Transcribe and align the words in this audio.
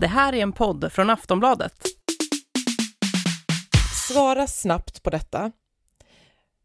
Det 0.00 0.06
här 0.06 0.32
är 0.32 0.42
en 0.42 0.52
podd 0.52 0.92
från 0.92 1.10
Aftonbladet. 1.10 1.82
Svara 4.08 4.46
snabbt 4.46 5.02
på 5.02 5.10
detta. 5.10 5.52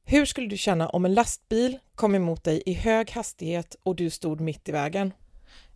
Hur 0.06 0.26
skulle 0.26 0.48
du 0.48 0.58
känna 0.58 0.90
om 0.90 1.06
en 1.06 1.14
lastbil 1.14 1.80
kom 1.96 2.16
emot 2.16 2.44
dig 2.44 2.64
i 2.66 2.74
hög 2.74 3.12
hastighet 3.12 3.76
och 3.84 3.96
du 3.96 4.10
stod 4.10 4.42
mitt 4.42 4.70
i 4.70 4.72
vägen? 4.72 5.14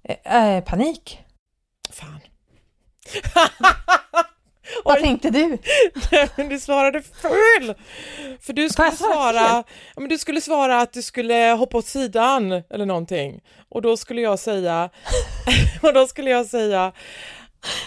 Eh, 0.04 0.36
eh, 0.36 0.64
panik. 0.64 1.20
Fan. 1.90 2.20
Vad 4.86 5.00
tänkte 5.00 5.30
du? 5.30 5.58
men 6.36 6.50
du 6.50 6.60
svarade 6.60 7.02
fel! 7.02 7.76
För 8.42 8.54
du 8.54 8.70
skulle 8.70 8.92
svara, 8.92 9.64
men 9.96 10.10
du 10.10 10.18
skulle 10.18 10.42
svara 10.42 10.82
att 10.82 10.94
du 10.94 11.02
skulle 11.02 11.56
hoppa 11.60 11.78
åt 11.78 11.86
sidan 11.86 12.52
eller 12.52 12.86
någonting. 12.86 13.42
Och 13.70 13.82
då 13.82 13.98
skulle 13.98 14.22
jag 14.22 14.40
säga, 14.40 14.90
och 15.82 15.94
då 15.94 16.08
skulle 16.08 16.30
jag 16.30 16.46
säga 16.46 16.94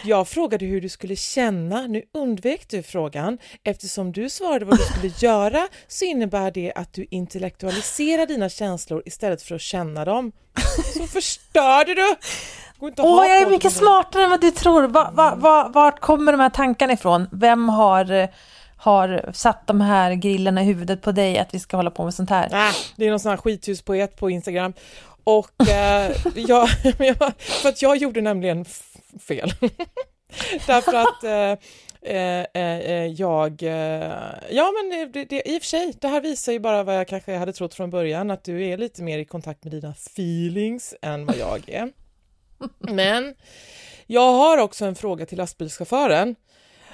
jag 0.04 0.28
frågade 0.28 0.66
hur 0.66 0.80
du 0.80 0.88
skulle 0.88 1.16
känna, 1.16 1.86
nu 1.86 2.02
undvek 2.14 2.68
du 2.68 2.82
frågan. 2.82 3.38
Eftersom 3.64 4.12
du 4.12 4.30
svarade 4.30 4.64
vad 4.64 4.78
du 4.78 4.84
skulle 4.84 5.12
göra 5.18 5.68
så 5.88 6.04
innebär 6.04 6.50
det 6.50 6.72
att 6.74 6.92
du 6.92 7.06
intellektualiserar 7.10 8.26
dina 8.26 8.48
känslor 8.48 9.02
istället 9.06 9.42
för 9.42 9.54
att 9.54 9.60
känna 9.60 10.04
dem. 10.04 10.32
Så 10.94 11.06
förstörde 11.06 11.94
du! 11.94 12.16
Åh, 12.80 13.26
jag 13.28 13.42
är 13.42 13.50
mycket 13.50 13.72
smartare 13.72 14.24
än 14.24 14.30
vad 14.30 14.40
du 14.40 14.50
tror. 14.50 14.82
Va, 14.82 15.10
va, 15.14 15.34
va, 15.36 15.70
vart 15.74 16.00
kommer 16.00 16.32
de 16.32 16.40
här 16.40 16.50
tankarna 16.50 16.92
ifrån? 16.92 17.28
Vem 17.32 17.68
har, 17.68 18.28
har 18.76 19.30
satt 19.32 19.66
de 19.66 19.80
här 19.80 20.14
grillarna 20.14 20.62
i 20.62 20.64
huvudet 20.64 21.02
på 21.02 21.12
dig 21.12 21.38
att 21.38 21.54
vi 21.54 21.58
ska 21.58 21.76
hålla 21.76 21.90
på 21.90 22.04
med 22.04 22.14
sånt 22.14 22.30
här? 22.30 22.48
Ah, 22.52 22.72
det 22.96 23.06
är 23.06 23.10
någon 23.10 23.20
sån 23.20 23.30
här 23.30 23.36
skithuspoet 23.36 24.16
på 24.16 24.30
Instagram. 24.30 24.72
Och 25.24 25.68
eh, 25.68 26.12
jag, 26.34 26.68
för 27.38 27.68
att 27.68 27.82
jag 27.82 27.96
gjorde 27.96 28.20
nämligen 28.20 28.64
fel. 29.28 29.52
Därför 30.66 30.94
att 30.94 31.24
eh, 31.24 31.58
eh, 32.14 32.44
eh 32.54 33.06
jag, 33.06 33.62
eh, 33.62 34.12
ja 34.50 34.72
men 34.72 35.12
det, 35.12 35.24
det, 35.24 35.48
i 35.48 35.58
och 35.58 35.62
för 35.62 35.68
sig, 35.68 35.94
det 36.00 36.08
här 36.08 36.20
visar 36.20 36.52
ju 36.52 36.60
bara 36.60 36.82
vad 36.82 36.96
jag 36.96 37.08
kanske 37.08 37.36
hade 37.36 37.52
trott 37.52 37.74
från 37.74 37.90
början, 37.90 38.30
att 38.30 38.44
du 38.44 38.66
är 38.66 38.78
lite 38.78 39.02
mer 39.02 39.18
i 39.18 39.24
kontakt 39.24 39.64
med 39.64 39.72
dina 39.72 39.90
feelings 39.90 40.94
än 41.02 41.26
vad 41.26 41.36
jag 41.36 41.68
är. 41.68 41.90
Men 42.78 43.34
jag 44.06 44.32
har 44.32 44.58
också 44.58 44.84
en 44.84 44.94
fråga 44.94 45.26
till 45.26 45.38
lastbilschauffören. 45.38 46.36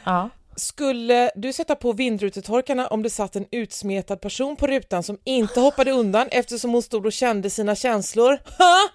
Ja. 0.05 0.31
Skulle 0.57 1.31
du 1.35 1.53
sätta 1.53 1.75
på 1.75 1.93
vindrutetorkarna 1.93 2.87
om 2.87 3.03
det 3.03 3.11
satt 3.11 3.37
en 3.37 3.47
utsmetad 3.51 4.17
person 4.17 4.57
på 4.57 4.67
rutan 4.67 5.03
som 5.03 5.19
inte 5.25 5.61
hoppade 5.61 5.91
undan 5.91 6.29
eftersom 6.31 6.71
hon 6.71 6.83
stod 6.83 7.07
och 7.07 7.13
kände 7.13 7.51
sina 7.51 7.75
känslor? 7.75 8.39
Ha! 8.59 8.89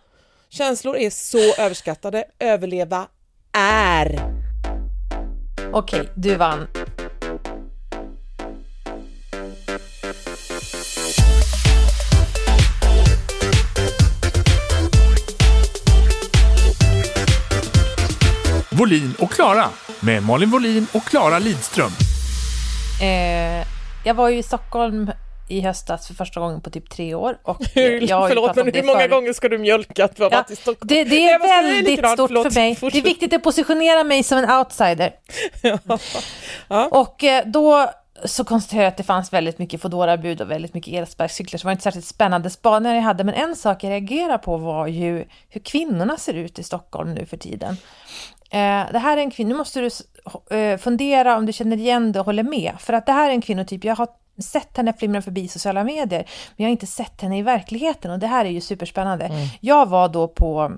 Känslor 0.49 0.97
är 0.97 1.09
så 1.09 1.61
överskattade. 1.61 2.23
Överleva 2.39 3.07
är. 3.57 4.19
Okej, 5.73 6.09
du 6.15 6.35
vann. 6.35 6.67
Volin 18.81 19.15
och 19.19 19.31
Klara 19.31 19.65
med 19.99 20.23
Malin 20.23 20.49
Volin 20.49 20.87
och 20.93 21.03
Klara 21.03 21.39
Lidström. 21.39 21.91
Eh, 23.01 23.67
jag 24.05 24.13
var 24.13 24.29
ju 24.29 24.37
i 24.37 24.43
Stockholm 24.43 25.11
i 25.49 25.61
höstas 25.61 26.07
för 26.07 26.13
första 26.13 26.39
gången 26.39 26.61
på 26.61 26.69
typ 26.69 26.89
tre 26.89 27.15
år. 27.15 27.37
Och 27.43 27.57
jag 28.01 28.29
Förlåt, 28.29 28.55
men 28.55 28.65
hur 28.73 28.83
många 28.83 28.99
för... 28.99 29.07
gånger 29.07 29.33
ska 29.33 29.49
du 29.49 29.57
mjölka 29.57 30.05
att 30.05 30.19
vara 30.19 30.29
ja, 30.31 30.45
i 30.49 30.55
Stockholm? 30.55 30.87
Det, 30.87 31.03
det 31.03 31.29
är 31.29 31.39
väldigt 31.39 31.99
stort 32.09 32.27
Förlåt, 32.27 32.53
för 32.53 32.59
mig. 32.59 32.75
Fortsätt. 32.75 33.03
Det 33.03 33.09
är 33.09 33.13
viktigt 33.13 33.33
att 33.33 33.43
positionera 33.43 34.03
mig 34.03 34.23
som 34.23 34.37
en 34.37 34.51
outsider. 34.51 35.13
ja. 35.61 35.97
Ja. 36.67 36.87
Och 36.87 37.23
eh, 37.23 37.43
då 37.45 37.91
så 38.25 38.43
konstaterade 38.43 38.83
jag 38.83 38.91
att 38.91 38.97
det 38.97 39.03
fanns 39.03 39.33
väldigt 39.33 39.59
mycket 39.59 39.81
fodora 39.81 40.17
bud 40.17 40.41
och 40.41 40.51
väldigt 40.51 40.73
mycket 40.73 40.93
elsparkcyklar, 40.93 41.57
så 41.57 41.61
det 41.61 41.65
var 41.65 41.71
inte 41.71 41.83
särskilt 41.83 42.05
spännande 42.05 42.49
spaningar 42.49 42.95
jag 42.95 43.01
hade. 43.01 43.23
Men 43.23 43.35
en 43.35 43.55
sak 43.55 43.83
jag 43.83 43.89
reagerade 43.89 44.37
på 44.37 44.57
var 44.57 44.87
ju 44.87 45.25
hur 45.49 45.61
kvinnorna 45.61 46.17
ser 46.17 46.33
ut 46.33 46.59
i 46.59 46.63
Stockholm 46.63 47.13
nu 47.13 47.25
för 47.25 47.37
tiden. 47.37 47.77
Eh, 48.51 48.91
det 48.91 48.99
här 48.99 49.17
är 49.17 49.21
en 49.21 49.31
kvinna, 49.31 49.49
nu 49.49 49.55
måste 49.55 49.79
du 49.79 49.89
eh, 50.57 50.77
fundera 50.77 51.37
om 51.37 51.45
du 51.45 51.53
känner 51.53 51.77
igen 51.77 52.11
det 52.11 52.19
och 52.19 52.25
håller 52.25 52.43
med. 52.43 52.73
För 52.79 52.93
att 52.93 53.05
det 53.05 53.11
här 53.11 53.29
är 53.29 53.33
en 53.33 53.41
kvinnotyp, 53.41 53.83
jag 53.83 53.95
har 53.95 54.07
sett 54.41 54.77
henne 54.77 54.93
flimra 54.93 55.21
förbi 55.21 55.47
sociala 55.47 55.83
medier, 55.83 56.19
men 56.19 56.63
jag 56.63 56.65
har 56.65 56.71
inte 56.71 56.87
sett 56.87 57.21
henne 57.21 57.37
i 57.37 57.41
verkligheten 57.41 58.11
och 58.11 58.19
det 58.19 58.27
här 58.27 58.45
är 58.45 58.49
ju 58.49 58.61
superspännande. 58.61 59.25
Mm. 59.25 59.47
Jag 59.59 59.89
var 59.89 60.09
då 60.09 60.27
på 60.27 60.71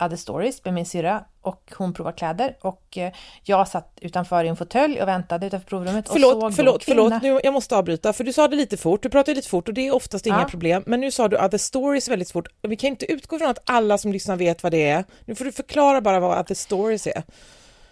Other 0.00 0.16
Stories 0.16 0.64
med 0.64 0.74
min 0.74 0.86
syrra 0.86 1.24
och 1.42 1.72
hon 1.78 1.94
provade 1.94 2.16
kläder 2.16 2.56
och 2.60 2.98
eh, 2.98 3.12
jag 3.42 3.68
satt 3.68 3.98
utanför 4.00 4.44
i 4.44 4.48
en 4.48 4.56
fåtölj 4.56 5.02
och 5.02 5.08
väntade 5.08 5.46
utanför 5.46 5.68
provrummet 5.68 6.08
förlåt, 6.12 6.34
och 6.34 6.40
såg 6.40 6.54
Förlåt, 6.54 6.84
förlåt, 6.84 7.22
nu, 7.22 7.40
jag 7.42 7.52
måste 7.52 7.76
avbryta 7.76 8.12
för 8.12 8.24
du 8.24 8.32
sa 8.32 8.48
det 8.48 8.56
lite 8.56 8.76
fort, 8.76 9.02
du 9.02 9.08
pratar 9.08 9.34
lite 9.34 9.48
fort 9.48 9.68
och 9.68 9.74
det 9.74 9.86
är 9.86 9.94
oftast 9.94 10.26
inga 10.26 10.40
ja. 10.40 10.44
problem, 10.44 10.82
men 10.86 11.00
nu 11.00 11.10
sa 11.10 11.28
du 11.28 11.36
Other 11.36 11.58
Stories 11.58 12.08
väldigt 12.08 12.30
fort. 12.30 12.48
Vi 12.62 12.76
kan 12.76 12.88
inte 12.88 13.12
utgå 13.12 13.38
från 13.38 13.50
att 13.50 13.70
alla 13.70 13.98
som 13.98 14.12
lyssnar 14.12 14.36
vet 14.36 14.62
vad 14.62 14.72
det 14.72 14.88
är. 14.88 15.04
Nu 15.24 15.34
får 15.34 15.44
du 15.44 15.52
förklara 15.52 16.00
bara 16.00 16.20
vad 16.20 16.38
Other 16.38 16.54
Stories 16.54 17.06
är. 17.06 17.22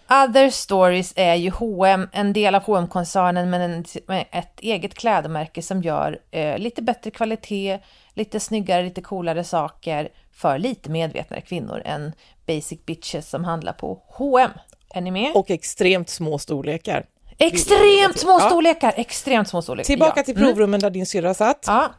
Other 0.09 0.49
Stories 0.49 1.13
är 1.15 1.35
ju 1.35 1.49
H&M, 1.49 2.09
en 2.11 2.33
del 2.33 2.55
av 2.55 2.63
hm 2.63 2.87
koncernen 2.87 3.49
men 3.49 3.85
med 4.07 4.25
ett 4.31 4.59
eget 4.59 4.93
klädmärke 4.93 5.61
som 5.61 5.81
gör 5.81 6.19
eh, 6.31 6.57
lite 6.57 6.81
bättre 6.81 7.11
kvalitet, 7.11 7.79
lite 8.17 8.39
snyggare, 8.39 8.83
lite 8.83 9.01
coolare 9.01 9.43
saker 9.43 10.09
för 10.31 10.59
lite 10.59 10.89
medvetnare 10.89 11.41
kvinnor 11.41 11.81
än 11.85 12.13
basic 12.47 12.85
bitches 12.85 13.29
som 13.29 13.43
handlar 13.43 13.73
på 13.73 14.03
H&M. 14.07 14.51
Är 14.93 15.01
ni 15.01 15.11
med? 15.11 15.31
Och 15.35 15.51
extremt 15.51 16.09
små 16.09 16.39
storlekar. 16.39 17.05
Extremt 17.37 18.19
små 18.19 18.39
storlekar! 18.39 18.93
Ja. 18.95 19.01
Extremt 19.01 19.47
små 19.47 19.61
storlekar. 19.61 19.85
Tillbaka 19.87 20.19
ja. 20.19 20.23
till 20.23 20.35
provrummen 20.35 20.67
mm. 20.67 20.79
där 20.79 20.89
din 20.89 21.05
syrra 21.05 21.33
satt. 21.33 21.63
Ja. 21.67 21.91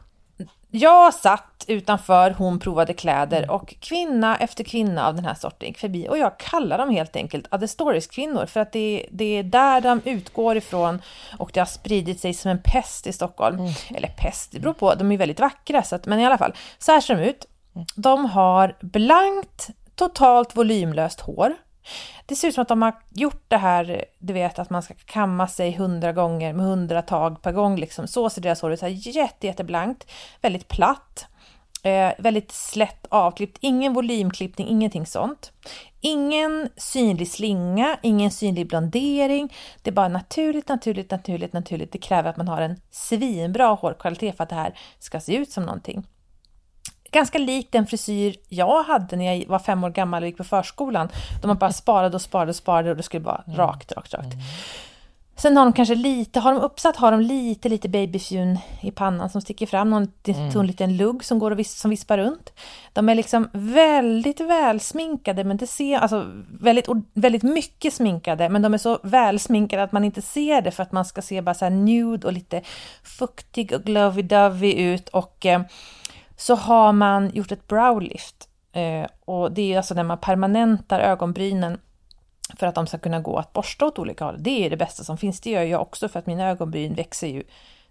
Jag 0.71 1.13
satt 1.13 1.65
utanför, 1.67 2.31
hon 2.31 2.59
provade 2.59 2.93
kläder 2.93 3.51
och 3.51 3.75
kvinna 3.79 4.37
efter 4.37 4.63
kvinna 4.63 5.07
av 5.07 5.15
den 5.15 5.25
här 5.25 5.33
sorten 5.33 5.67
gick 5.67 5.77
förbi 5.77 6.07
och 6.09 6.17
jag 6.17 6.37
kallar 6.37 6.77
dem 6.77 6.89
helt 6.89 7.15
enkelt 7.15 7.53
Other 7.53 7.67
Stories-kvinnor 7.67 8.45
för 8.45 8.59
att 8.59 8.71
det, 8.71 9.05
det, 9.11 9.25
är 9.25 9.43
där 9.43 9.81
de 9.81 10.01
utgår 10.05 10.57
ifrån 10.57 11.01
och 11.37 11.51
det 11.53 11.59
har 11.59 11.65
spridit 11.67 12.19
sig 12.19 12.33
som 12.33 12.51
en 12.51 12.61
pest 12.63 13.07
i 13.07 13.13
Stockholm. 13.13 13.59
Mm. 13.59 13.71
Eller 13.95 14.07
pest, 14.07 14.51
det 14.51 14.59
beror 14.59 14.73
på, 14.73 14.95
de 14.95 15.11
är 15.11 15.17
väldigt 15.17 15.39
vackra 15.39 15.83
så 15.83 15.95
att, 15.95 16.05
men 16.05 16.19
i 16.19 16.25
alla 16.25 16.37
fall, 16.37 16.53
så 16.77 16.91
här 16.91 17.01
ser 17.01 17.15
de 17.15 17.23
ut. 17.23 17.45
De 17.95 18.25
har 18.25 18.77
blankt, 18.81 19.69
totalt 19.95 20.55
volymlöst 20.55 21.19
hår. 21.19 21.55
Det 22.25 22.35
ser 22.35 22.47
ut 22.47 22.53
som 22.53 22.61
att 22.61 22.67
de 22.67 22.81
har 22.81 22.93
gjort 23.09 23.43
det 23.47 23.57
här, 23.57 24.05
du 24.19 24.33
vet 24.33 24.59
att 24.59 24.69
man 24.69 24.83
ska 24.83 24.93
kamma 25.05 25.47
sig 25.47 25.71
hundra 25.71 26.13
gånger 26.13 26.53
med 26.53 26.65
hundra 26.65 27.01
tag 27.01 27.41
per 27.41 27.51
gång. 27.51 27.75
Liksom. 27.75 28.07
Så 28.07 28.29
ser 28.29 28.41
deras 28.41 28.61
hår 28.61 28.73
ut, 28.73 28.79
så 28.79 28.85
här 28.85 29.15
jätte, 29.15 29.47
jätteblankt, 29.47 30.11
väldigt 30.41 30.67
platt, 30.67 31.27
eh, 31.83 32.11
väldigt 32.17 32.51
slätt 32.51 33.05
avklippt, 33.09 33.57
ingen 33.61 33.93
volymklippning, 33.93 34.67
ingenting 34.67 35.05
sånt. 35.05 35.51
Ingen 36.01 36.69
synlig 36.77 37.31
slinga, 37.31 37.97
ingen 38.01 38.31
synlig 38.31 38.67
blondering. 38.67 39.53
Det 39.81 39.89
är 39.89 39.93
bara 39.93 40.07
naturligt, 40.07 40.67
naturligt, 40.67 41.11
naturligt, 41.11 41.53
naturligt. 41.53 41.91
Det 41.91 41.97
kräver 41.97 42.29
att 42.29 42.37
man 42.37 42.47
har 42.47 42.61
en 42.61 42.81
svinbra 42.91 43.67
hårkvalitet 43.67 44.37
för 44.37 44.43
att 44.43 44.49
det 44.49 44.55
här 44.55 44.79
ska 44.99 45.19
se 45.19 45.35
ut 45.35 45.51
som 45.51 45.63
någonting 45.63 46.07
ganska 47.11 47.37
lik 47.37 47.67
den 47.71 47.87
frisyr 47.87 48.35
jag 48.49 48.83
hade 48.83 49.15
när 49.15 49.33
jag 49.33 49.47
var 49.47 49.59
fem 49.59 49.83
år 49.83 49.89
gammal 49.89 50.23
och 50.23 50.27
gick 50.27 50.37
på 50.37 50.43
förskolan. 50.43 51.09
Då 51.41 51.47
man 51.47 51.57
bara 51.57 51.73
sparade 51.73 52.15
och 52.15 52.21
sparade 52.21 52.49
och 52.49 52.55
sparade 52.55 52.89
och 52.89 52.97
det 52.97 53.03
skulle 53.03 53.25
vara 53.25 53.43
mm. 53.47 53.57
rakt, 53.57 53.91
rakt, 53.91 54.13
rakt. 54.13 54.33
Mm. 54.33 54.45
Sen 55.39 55.57
har 55.57 55.65
de 55.65 55.73
kanske 55.73 55.95
lite, 55.95 56.39
har 56.39 56.53
de 56.53 56.61
uppsatt 56.61 56.95
har 56.95 57.11
de 57.11 57.21
lite, 57.21 57.69
lite 57.69 57.89
babyfjun 57.89 58.59
i 58.81 58.91
pannan 58.91 59.29
som 59.29 59.41
sticker 59.41 59.65
fram, 59.65 59.89
någon 59.89 60.07
mm. 60.27 60.65
liten 60.65 60.97
lugg 60.97 61.23
som 61.23 61.39
går 61.39 61.51
och 61.51 61.59
vis, 61.59 61.79
som 61.79 61.89
vispar 61.89 62.17
runt. 62.17 62.53
De 62.93 63.09
är 63.09 63.15
liksom 63.15 63.49
väldigt 63.53 64.39
välsminkade, 64.39 65.43
men 65.43 65.57
det 65.57 65.67
ser, 65.67 65.97
alltså 65.99 66.25
väldigt, 66.59 66.87
väldigt 67.13 67.43
mycket 67.43 67.93
sminkade, 67.93 68.49
men 68.49 68.61
de 68.61 68.73
är 68.73 68.77
så 68.77 68.99
välsminkade 69.03 69.83
att 69.83 69.91
man 69.91 70.03
inte 70.03 70.21
ser 70.21 70.61
det 70.61 70.71
för 70.71 70.83
att 70.83 70.91
man 70.91 71.05
ska 71.05 71.21
se 71.21 71.41
bara 71.41 71.55
så 71.55 71.65
här 71.65 71.69
nude 71.69 72.27
och 72.27 72.33
lite 72.33 72.61
fuktig 73.03 73.73
och 73.73 73.81
lovey-dovey 73.81 74.73
ut 74.73 75.09
och 75.09 75.45
eh, 75.45 75.61
så 76.39 76.55
har 76.55 76.93
man 76.93 77.29
gjort 77.33 77.51
ett 77.51 77.67
browlift. 77.67 78.49
Eh, 78.71 79.05
och 79.25 79.51
det 79.51 79.73
är 79.73 79.77
alltså 79.77 79.93
när 79.93 80.03
man 80.03 80.17
permanentar 80.17 80.99
ögonbrynen 80.99 81.79
för 82.59 82.67
att 82.67 82.75
de 82.75 82.87
ska 82.87 82.97
kunna 82.97 83.19
gå 83.19 83.37
att 83.37 83.53
borsta 83.53 83.85
åt 83.85 83.99
olika 83.99 84.25
håll. 84.25 84.35
Det 84.39 84.65
är 84.65 84.69
det 84.69 84.77
bästa 84.77 85.03
som 85.03 85.17
finns. 85.17 85.41
Det 85.41 85.49
gör 85.49 85.63
jag 85.63 85.81
också 85.81 86.09
för 86.09 86.19
att 86.19 86.27
mina 86.27 86.49
ögonbryn 86.49 86.95
växer 86.95 87.27
ju 87.27 87.43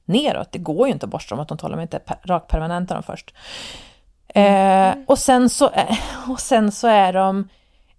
neråt. 0.05 0.53
Det 0.53 0.59
går 0.59 0.87
ju 0.87 0.93
inte 0.93 1.07
att 1.07 1.11
borsta 1.11 1.35
dem 1.35 1.43
åt 1.43 1.49
de 1.49 1.59
håll 1.63 1.75
om 1.75 1.81
inte 1.81 2.01
rakt 2.23 2.51
permanentar 2.51 2.95
dem 2.95 3.03
först. 3.03 3.35
Eh, 4.29 4.95
och, 5.07 5.19
sen 5.19 5.51
så, 5.51 5.71
och 6.29 6.41
sen 6.41 6.73
så 6.73 6.89
är 6.89 7.13
de 7.13 7.49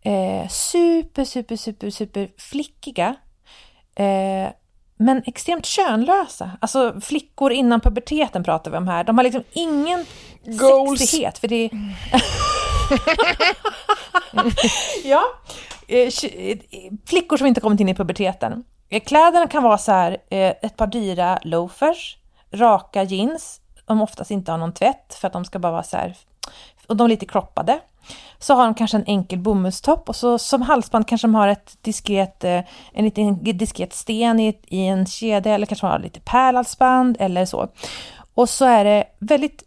eh, 0.01 0.47
super, 0.47 1.25
super, 1.25 1.55
super, 1.55 1.89
super 1.89 2.29
flickiga. 2.37 3.15
Eh, 3.95 4.49
men 5.01 5.23
extremt 5.25 5.65
könlösa. 5.65 6.51
Alltså 6.61 7.01
flickor 7.01 7.51
innan 7.51 7.81
puberteten 7.81 8.43
pratar 8.43 8.71
vi 8.71 8.77
om 8.77 8.87
här. 8.87 9.03
De 9.03 9.17
har 9.17 9.23
liksom 9.23 9.43
ingen 9.51 10.05
Goals. 10.45 10.99
sexighet. 10.99 11.37
För 11.37 11.47
det 11.47 11.69
ja, 15.03 15.23
eh, 15.87 16.09
eh, 16.23 16.57
flickor 17.05 17.37
som 17.37 17.47
inte 17.47 17.61
kommit 17.61 17.79
in 17.79 17.89
i 17.89 17.95
puberteten. 17.95 18.63
Eh, 18.89 19.03
Kläderna 19.03 19.47
kan 19.47 19.63
vara 19.63 19.77
så 19.77 19.91
här, 19.91 20.17
ett 20.29 20.77
par 20.77 20.87
dyra 20.87 21.39
loafers, 21.41 22.17
raka 22.51 23.03
jeans, 23.03 23.61
de 23.85 24.01
oftast 24.01 24.31
inte 24.31 24.51
har 24.51 24.57
någon 24.57 24.73
tvätt 24.73 25.17
för 25.21 25.27
att 25.27 25.33
de 25.33 25.45
ska 25.45 25.59
bara 25.59 25.71
vara 25.71 25.83
så 25.83 25.97
här, 25.97 26.17
och 26.87 26.95
de 26.95 27.05
är 27.05 27.09
lite 27.09 27.25
kroppade. 27.25 27.79
Så 28.39 28.53
har 28.53 28.65
de 28.65 28.73
kanske 28.73 28.97
en 28.97 29.05
enkel 29.07 29.39
bomullstopp 29.39 30.09
och 30.09 30.15
så 30.15 30.37
som 30.37 30.61
halsband 30.61 31.07
kanske 31.07 31.27
de 31.27 31.35
har 31.35 31.47
ett 31.47 31.77
diskret, 31.81 32.43
en 32.43 33.05
liten 33.05 33.43
diskret 33.43 33.93
sten 33.93 34.39
i, 34.39 34.57
i 34.67 34.85
en 34.85 35.05
kedja 35.05 35.55
eller 35.55 35.65
kanske 35.65 35.87
de 35.87 35.91
har 35.91 35.99
lite 35.99 36.19
pärlhalsband 36.19 37.17
eller 37.19 37.45
så. 37.45 37.67
Och 38.33 38.49
så 38.49 38.65
är 38.65 38.85
det 38.85 39.03
väldigt 39.19 39.63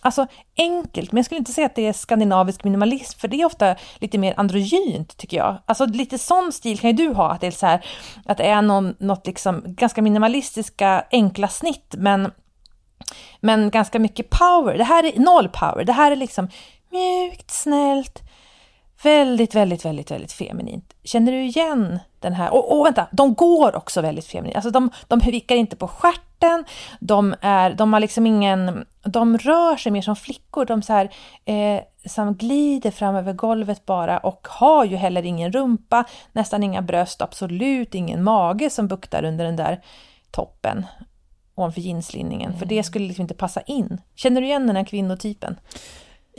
Alltså 0.00 0.26
enkelt, 0.56 1.12
men 1.12 1.18
jag 1.18 1.24
skulle 1.24 1.38
inte 1.38 1.52
säga 1.52 1.66
att 1.66 1.74
det 1.74 1.86
är 1.86 1.92
skandinavisk 1.92 2.64
minimalism, 2.64 3.18
för 3.18 3.28
det 3.28 3.40
är 3.40 3.44
ofta 3.44 3.76
lite 3.98 4.18
mer 4.18 4.34
androgynt 4.36 5.16
tycker 5.16 5.36
jag. 5.36 5.58
Alltså 5.66 5.86
lite 5.86 6.18
sån 6.18 6.52
stil 6.52 6.78
kan 6.78 6.90
ju 6.90 6.96
du 6.96 7.14
ha, 7.14 7.30
att 7.30 7.40
det 7.40 7.46
är 7.46 7.50
så 7.50 7.66
här, 7.66 7.84
att 8.26 8.38
det 8.38 8.44
är 8.44 8.62
någon, 8.62 8.94
något 8.98 9.26
liksom 9.26 9.62
ganska 9.66 10.02
minimalistiska 10.02 11.04
enkla 11.10 11.48
snitt, 11.48 11.94
men, 11.98 12.32
men 13.40 13.70
ganska 13.70 13.98
mycket 13.98 14.30
power. 14.30 14.78
Det 14.78 14.84
här 14.84 15.04
är 15.04 15.20
noll 15.20 15.48
power, 15.48 15.84
det 15.84 15.92
här 15.92 16.12
är 16.12 16.16
liksom 16.16 16.48
mjukt, 16.90 17.50
snällt, 17.50 18.22
väldigt, 19.02 19.54
väldigt, 19.54 19.84
väldigt, 19.84 20.10
väldigt 20.10 20.32
feminint. 20.32 20.94
Känner 21.04 21.32
du 21.32 21.42
igen 21.42 21.98
den 22.18 22.32
här? 22.32 22.54
Och, 22.54 22.78
och 22.78 22.86
vänta, 22.86 23.06
de 23.12 23.34
går 23.34 23.76
också 23.76 24.00
väldigt 24.00 24.26
feminint. 24.26 24.56
Alltså 24.56 24.70
de, 24.70 24.90
de 25.08 25.18
vickar 25.18 25.56
inte 25.56 25.76
på 25.76 25.88
stjärten, 25.88 26.64
de, 27.00 27.34
är, 27.40 27.70
de 27.70 27.92
har 27.92 28.00
liksom 28.00 28.26
ingen... 28.26 28.86
De 29.02 29.38
rör 29.38 29.76
sig 29.76 29.92
mer 29.92 30.02
som 30.02 30.16
flickor, 30.16 30.64
de 30.64 30.82
så 30.82 30.92
här, 30.92 31.10
eh, 31.44 31.80
som 32.06 32.34
glider 32.34 32.90
fram 32.90 33.14
över 33.16 33.32
golvet 33.32 33.86
bara 33.86 34.18
och 34.18 34.48
har 34.50 34.84
ju 34.84 34.96
heller 34.96 35.22
ingen 35.22 35.52
rumpa, 35.52 36.04
nästan 36.32 36.62
inga 36.62 36.82
bröst, 36.82 37.22
absolut 37.22 37.94
ingen 37.94 38.22
mage 38.22 38.70
som 38.70 38.88
buktar 38.88 39.24
under 39.24 39.44
den 39.44 39.56
där 39.56 39.82
toppen 40.30 40.86
ovanför 41.54 41.80
jeanslinningen, 41.80 42.58
för 42.58 42.66
det 42.66 42.82
skulle 42.82 43.06
liksom 43.06 43.22
inte 43.22 43.34
passa 43.34 43.60
in. 43.60 44.00
Känner 44.14 44.40
du 44.40 44.46
igen 44.46 44.66
den 44.66 44.76
här 44.76 44.84
kvinnotypen? 44.84 45.56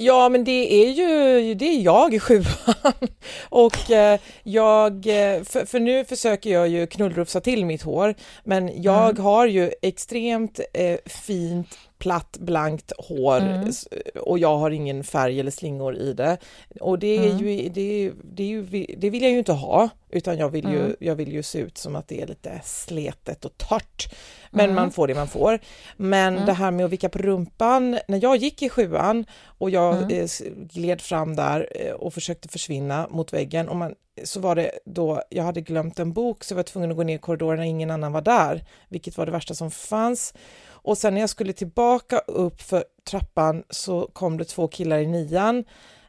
Ja, 0.01 0.29
men 0.29 0.43
det 0.43 0.73
är 0.73 0.89
ju 0.89 1.53
det 1.53 1.65
är 1.65 1.81
jag 1.81 2.13
i 2.13 2.19
sjuan. 2.19 2.45
Och 3.49 3.91
eh, 3.91 4.19
jag, 4.43 4.93
eh, 4.93 5.43
för, 5.43 5.65
för 5.65 5.79
nu 5.79 6.05
försöker 6.05 6.49
jag 6.49 6.67
ju 6.67 6.87
knullrufsa 6.87 7.41
till 7.41 7.65
mitt 7.65 7.81
hår, 7.81 8.15
men 8.43 8.81
jag 8.81 9.19
har 9.19 9.47
ju 9.47 9.71
extremt 9.81 10.59
eh, 10.73 10.97
fint 11.05 11.77
platt 12.01 12.37
blankt 12.39 12.91
hår 12.97 13.39
s- 13.69 13.87
och 14.15 14.39
jag 14.39 14.57
har 14.57 14.71
ingen 14.71 15.03
färg 15.03 15.39
eller 15.39 15.51
slingor 15.51 15.95
i 15.95 16.13
det. 16.13 16.37
Och 16.79 16.99
det 16.99 17.17
är 17.17 17.37
ju, 17.39 17.69
det, 17.69 18.11
det, 18.23 18.43
är 18.43 18.47
ju, 18.47 18.85
det 18.97 19.09
vill 19.09 19.21
jag 19.21 19.31
ju 19.31 19.37
inte 19.37 19.53
ha, 19.53 19.89
utan 20.09 20.37
jag 20.37 20.49
vill 20.49 20.65
ju, 20.69 20.95
jag 20.99 21.15
vill 21.15 21.31
ju 21.31 21.43
se 21.43 21.59
ut 21.59 21.77
som 21.77 21.95
att 21.95 22.07
det 22.07 22.21
är 22.21 22.27
lite 22.27 22.61
sletet 22.63 23.45
och 23.45 23.57
torrt. 23.57 24.13
Men 24.51 24.73
man 24.75 24.91
får 24.91 25.07
det 25.07 25.15
man 25.15 25.27
får. 25.27 25.59
Men 25.97 26.33
det 26.45 26.53
här 26.53 26.71
med 26.71 26.85
att 26.85 26.91
vicka 26.91 27.09
på 27.09 27.19
rumpan, 27.19 27.99
när 28.07 28.19
jag 28.23 28.35
gick 28.35 28.61
i 28.61 28.69
sjuan 28.69 29.25
och 29.45 29.69
jag 29.69 30.11
eh, 30.11 30.23
s- 30.23 30.41
gled 30.73 31.01
fram 31.01 31.35
där 31.35 31.67
eh, 31.75 31.91
och 31.93 32.13
försökte 32.13 32.47
försvinna 32.47 33.07
mot 33.11 33.33
väggen 33.33 33.69
och 33.69 33.75
man, 33.75 33.95
så 34.23 34.39
var 34.39 34.55
det 34.55 34.71
då, 34.85 35.21
jag 35.29 35.43
hade 35.43 35.61
glömt 35.61 35.99
en 35.99 36.13
bok 36.13 36.43
så 36.43 36.53
jag 36.53 36.55
var 36.55 36.63
tvungen 36.63 36.91
att 36.91 36.97
gå 36.97 37.03
ner 37.03 37.15
i 37.15 37.19
korridoren 37.19 37.57
när 37.59 37.65
ingen 37.65 37.91
annan 37.91 38.11
var 38.11 38.21
där, 38.21 38.63
vilket 38.89 39.17
var 39.17 39.25
det 39.25 39.31
värsta 39.31 39.53
som 39.53 39.71
fanns. 39.71 40.33
Och 40.83 40.97
sen 40.97 41.13
när 41.13 41.21
jag 41.21 41.29
skulle 41.29 41.53
tillbaka 41.53 42.19
upp 42.19 42.61
för 42.61 42.83
trappan 43.09 43.63
så 43.69 44.09
kom 44.13 44.37
det 44.37 44.45
två 44.45 44.67
killar 44.67 44.97
i 44.97 45.07
nian 45.07 45.63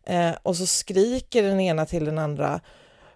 eh, 0.06 0.30
och 0.42 0.56
så 0.56 0.66
skriker 0.66 1.42
den 1.42 1.60
ena 1.60 1.86
till 1.86 2.04
den 2.04 2.18
andra 2.18 2.60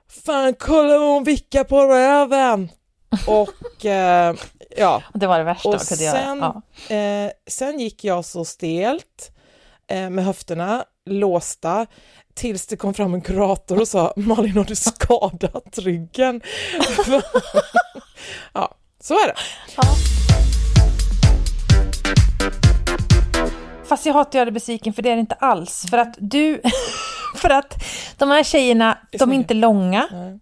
Fan 0.08 0.54
kolla 0.54 0.98
vad 0.98 1.08
hon 1.08 1.24
vickar 1.24 1.64
på 1.64 1.86
röven! 1.86 2.68
Och 3.26 3.86
eh, 3.86 4.34
ja, 4.76 5.02
det 5.14 5.26
var 5.26 5.38
det 5.38 5.44
värsta 5.44 5.68
och 5.68 5.80
sen, 5.80 6.06
göra. 6.06 6.62
Ja. 6.88 6.96
eh, 6.96 7.30
sen 7.46 7.80
gick 7.80 8.04
jag 8.04 8.24
så 8.24 8.44
stelt 8.44 9.30
eh, 9.88 10.10
med 10.10 10.24
höfterna 10.24 10.84
låsta 11.06 11.86
tills 12.34 12.66
det 12.66 12.76
kom 12.76 12.94
fram 12.94 13.14
en 13.14 13.20
kurator 13.20 13.80
och 13.80 13.88
sa 13.88 14.12
Malin 14.16 14.56
har 14.56 14.64
du 14.64 14.76
skadat 14.76 15.78
ryggen? 15.78 16.40
ja, 18.52 18.74
så 19.00 19.14
är 19.14 19.26
det. 19.26 19.34
Fast 23.88 24.06
jag 24.06 24.14
hatar 24.14 24.28
att 24.28 24.34
göra 24.34 24.44
dig 24.44 24.52
besviken 24.52 24.92
för 24.92 25.02
det 25.02 25.10
är 25.10 25.14
det 25.14 25.20
inte 25.20 25.34
alls. 25.34 25.86
För 25.90 25.98
att 25.98 26.14
du... 26.18 26.60
för 27.36 27.50
att 27.50 27.74
de 28.18 28.30
här 28.30 28.42
tjejerna, 28.42 28.98
de 29.18 29.30
är 29.30 29.34
inte 29.34 29.54
långa. 29.54 30.08
Nej. 30.12 30.38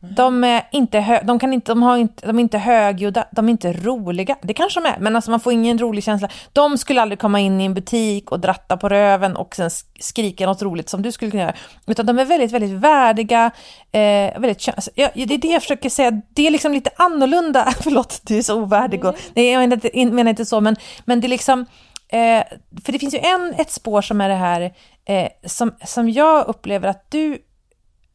De 0.00 0.44
är 0.44 0.68
inte, 0.72 1.00
hö, 1.00 1.20
de 1.24 1.38
kan 1.38 1.52
inte, 1.52 1.70
de 1.72 1.82
har 1.82 1.96
inte, 1.96 2.26
de 2.26 2.36
är 2.38 2.40
inte 2.40 2.58
högljudda, 2.58 3.24
de 3.32 3.46
är 3.46 3.50
inte 3.50 3.72
roliga. 3.72 4.36
Det 4.42 4.54
kanske 4.54 4.80
de 4.80 4.88
är, 4.88 4.96
men 5.00 5.16
alltså 5.16 5.30
man 5.30 5.40
får 5.40 5.52
ingen 5.52 5.78
rolig 5.78 6.04
känsla. 6.04 6.28
De 6.52 6.78
skulle 6.78 7.02
aldrig 7.02 7.18
komma 7.18 7.40
in 7.40 7.60
i 7.60 7.64
en 7.64 7.74
butik 7.74 8.30
och 8.32 8.40
dratta 8.40 8.76
på 8.76 8.88
röven 8.88 9.36
och 9.36 9.54
sen 9.56 9.68
sk- 9.68 9.84
skrika 10.00 10.46
något 10.46 10.62
roligt 10.62 10.88
som 10.88 11.02
du 11.02 11.12
skulle 11.12 11.30
kunna 11.30 11.42
göra. 11.42 11.54
Utan 11.86 12.06
de 12.06 12.18
är 12.18 12.24
väldigt, 12.24 12.52
väldigt 12.52 12.70
värdiga. 12.70 13.50
Eh, 13.92 14.40
väldigt, 14.40 14.68
alltså, 14.68 14.90
ja, 14.94 15.08
det 15.14 15.34
är 15.34 15.38
det 15.38 15.48
jag 15.48 15.62
försöker 15.62 15.90
säga, 15.90 16.10
det 16.34 16.46
är 16.46 16.50
liksom 16.50 16.72
lite 16.72 16.90
annorlunda. 16.96 17.72
Förlåt, 17.80 18.20
du 18.22 18.38
är 18.38 18.42
så 18.42 18.60
ovärdig. 18.62 19.04
Och, 19.04 19.14
nej, 19.34 19.50
jag 19.50 19.60
menar 19.60 19.76
inte, 19.76 19.98
in- 19.98 20.14
menar 20.14 20.30
inte 20.30 20.44
så, 20.44 20.60
men, 20.60 20.76
men 21.04 21.20
det 21.20 21.26
är 21.26 21.28
liksom... 21.28 21.66
Eh, 22.08 22.44
för 22.84 22.92
det 22.92 22.98
finns 22.98 23.14
ju 23.14 23.18
en, 23.18 23.54
ett 23.58 23.70
spår 23.70 24.02
som 24.02 24.20
är 24.20 24.28
det 24.28 24.34
här, 24.34 24.74
eh, 25.04 25.28
som, 25.46 25.74
som 25.84 26.10
jag 26.10 26.46
upplever 26.46 26.88
att 26.88 27.10
du 27.10 27.38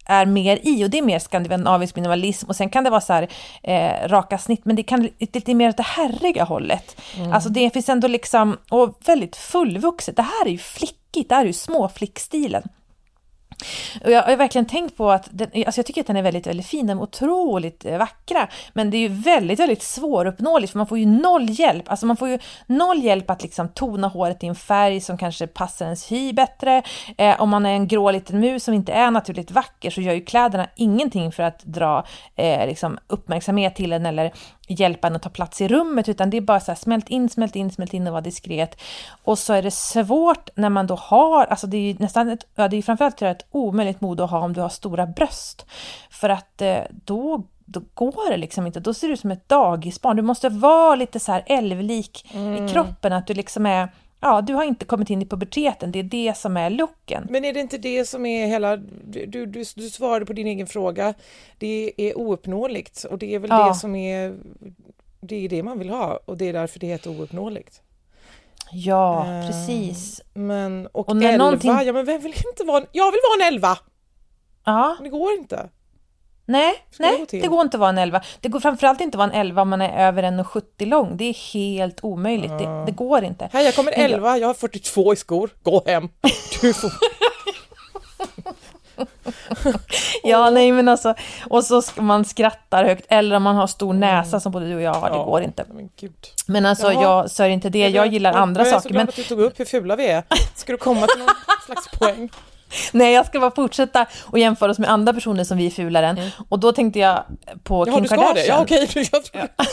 är 0.06 0.26
mer 0.26 0.60
i 0.64 0.86
och 0.86 0.90
det 0.90 0.98
är 0.98 1.02
mer 1.02 1.20
skandinavisk 1.20 1.96
minimalism 1.96 2.50
och 2.50 2.56
sen 2.56 2.70
kan 2.70 2.84
det 2.84 2.90
vara 2.90 3.02
så 3.02 3.14
här 3.14 3.28
eh, 3.64 4.08
raka 4.08 4.38
snitt 4.38 4.66
men 4.66 4.76
det 4.76 4.84
kan 4.84 5.10
lite, 5.20 5.54
mer 5.54 5.70
åt 5.70 5.78
det 5.78 5.84
herriga 5.84 6.44
hållet. 6.44 7.02
Alltså 7.34 7.50
det 7.50 7.70
finns 7.70 7.90
ändå 7.90 8.08
liksom, 8.08 8.58
och 8.70 9.00
väldigt 9.06 9.36
fullvuxet. 9.36 10.16
Det 10.16 10.22
här 10.22 10.46
är 10.46 10.50
ju 10.50 10.58
flickigt, 10.58 11.30
det 11.30 11.36
här 11.36 11.42
är 11.42 11.48
ju 11.48 11.54
småflickstilen. 11.54 12.64
Och 14.04 14.12
jag, 14.12 14.24
har 14.24 14.36
verkligen 14.36 14.66
tänkt 14.66 14.98
på 14.98 15.12
att 15.12 15.28
den, 15.32 15.50
alltså 15.66 15.80
jag 15.80 15.86
tycker 15.86 16.02
att 16.02 16.08
den 16.08 16.18
är 16.18 16.22
väldigt, 16.22 16.48
väldigt 16.48 16.66
fin, 16.66 16.88
den 16.88 16.98
är 16.98 17.04
otroligt 17.04 17.86
eh, 17.86 17.98
vackra. 17.98 18.48
Men 18.74 18.90
det 18.90 18.98
är 18.98 19.00
ju 19.00 19.08
väldigt, 19.08 19.60
väldigt 19.60 19.84
svåruppnåeligt 19.84 20.72
för 20.72 20.78
man 20.78 20.88
får 20.88 21.00
ju 21.00 21.06
noll 21.06 21.50
hjälp. 21.50 21.92
Alltså 21.92 22.06
man 22.06 22.18
får 22.18 22.30
ju 22.30 22.40
noll 22.68 23.04
hjälp 23.04 23.30
att 23.30 23.44
liksom 23.44 23.70
tona 23.70 24.08
håret 24.08 24.44
i 24.44 24.48
en 24.48 24.56
färg 24.56 25.02
som 25.02 25.18
kanske 25.18 25.48
passar 25.48 25.86
ens 25.86 26.12
hy 26.12 26.34
bättre. 26.34 26.84
Eh, 27.18 27.42
om 27.42 27.50
man 27.50 27.66
är 27.66 27.74
en 27.74 27.88
grå 27.88 28.12
liten 28.12 28.40
mus 28.40 28.64
som 28.64 28.74
inte 28.74 28.94
är 28.94 29.12
naturligt 29.12 29.52
vacker 29.52 29.90
så 29.90 30.02
gör 30.02 30.14
ju 30.14 30.26
kläderna 30.26 30.68
ingenting 30.76 31.32
för 31.32 31.44
att 31.44 31.64
dra 31.64 32.06
eh, 32.36 32.68
liksom 32.68 32.98
uppmärksamhet 33.08 33.76
till 33.76 33.94
en 33.94 34.06
eller 34.06 34.32
hjälpa 34.68 35.08
en 35.08 35.16
att 35.16 35.22
ta 35.22 35.30
plats 35.30 35.62
i 35.62 35.68
rummet, 35.68 36.10
utan 36.10 36.30
det 36.30 36.38
är 36.38 36.42
bara 36.42 36.60
så 36.60 36.72
här 36.72 36.76
smält 36.76 37.10
in, 37.10 37.30
smält 37.30 37.56
in, 37.56 37.72
smält 37.72 37.94
in 37.94 38.08
och 38.08 38.14
vara 38.14 38.22
diskret. 38.22 38.82
Och 39.24 39.40
så 39.40 39.54
är 39.54 39.62
det 39.62 39.72
svårt 39.72 40.50
när 40.56 40.70
man 40.70 40.88
då 40.88 40.96
har, 40.96 41.46
alltså 41.46 41.68
det 41.68 41.78
är 41.78 41.82
ju 41.82 41.96
nästan 42.00 42.30
ett, 42.30 42.48
ja 42.56 42.68
det 42.68 42.78
är 42.78 42.82
framförallt 42.82 43.22
ett 43.22 43.46
omöjligt 43.52 43.83
mode 44.02 44.24
att 44.24 44.30
ha 44.32 44.40
om 44.40 44.54
du 44.54 44.62
har 44.62 44.70
stora 44.70 45.06
bröst. 45.06 45.66
För 46.10 46.30
att 46.30 46.62
eh, 46.62 46.82
då 47.06 47.44
då 47.66 47.82
går 47.94 48.32
det 48.32 48.38
liksom 48.38 48.68
inte, 48.68 48.80
då 48.80 48.94
ser 48.94 49.08
du 49.08 49.14
ut 49.14 49.20
som 49.20 49.32
ett 49.32 49.50
dagisbarn. 49.50 50.16
Du 50.16 50.22
måste 50.22 50.50
vara 50.50 50.96
lite 50.96 51.20
så 51.20 51.32
här 51.32 51.44
älvlik 51.46 52.26
i 52.36 52.70
kroppen, 52.74 53.14
att 53.14 53.28
du 53.28 53.34
liksom 53.34 53.66
är, 53.66 53.90
ja 54.20 54.42
du 54.42 54.54
har 54.54 54.64
inte 54.64 54.86
kommit 54.86 55.10
in 55.10 55.22
i 55.22 55.26
puberteten, 55.26 55.92
det 55.92 56.00
är 56.00 56.04
det 56.04 56.38
som 56.38 56.58
är 56.58 56.70
looken. 56.70 57.28
Men 57.30 57.46
är 57.46 57.54
det 57.54 57.60
inte 57.60 57.78
det 57.78 58.06
som 58.06 58.26
är 58.26 58.48
hela, 58.48 58.78
du, 58.78 59.26
du, 59.26 59.46
du, 59.46 59.64
du 59.76 59.90
svarade 59.90 60.26
på 60.26 60.34
din 60.34 60.48
egen 60.48 60.68
fråga, 60.68 61.14
det 61.58 61.94
är 61.98 62.18
ouppnåeligt 62.18 63.04
och 63.04 63.18
det 63.18 63.36
är 63.36 63.40
väl 63.40 63.50
Ja. 63.50 63.68
det 63.68 63.76
som 63.76 63.96
är, 63.96 64.36
det 65.20 65.46
är 65.46 65.50
det 65.50 65.64
man 65.64 65.80
vill 65.80 65.90
ha 65.90 66.20
och 66.26 66.38
det 66.38 66.50
är 66.50 66.54
därför 66.54 66.80
det 66.80 66.88
heter 66.88 67.10
ouppnåeligt. 67.10 67.82
Ja, 68.74 69.26
Eh, 69.28 69.48
precis. 69.48 70.22
Men, 70.34 70.88
och, 70.92 71.10
Och 71.10 71.16
elva, 71.24 71.38
någonting- 71.38 71.72
ja 71.86 71.94
men 71.94 72.06
vem 72.06 72.22
vill 72.22 72.34
inte 72.52 72.64
vara, 72.64 72.78
en- 72.78 72.88
jag 72.92 73.12
vill 73.12 73.20
vara 73.38 73.48
en 73.48 73.54
elva! 73.54 73.78
Ja. 74.66 74.94
Men 75.00 75.04
det 75.04 75.10
går 75.10 75.34
inte. 75.34 75.70
Nej, 76.46 76.74
Ska 76.92 77.04
nej 77.04 77.26
det 77.32 77.48
går 77.48 77.62
inte 77.62 77.78
att 77.78 77.80
vara 77.82 77.90
en 77.90 77.98
11. 77.98 78.22
Det 78.42 78.50
går 78.50 78.60
framförallt 78.60 79.02
inte 79.02 79.16
att 79.16 79.20
vara 79.20 79.32
en 79.32 79.40
11 79.42 79.62
om 79.62 79.70
man 79.70 79.82
är 79.82 80.08
över 80.08 80.24
1,70 80.24 80.86
lång. 80.86 81.18
Det 81.18 81.24
är 81.26 81.54
helt 81.54 82.04
omöjligt. 82.04 82.50
Det, 82.58 82.84
det 82.86 82.92
går 82.92 83.24
inte. 83.24 83.50
Här, 83.54 83.62
jag 83.62 83.76
kommer 83.76 83.92
11, 83.92 84.38
jag 84.38 84.48
har 84.48 84.54
42 84.54 85.14
i 85.14 85.16
skor, 85.16 85.50
gå 85.64 85.84
hem. 85.86 86.10
Du 86.62 86.74
får... 86.74 86.92
Ja, 90.24 90.50
nej 90.50 90.72
men 90.72 90.88
alltså. 90.88 91.14
Och 91.50 91.64
så 91.64 91.82
man 91.96 92.26
skrattar 92.26 92.84
högt. 92.86 93.06
Eller 93.10 93.36
om 93.36 93.44
man 93.44 93.56
har 93.56 93.68
stor 93.68 93.94
näsa 93.94 94.40
som 94.40 94.52
både 94.52 94.66
du 94.70 94.76
och 94.76 94.82
jag 94.82 94.94
har. 94.94 95.10
Det 95.10 95.16
Ja, 95.16 95.24
går 95.24 95.42
inte. 95.42 95.66
Men. 95.74 96.30
Men 96.48 96.66
alltså, 96.66 96.92
Jaha. 96.94 97.02
jag 97.04 97.30
det 97.32 97.54
inte 97.54 97.70
det. 97.70 97.90
Jag 97.90 98.08
gillar 98.08 98.34
andra 98.34 98.62
jag 98.62 98.68
är 98.68 98.72
så 98.72 98.78
saker. 98.80 98.90
glad 98.90 99.00
Men 99.02 99.10
att 99.10 99.16
du 99.16 99.24
tog 99.24 99.40
upp 99.40 99.60
hur 99.60 99.66
fula 99.66 99.96
vi 99.96 100.08
är. 100.08 100.24
Ska 100.56 100.72
du 100.72 100.78
komma 100.78 101.08
till 101.08 101.20
någon 101.20 101.36
slags 101.66 101.88
poäng? 102.00 102.30
nej, 102.92 103.14
jag 103.14 103.26
ska 103.26 103.40
bara 103.40 103.52
fortsätta 103.52 104.06
och 104.24 104.40
jämföra 104.40 104.72
oss 104.72 104.80
med 104.80 104.90
andra 104.90 105.14
personer 105.14 105.44
som 105.44 105.58
vi 105.58 105.66
är 105.66 105.70
fulare 105.70 106.08
än. 106.08 106.20
Och 106.50 106.60
då 106.60 106.72
tänkte 106.72 107.00
jag 107.00 107.24
på 107.64 107.86
Kim 107.86 108.02
du 108.02 108.08
ska 108.08 108.16
Kardashian. 108.16 108.66
det? 108.68 108.76
Ja, 108.76 108.88
okej. 108.88 109.08
Jag. 109.34 109.48
Ja, 109.58 109.66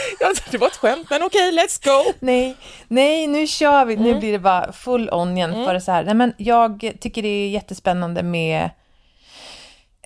det 0.50 0.58
var 0.58 0.66
ett 0.66 0.76
skämt, 0.76 1.10
men 1.10 1.22
okej, 1.22 1.52
let's 1.52 1.84
go! 1.84 2.12
Nej, 2.20 2.56
nej, 2.88 3.26
nu 3.26 3.46
kör 3.46 3.84
vi. 3.84 3.96
Nu 3.96 4.18
blir 4.18 4.32
det 4.32 4.38
bara 4.38 4.72
full 4.72 5.10
on 5.12 5.36
igen 5.36 5.64
för 5.64 5.78
så 5.78 5.92
här. 5.92 6.04
Nej, 6.04 6.14
men 6.14 6.34
jag 6.38 6.92
tycker 7.00 7.22
det 7.22 7.28
är 7.28 7.48
jättespännande 7.48 8.22
med 8.22 8.70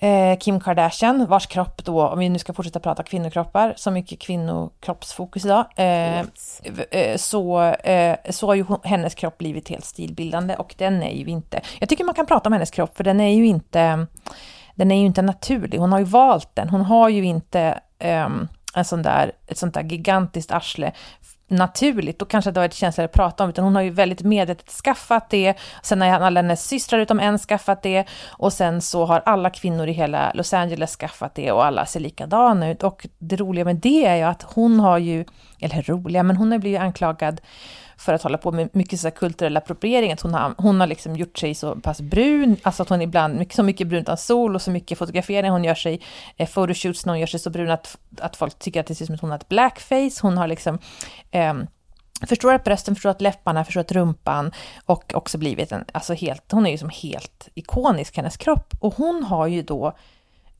eh, 0.01 0.37
Kim 0.39 0.59
Kardashian, 0.59 1.25
vars 1.27 1.47
kropp 1.47 1.85
då, 1.85 2.07
om 2.07 2.19
vi 2.19 2.29
nu 2.29 2.39
ska 2.39 2.53
fortsätta 2.53 2.79
prata 2.79 3.03
kvinnokroppar, 3.03 3.73
så 3.77 3.91
mycket 3.91 4.19
kvinnokroppsfokus 4.19 5.45
idag, 5.45 5.65
eh, 5.75 6.19
eh, 6.19 7.17
så, 7.17 7.61
eh, 7.61 8.17
så 8.29 8.47
har 8.47 8.55
ju 8.55 8.65
hennes 8.83 9.15
kropp 9.15 9.37
blivit 9.37 9.69
helt 9.69 9.85
stilbildande 9.85 10.55
och 10.55 10.75
den 10.77 11.03
är 11.03 11.11
ju 11.11 11.25
inte, 11.25 11.61
jag 11.79 11.89
tycker 11.89 12.03
man 12.03 12.15
kan 12.15 12.25
prata 12.25 12.49
om 12.49 12.53
hennes 12.53 12.71
kropp 12.71 12.97
för 12.97 13.03
den 13.03 13.21
är 13.21 13.35
ju 13.35 13.45
inte, 13.45 14.07
den 14.75 14.91
är 14.91 14.99
ju 14.99 15.05
inte 15.05 15.21
naturlig, 15.21 15.77
hon 15.77 15.91
har 15.91 15.99
ju 15.99 16.05
valt 16.05 16.55
den, 16.55 16.69
hon 16.69 16.81
har 16.81 17.09
ju 17.09 17.23
inte 17.23 17.79
ehm, 17.99 18.47
en 18.75 18.85
sån 18.85 19.01
där, 19.01 19.31
ett 19.47 19.57
sånt 19.57 19.73
där 19.73 19.83
gigantiskt 19.83 20.51
arsle 20.51 20.91
naturligt, 21.51 22.19
då 22.19 22.25
kanske 22.25 22.51
det 22.51 22.59
var 22.59 22.65
ett 22.65 22.73
känsligare 22.73 23.05
att 23.05 23.15
prata 23.15 23.43
om, 23.43 23.49
utan 23.49 23.63
hon 23.63 23.75
har 23.75 23.81
ju 23.81 23.89
väldigt 23.89 24.21
medvetet 24.21 24.69
skaffat 24.69 25.29
det, 25.29 25.53
sen 25.83 26.01
har 26.01 26.07
alla 26.07 26.41
hennes 26.41 26.67
systrar 26.67 26.99
utom 26.99 27.19
en 27.19 27.37
skaffat 27.37 27.83
det, 27.83 28.05
och 28.29 28.53
sen 28.53 28.81
så 28.81 29.05
har 29.05 29.21
alla 29.25 29.49
kvinnor 29.49 29.87
i 29.87 29.91
hela 29.91 30.31
Los 30.33 30.53
Angeles 30.53 30.95
skaffat 30.95 31.35
det 31.35 31.51
och 31.51 31.65
alla 31.65 31.85
ser 31.85 31.99
likadana 31.99 32.69
ut. 32.69 32.83
Och 32.83 33.07
det 33.17 33.35
roliga 33.35 33.65
med 33.65 33.75
det 33.75 34.05
är 34.05 34.15
ju 34.15 34.23
att 34.23 34.41
hon 34.41 34.79
har 34.79 34.97
ju, 34.97 35.25
eller 35.59 35.81
roliga, 35.81 36.23
men 36.23 36.37
hon 36.37 36.51
har 36.51 36.59
blivit 36.59 36.81
anklagad 36.81 37.41
för 38.01 38.13
att 38.13 38.23
hålla 38.23 38.37
på 38.37 38.51
med 38.51 38.69
mycket 38.73 38.99
så 38.99 39.07
här 39.07 39.15
kulturell 39.15 39.57
appropriering, 39.57 40.11
att 40.11 40.21
hon 40.21 40.33
har, 40.33 40.53
hon 40.57 40.79
har 40.79 40.87
liksom 40.87 41.15
gjort 41.15 41.37
sig 41.37 41.55
så 41.55 41.75
pass 41.75 42.01
brun, 42.01 42.57
alltså 42.63 42.83
att 42.83 42.89
hon 42.89 43.01
ibland, 43.01 43.35
mycket, 43.39 43.55
så 43.55 43.63
mycket 43.63 43.87
brunt 43.87 44.09
av 44.09 44.15
sol 44.15 44.55
och 44.55 44.61
så 44.61 44.71
mycket 44.71 44.97
fotografering, 44.97 45.51
hon 45.51 45.63
gör 45.63 45.75
sig, 45.75 46.01
eh, 46.37 46.49
photoshoots 46.49 47.05
när 47.05 47.13
hon 47.13 47.19
gör 47.19 47.27
sig 47.27 47.39
så 47.39 47.49
brun 47.49 47.71
att, 47.71 47.97
att 48.19 48.35
folk 48.35 48.59
tycker 48.59 48.79
att 48.79 48.87
det 48.87 48.95
ser 48.95 49.03
ut 49.03 49.07
som 49.07 49.15
att 49.15 49.21
hon 49.21 49.29
har 49.29 49.37
ett 49.37 49.49
blackface, 49.49 50.19
hon 50.21 50.37
har 50.37 50.47
liksom 50.47 50.79
ehm, 51.31 51.67
förstorat 52.27 52.63
brösten, 52.63 52.95
förstorat 52.95 53.21
läpparna, 53.21 53.65
förstorat 53.65 53.91
rumpan 53.91 54.51
och 54.85 55.13
också 55.15 55.37
blivit 55.37 55.71
en, 55.71 55.85
alltså 55.93 56.13
helt, 56.13 56.51
hon 56.51 56.65
är 56.65 56.71
ju 56.71 56.77
som 56.77 56.89
helt 56.89 57.49
ikonisk, 57.53 58.17
hennes 58.17 58.37
kropp. 58.37 58.73
Och 58.79 58.93
hon 58.93 59.23
har 59.23 59.47
ju 59.47 59.61
då, 59.61 59.97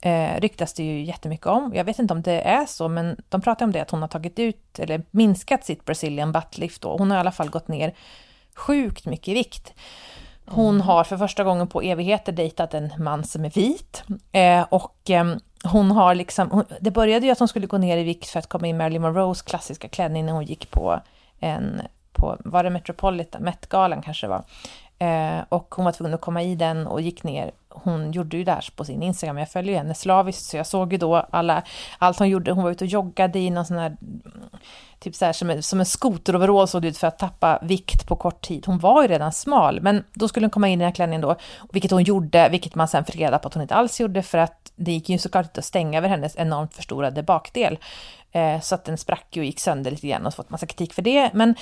eh, 0.01 0.39
ryktas 0.39 0.73
det 0.73 0.83
ju 0.83 1.03
jättemycket 1.03 1.47
om, 1.47 1.71
jag 1.75 1.83
vet 1.83 1.99
inte 1.99 2.13
om 2.13 2.21
det 2.21 2.41
är 2.41 2.65
så, 2.65 2.87
men 2.87 3.17
de 3.29 3.41
pratar 3.41 3.65
om 3.65 3.71
det 3.71 3.81
att 3.81 3.91
hon 3.91 4.01
har 4.01 4.09
tagit 4.09 4.39
ut, 4.39 4.79
eller 4.79 5.01
minskat 5.11 5.65
sitt 5.65 5.85
Brazilian 5.85 6.31
butt 6.31 6.57
lift 6.57 6.81
då. 6.81 6.97
Hon 6.97 7.11
har 7.11 7.17
i 7.17 7.19
alla 7.19 7.31
fall 7.31 7.49
gått 7.49 7.67
ner 7.67 7.93
sjukt 8.55 9.05
mycket 9.05 9.27
i 9.27 9.33
vikt. 9.33 9.73
Hon 10.45 10.81
har 10.81 11.03
för 11.03 11.17
första 11.17 11.43
gången 11.43 11.67
på 11.67 11.81
evigheter 11.81 12.31
dejtat 12.31 12.73
en 12.73 12.91
man 12.97 13.23
som 13.23 13.45
är 13.45 13.49
vit. 13.49 14.03
Eh, 14.31 14.65
och 14.69 15.09
eh, 15.09 15.35
hon 15.63 15.91
har 15.91 16.15
liksom, 16.15 16.51
hon, 16.51 16.63
det 16.79 16.91
började 16.91 17.25
ju 17.25 17.31
att 17.31 17.39
hon 17.39 17.47
skulle 17.47 17.67
gå 17.67 17.77
ner 17.77 17.97
i 17.97 18.03
vikt 18.03 18.29
för 18.29 18.39
att 18.39 18.47
komma 18.47 18.67
in 18.67 18.77
Marilyn 18.77 19.01
Monroes 19.01 19.41
klassiska 19.41 19.87
klänning 19.87 20.25
när 20.25 20.33
hon 20.33 20.45
gick 20.45 20.71
på 20.71 20.99
en, 21.39 21.81
på, 22.11 22.37
var 22.39 22.63
det 22.63 22.69
Metropolitan, 22.69 23.43
Met-galan 23.43 24.01
kanske 24.01 24.27
det 24.27 24.29
var. 24.29 24.43
Eh, 25.01 25.43
och 25.49 25.75
hon 25.75 25.85
var 25.85 25.91
tvungen 25.91 26.13
att 26.13 26.21
komma 26.21 26.43
i 26.43 26.55
den 26.55 26.87
och 26.87 27.01
gick 27.01 27.23
ner. 27.23 27.51
Hon 27.69 28.11
gjorde 28.11 28.37
ju 28.37 28.43
det 28.43 28.51
här 28.51 28.69
på 28.75 28.85
sin 28.85 29.03
Instagram, 29.03 29.37
jag 29.37 29.49
följer 29.49 29.71
ju 29.71 29.77
henne 29.77 29.93
slaviskt, 29.93 30.45
så 30.45 30.57
jag 30.57 30.67
såg 30.67 30.91
ju 30.91 30.97
då 30.97 31.15
alla, 31.15 31.63
allt 31.97 32.19
hon 32.19 32.29
gjorde. 32.29 32.51
Hon 32.51 32.63
var 32.63 32.71
ute 32.71 32.83
och 32.83 32.89
joggade 32.89 33.39
i 33.39 33.49
någon 33.49 33.65
sån 33.65 33.77
här, 33.77 33.97
typ 34.99 35.15
så 35.15 35.25
här 35.25 35.33
som 35.33 35.49
en, 35.49 35.63
som 35.63 35.79
en 35.79 35.85
skoteroverall 35.85 36.67
såg 36.67 36.81
det 36.81 36.87
ut 36.87 36.97
för 36.97 37.07
att 37.07 37.19
tappa 37.19 37.59
vikt 37.61 38.07
på 38.07 38.15
kort 38.15 38.41
tid. 38.41 38.65
Hon 38.65 38.79
var 38.79 39.01
ju 39.01 39.07
redan 39.07 39.31
smal, 39.31 39.81
men 39.81 40.03
då 40.13 40.27
skulle 40.27 40.45
hon 40.45 40.51
komma 40.51 40.67
in 40.67 40.73
i 40.73 40.83
den 40.83 40.87
här 40.87 40.95
klänningen 40.95 41.21
då, 41.21 41.35
vilket 41.71 41.91
hon 41.91 42.03
gjorde, 42.03 42.49
vilket 42.49 42.75
man 42.75 42.87
sen 42.87 43.05
fick 43.05 43.15
reda 43.15 43.39
på 43.39 43.47
att 43.47 43.53
hon 43.53 43.61
inte 43.61 43.75
alls 43.75 43.99
gjorde, 43.99 44.23
för 44.23 44.37
att 44.37 44.71
det 44.75 44.91
gick 44.91 45.09
ju 45.09 45.17
såklart 45.17 45.45
inte 45.45 45.59
att 45.59 45.65
stänga 45.65 45.97
över 45.97 46.09
hennes 46.09 46.35
enormt 46.35 46.73
förstorade 46.73 47.23
bakdel. 47.23 47.79
Eh, 48.31 48.59
så 48.61 48.75
att 48.75 48.85
den 48.85 48.97
sprack 48.97 49.27
ju 49.31 49.41
och 49.41 49.45
gick 49.45 49.59
sönder 49.59 49.91
lite 49.91 50.07
grann 50.07 50.25
och 50.25 50.33
fått 50.33 50.49
massa 50.49 50.65
kritik 50.65 50.93
för 50.93 51.01
det. 51.01 51.29
Men 51.33 51.55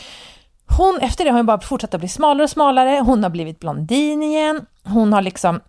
hon, 0.78 1.00
efter 1.02 1.24
det 1.24 1.30
har 1.30 1.38
hon 1.38 1.46
bara 1.46 1.60
fortsatt 1.60 1.94
att 1.94 2.00
bli 2.00 2.10
smalare 2.10 2.44
och 2.44 2.50
smalare. 2.50 3.00
Hon 3.00 3.24
har 3.24 3.30
blivit 3.30 3.60
blondin 3.60 4.24
igen. 4.24 4.66
Hon 4.84 5.14
har 5.14 5.22
liksom, 5.22 5.60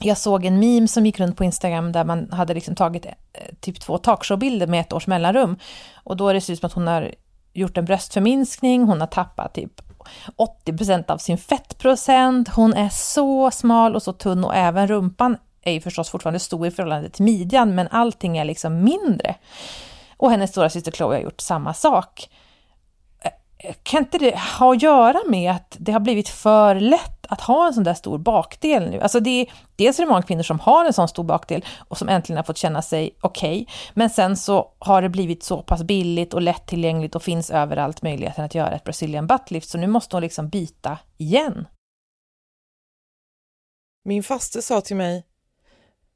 jag 0.00 0.18
såg 0.18 0.44
en 0.44 0.58
meme 0.58 0.88
som 0.88 1.06
gick 1.06 1.20
runt 1.20 1.36
på 1.36 1.44
Instagram 1.44 1.92
där 1.92 2.04
man 2.04 2.32
hade 2.32 2.54
liksom 2.54 2.74
tagit 2.74 3.06
eh, 3.06 3.12
typ 3.60 3.80
två 3.80 3.98
talkshowbilder 3.98 4.66
med 4.66 4.80
ett 4.80 4.92
års 4.92 5.06
mellanrum. 5.06 5.56
Och 5.94 6.16
då 6.16 6.28
är 6.28 6.34
det 6.34 6.40
ser 6.40 6.52
ut 6.52 6.60
som 6.60 6.66
att 6.66 6.72
hon 6.72 6.86
har 6.86 7.14
gjort 7.52 7.78
en 7.78 7.84
bröstförminskning, 7.84 8.84
hon 8.84 9.00
har 9.00 9.06
tappat 9.06 9.54
typ 9.54 9.80
80% 10.66 11.10
av 11.10 11.18
sin 11.18 11.38
fettprocent, 11.38 12.48
hon 12.48 12.74
är 12.74 12.88
så 12.88 13.50
smal 13.50 13.94
och 13.94 14.02
så 14.02 14.12
tunn 14.12 14.44
och 14.44 14.54
även 14.54 14.88
rumpan 14.88 15.36
är 15.62 15.72
ju 15.72 15.80
förstås 15.80 16.10
fortfarande 16.10 16.38
stor 16.38 16.66
i 16.66 16.70
förhållande 16.70 17.10
till 17.10 17.24
midjan, 17.24 17.74
men 17.74 17.88
allting 17.90 18.38
är 18.38 18.44
liksom 18.44 18.84
mindre. 18.84 19.34
Och 20.16 20.30
hennes 20.30 20.50
stora 20.50 20.70
syster 20.70 20.92
Chloe 20.92 21.16
har 21.16 21.22
gjort 21.22 21.40
samma 21.40 21.74
sak. 21.74 22.28
Kan 23.82 23.98
inte 23.98 24.18
det 24.18 24.38
ha 24.58 24.72
att 24.74 24.82
göra 24.82 25.18
med 25.28 25.52
att 25.52 25.76
det 25.78 25.92
har 25.92 26.00
blivit 26.00 26.28
för 26.28 26.74
lätt 26.74 27.26
att 27.28 27.40
ha 27.40 27.66
en 27.66 27.74
sån 27.74 27.84
där 27.84 27.94
stor 27.94 28.18
bakdel 28.18 28.90
nu? 28.90 29.00
Alltså 29.00 29.20
det 29.20 29.30
är, 29.30 29.52
dels 29.76 29.98
är 29.98 30.02
det 30.02 30.08
många 30.08 30.22
kvinnor 30.22 30.42
som 30.42 30.60
har 30.60 30.84
en 30.84 30.92
sån 30.92 31.08
stor 31.08 31.24
bakdel 31.24 31.64
och 31.88 31.98
som 31.98 32.08
äntligen 32.08 32.36
har 32.36 32.44
fått 32.44 32.56
känna 32.56 32.82
sig 32.82 33.16
okej, 33.20 33.68
men 33.94 34.10
sen 34.10 34.36
så 34.36 34.72
har 34.78 35.02
det 35.02 35.08
blivit 35.08 35.42
så 35.42 35.62
pass 35.62 35.82
billigt 35.82 36.34
och 36.34 36.42
lättillgängligt 36.42 37.14
och 37.14 37.22
finns 37.22 37.50
överallt 37.50 38.02
möjligheten 38.02 38.44
att 38.44 38.54
göra 38.54 38.70
ett 38.70 38.84
Brazilian 38.84 39.26
butt 39.26 39.50
lift, 39.50 39.68
så 39.68 39.78
nu 39.78 39.86
måste 39.86 40.16
hon 40.16 40.22
liksom 40.22 40.48
byta 40.48 40.98
igen. 41.16 41.66
Min 44.04 44.22
faste 44.22 44.62
sa 44.62 44.80
till 44.80 44.96
mig, 44.96 45.26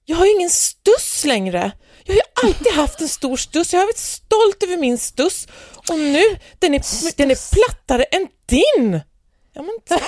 jag 0.05 0.17
har 0.17 0.27
ju 0.27 0.33
ingen 0.33 0.51
stuss 0.51 1.25
längre. 1.25 1.73
Jag 2.05 2.15
har 2.15 2.17
ju 2.17 2.49
alltid 2.49 2.73
haft 2.73 3.01
en 3.01 3.09
stor 3.09 3.37
stuss, 3.37 3.73
jag 3.73 3.81
har 3.81 3.87
varit 3.87 3.99
stolt 3.99 4.63
över 4.63 4.77
min 4.77 4.99
stuss 4.99 5.49
och 5.89 5.99
nu, 5.99 6.23
den 6.59 6.75
är, 6.75 7.17
den 7.17 7.31
är 7.31 7.55
plattare 7.55 8.03
än 8.03 8.29
din. 8.47 9.01
Ja 9.53 9.63
men. 9.63 9.99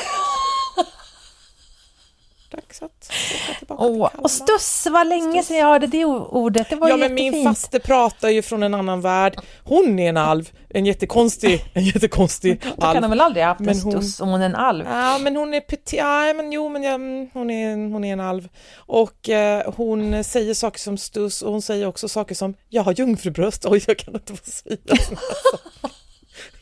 Dags 2.57 2.83
att 2.83 3.13
åka 3.49 3.59
tillbaka 3.59 3.83
Åh, 3.85 4.11
till 4.11 4.21
och 4.21 4.31
stuss, 4.31 4.87
vad 4.91 5.07
länge 5.09 5.43
sedan 5.43 5.57
jag 5.57 5.67
hörde 5.67 5.87
det 5.87 6.05
ordet, 6.05 6.71
det 6.71 6.77
var 6.77 6.89
Ja 6.89 6.97
men 6.97 7.15
min 7.15 7.25
jättefint. 7.25 7.49
faste 7.49 7.79
pratar 7.81 8.29
ju 8.29 8.43
från 8.43 8.63
en 8.63 8.75
annan 8.75 9.01
värld. 9.01 9.37
Hon 9.65 9.99
är 9.99 10.09
en 10.09 10.17
alv, 10.17 10.51
en 10.69 10.87
jättekonstig, 10.87 11.65
en 11.75 11.85
jättekonstig 11.85 12.61
Då 12.63 12.71
kan 12.81 12.89
alv. 12.89 13.01
de 13.03 13.11
väl 13.11 13.21
aldrig 13.21 13.45
ha 13.45 13.49
haft 13.49 13.61
en 13.61 13.67
Men 13.67 13.81
hon- 13.81 13.93
stuss 13.93 14.21
om 14.21 14.29
hon 14.29 14.41
är 14.43 14.47
en 14.47 14.55
alv? 14.55 14.85
Ja 14.87 15.19
men 15.19 15.37
hon 15.37 15.55
är 15.55 15.61
petit, 15.61 15.93
ja 15.93 16.33
men 16.37 16.53
jo 16.53 16.69
men 16.69 16.83
ja, 16.83 16.91
mm, 16.95 17.29
hon, 17.33 17.51
är, 17.51 17.69
en- 17.73 17.93
hon 17.93 18.05
är 18.05 18.13
en 18.13 18.21
alv. 18.21 18.49
Och 18.77 19.29
eh, 19.29 19.73
hon 19.77 20.25
säger 20.25 20.55
saker 20.55 20.79
som 20.81 20.99
stuss 20.99 21.43
och 21.43 21.53
hon 21.53 21.63
säger 21.63 21.87
också 21.87 22.09
saker 22.09 22.35
som 22.35 22.55
jag 22.69 22.83
har 22.83 22.93
jungfrubröst, 22.93 23.67
oj 23.67 23.85
jag 23.87 23.99
kan 23.99 24.15
inte 24.15 24.35
få 24.37 24.51
säga. 24.51 24.77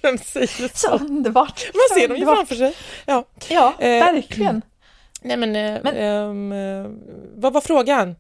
Vem 0.03 0.19
säger 0.19 0.47
Så 0.47 0.69
så? 0.75 0.89
underbart! 1.05 1.71
Man 1.75 1.99
ser 2.01 2.09
dem 2.09 2.17
ju 2.17 2.25
framför 2.27 2.55
sig. 2.55 2.75
Ja. 3.07 3.25
Ja, 3.49 3.75
Eh, 3.79 3.89
verkligen. 3.89 4.63
Nej 5.25 5.37
men, 5.37 5.57
eh, 5.57 5.81
Men- 5.83 6.53
eh, 6.53 6.91
vad 7.35 7.53
var 7.53 7.61
frågan? 7.61 8.15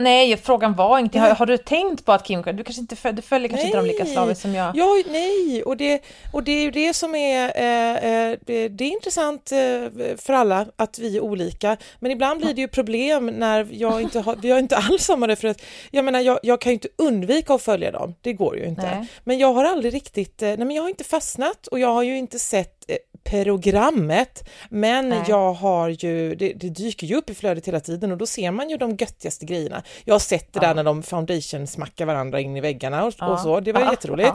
Nej, 0.00 0.36
frågan 0.36 0.74
var 0.74 0.98
inte, 0.98 1.18
har, 1.18 1.30
har 1.30 1.46
du 1.46 1.56
tänkt 1.56 2.04
på 2.04 2.12
att 2.12 2.26
Kim 2.26 2.42
du 2.42 2.64
kanske 2.64 2.80
inte 2.80 2.96
följer, 2.96 3.16
du 3.16 3.22
följer 3.22 3.48
kanske 3.48 3.66
inte 3.66 3.78
dem 3.78 3.86
lika 3.86 4.04
Nej. 4.04 4.12
slaviskt 4.12 4.42
som 4.42 4.54
jag? 4.54 4.76
Ja, 4.76 5.02
nej, 5.10 5.62
och 5.62 5.76
det, 5.76 6.02
och 6.32 6.42
det 6.42 6.52
är 6.52 6.62
ju 6.62 6.70
det 6.70 6.94
som 6.94 7.14
är, 7.14 7.52
eh, 7.56 8.30
eh, 8.30 8.38
det 8.46 8.68
det 8.68 8.84
är 8.84 8.88
intressant 8.88 9.52
eh, 9.52 10.16
för 10.16 10.32
alla 10.32 10.66
att 10.76 10.98
vi 10.98 11.16
är 11.16 11.20
olika, 11.20 11.76
men 11.98 12.10
ibland 12.10 12.40
blir 12.40 12.54
det 12.54 12.60
ju 12.60 12.68
problem 12.68 13.26
när 13.26 13.68
jag 13.70 14.02
inte 14.02 14.20
har, 14.20 14.36
vi 14.36 14.50
har 14.50 14.58
inte 14.58 14.76
alls 14.76 15.04
samma 15.04 15.28
referens. 15.28 15.58
Jag 15.90 16.04
menar, 16.04 16.20
jag, 16.20 16.38
jag 16.42 16.60
kan 16.60 16.70
ju 16.70 16.74
inte 16.74 16.88
undvika 16.98 17.54
att 17.54 17.62
följa 17.62 17.90
dem, 17.90 18.14
det 18.20 18.32
går 18.32 18.56
ju 18.56 18.64
inte. 18.64 18.82
Nej. 18.82 19.06
Men 19.24 19.38
jag 19.38 19.52
har 19.52 19.64
aldrig 19.64 19.94
riktigt, 19.94 20.40
nej 20.40 20.58
men 20.58 20.70
jag 20.70 20.82
har 20.82 20.88
inte 20.88 21.04
fastnat 21.04 21.66
och 21.66 21.78
jag 21.78 21.92
har 21.92 22.02
ju 22.02 22.18
inte 22.18 22.38
sett 22.38 22.90
programmet, 23.30 24.48
men 24.70 25.08
Nej. 25.08 25.22
jag 25.28 25.52
har 25.52 25.88
ju, 25.88 26.34
det, 26.34 26.52
det 26.52 26.68
dyker 26.68 27.06
ju 27.06 27.16
upp 27.16 27.30
i 27.30 27.34
flödet 27.34 27.68
hela 27.68 27.80
tiden 27.80 28.12
och 28.12 28.18
då 28.18 28.26
ser 28.26 28.50
man 28.50 28.70
ju 28.70 28.76
de 28.76 28.90
göttigaste 28.90 29.44
grejerna. 29.46 29.82
Jag 30.04 30.14
har 30.14 30.18
sett 30.18 30.52
det 30.52 30.60
där 30.60 30.66
Ja. 30.68 30.74
när 30.74 30.84
de 30.84 31.02
foundation 31.02 31.66
smackar 31.66 32.06
varandra 32.06 32.40
in 32.40 32.56
i 32.56 32.60
väggarna 32.60 33.04
och, 33.04 33.14
Ja. 33.18 33.26
och 33.26 33.40
så, 33.40 33.60
det 33.60 33.72
var 33.72 33.80
Ja. 33.80 33.90
jätteroligt. 33.90 34.32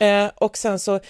Eh, 0.00 0.26
och 0.34 0.56
sen 0.56 0.78
så, 0.78 1.00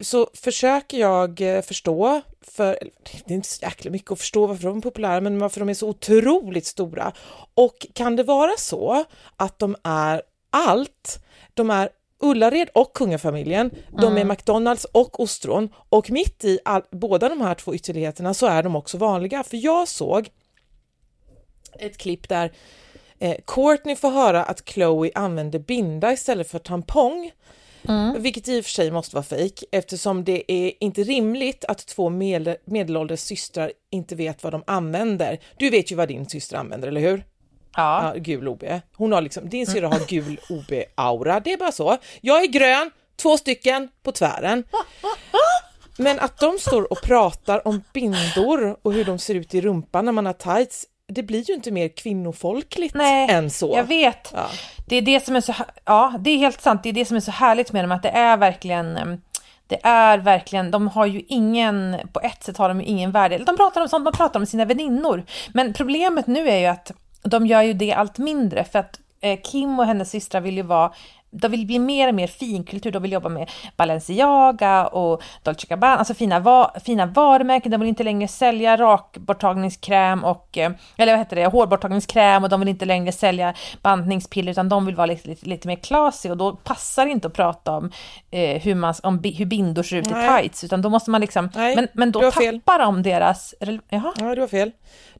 så 0.00 0.28
försöker 0.34 0.98
jag 0.98 1.40
eh, 1.40 1.62
förstå, 1.62 2.20
för 2.42 2.78
det 3.24 3.32
är 3.34 3.36
inte 3.36 3.48
så 3.48 3.64
jäkla 3.64 3.90
mycket 3.90 4.10
att 4.10 4.18
förstå 4.18 4.46
varför 4.46 4.68
de 4.68 4.76
är 4.78 4.82
populära, 4.82 5.20
men 5.20 5.38
varför 5.38 5.60
de 5.60 5.68
är 5.68 5.74
så 5.74 5.88
otroligt 5.88 6.66
stora. 6.66 7.12
Och 7.54 7.86
kan 7.92 8.16
det 8.16 8.22
vara 8.22 8.52
så 8.58 9.04
att 9.36 9.58
de 9.58 9.76
är 9.84 10.22
allt? 10.50 11.20
De 11.54 11.70
är 11.70 11.88
Ullared 12.20 12.68
och 12.74 12.92
kungafamiljen, 12.92 13.70
de 13.98 14.16
är 14.16 14.24
McDonalds 14.24 14.84
och 14.84 15.20
ostron 15.20 15.68
och 15.88 16.10
mitt 16.10 16.44
i 16.44 16.58
all, 16.64 16.82
båda 16.90 17.28
de 17.28 17.40
här 17.40 17.54
två 17.54 17.74
ytterligheterna 17.74 18.34
så 18.34 18.46
är 18.46 18.62
de 18.62 18.76
också 18.76 18.98
vanliga. 18.98 19.42
För 19.42 19.56
jag 19.56 19.88
såg 19.88 20.28
ett 21.78 21.98
klipp 21.98 22.28
där 22.28 22.52
eh, 23.18 23.36
Courtney 23.46 23.96
får 23.96 24.10
höra 24.10 24.44
att 24.44 24.68
Chloe 24.68 25.10
använder 25.14 25.58
binda 25.58 26.12
istället 26.12 26.50
för 26.50 26.58
tampong. 26.58 27.30
Vilket 28.18 28.48
i 28.48 28.60
och 28.60 28.64
för 28.64 28.70
sig 28.70 28.90
måste 28.90 29.16
vara 29.16 29.24
fejk 29.24 29.64
eftersom 29.72 30.24
det 30.24 30.52
är 30.52 30.72
inte 30.80 31.02
rimligt 31.02 31.64
att 31.64 31.86
två 31.86 32.08
medel, 32.08 32.56
medelålders 32.64 33.20
systrar 33.20 33.72
inte 33.90 34.14
vet 34.14 34.42
vad 34.42 34.52
de 34.52 34.62
använder. 34.66 35.40
Du 35.56 35.70
vet 35.70 35.92
ju 35.92 35.96
vad 35.96 36.08
din 36.08 36.26
syster 36.26 36.56
använder, 36.56 36.88
eller 36.88 37.00
hur? 37.00 37.24
Ja. 37.76 38.12
Ja, 38.14 38.20
gul 38.20 38.48
OB. 38.48 38.64
Hon 38.96 39.12
har 39.12 39.20
liksom, 39.20 39.48
din 39.48 39.66
syrra 39.66 39.88
har 39.88 40.08
gul 40.08 40.40
OB-aura, 40.48 41.40
det 41.40 41.52
är 41.52 41.56
bara 41.56 41.72
så. 41.72 41.96
Jag 42.20 42.42
är 42.42 42.46
grön, 42.46 42.90
Två 43.22 43.36
stycken 43.36 43.88
på 44.02 44.12
tvären. 44.12 44.64
Men 45.96 46.20
att 46.20 46.38
de 46.38 46.58
står 46.58 46.92
och 46.92 47.02
pratar 47.02 47.68
om 47.68 47.82
bindor 47.92 48.76
och 48.82 48.92
hur 48.92 49.04
de 49.04 49.18
ser 49.18 49.34
ut 49.34 49.54
i 49.54 49.60
rumpan 49.60 50.04
när 50.04 50.12
man 50.12 50.26
har 50.26 50.32
tights, 50.32 50.86
det 51.08 51.22
blir 51.22 51.48
ju 51.48 51.54
inte 51.54 51.70
mer 51.70 51.88
kvinnofolkligt 51.88 52.94
Nej, 52.94 53.30
än 53.30 53.50
så. 53.50 53.72
Jag 53.76 53.84
vet. 53.84 54.32
Ja. 54.34 54.46
Det 54.88 54.96
är 54.96 55.02
det 55.02 55.24
som 55.24 55.36
är 55.36 55.40
så, 55.40 55.54
ja, 55.84 56.14
det 56.18 56.30
är 56.30 56.38
helt 56.38 56.60
sant. 56.60 56.82
Det 56.82 56.88
är 56.88 56.92
det 56.92 57.04
som 57.04 57.16
är 57.16 57.20
så 57.20 57.30
härligt 57.30 57.72
med 57.72 57.84
dem, 57.84 57.92
att 57.92 58.02
det 58.02 58.08
är 58.08 58.36
verkligen 58.36 58.96
em, 58.96 59.20
det 59.66 59.78
är 59.82 60.18
verkligen, 60.18 60.70
de 60.70 60.88
har 60.88 61.06
ju 61.06 61.22
ingen, 61.28 61.96
på 62.12 62.20
ett 62.20 62.44
sätt 62.44 62.56
har 62.56 62.68
de 62.68 62.80
ju 62.80 62.86
ingen 62.86 63.12
värde. 63.12 63.38
De 63.38 63.56
pratar 63.56 63.80
om 63.80 63.88
sånt, 63.88 64.04
de 64.04 64.12
pratar 64.12 64.40
om 64.40 64.46
sina 64.46 64.64
väninnor. 64.64 65.24
Men 65.54 65.72
problemet 65.72 66.26
nu 66.26 66.48
är 66.48 66.58
ju 66.58 66.66
att 66.66 66.92
de 67.22 67.46
gör 67.46 67.62
ju 67.62 67.72
det 67.72 67.92
allt 67.92 68.18
mindre 68.18 68.64
för 68.64 68.78
att 68.78 69.00
eh, 69.20 69.40
Kim 69.42 69.78
och 69.78 69.86
hennes 69.86 70.10
systrar 70.10 70.40
vill 70.40 70.56
ju 70.56 70.62
vara 70.62 70.92
de 71.32 71.50
vill 71.50 71.66
bli 71.66 71.78
mer 71.78 72.08
och 72.08 72.14
mer 72.14 72.26
finkultur, 72.26 72.92
de 72.92 73.02
vill 73.02 73.12
jobba 73.12 73.28
med 73.28 73.50
Balenciaga 73.76 74.86
och 74.86 75.22
Dolce 75.42 75.66
Gabbana, 75.68 75.96
alltså 75.96 76.14
fina, 76.14 76.40
va 76.40 76.74
fina 76.84 77.06
varumärken, 77.06 77.72
de 77.72 77.80
vill 77.80 77.88
inte 77.88 78.04
längre 78.04 78.28
sälja 78.28 78.76
rakborttagningskräm 78.76 80.24
och, 80.24 80.58
eh, 80.58 80.72
eller 80.96 81.12
vad 81.12 81.18
heter 81.18 81.36
det, 81.36 81.46
hårborttagningskräm 81.46 82.44
och 82.44 82.50
de 82.50 82.60
vill 82.60 82.68
inte 82.68 82.84
längre 82.84 83.12
sälja 83.12 83.54
bantningspiller 83.82 84.52
utan 84.52 84.68
de 84.68 84.86
vill 84.86 84.94
vara 84.94 85.06
lite, 85.06 85.28
lite, 85.28 85.46
lite 85.46 85.68
mer 85.68 85.76
classy 85.76 86.30
och 86.30 86.36
då 86.36 86.52
passar 86.52 87.04
det 87.04 87.10
inte 87.10 87.26
att 87.26 87.34
prata 87.34 87.72
om, 87.72 87.90
eh, 88.30 88.62
hur, 88.62 88.74
man, 88.74 88.94
om 89.02 89.20
bi, 89.20 89.34
hur 89.34 89.46
bindor 89.46 89.82
ser 89.82 89.96
ut 89.96 90.06
i 90.06 90.10
tights 90.10 90.64
utan 90.64 90.82
då 90.82 90.90
måste 90.90 91.10
man 91.10 91.20
liksom, 91.20 91.50
Nej, 91.54 91.76
men, 91.76 91.88
men 91.92 92.12
då 92.12 92.22
har 92.22 92.30
fel. 92.30 92.60
tappar 92.60 92.78
de 92.78 93.02
deras, 93.02 93.54
jaha, 93.88 94.12
Ja, 94.18 94.34
du 94.34 94.40
har 94.40 94.48
fel. 94.48 94.70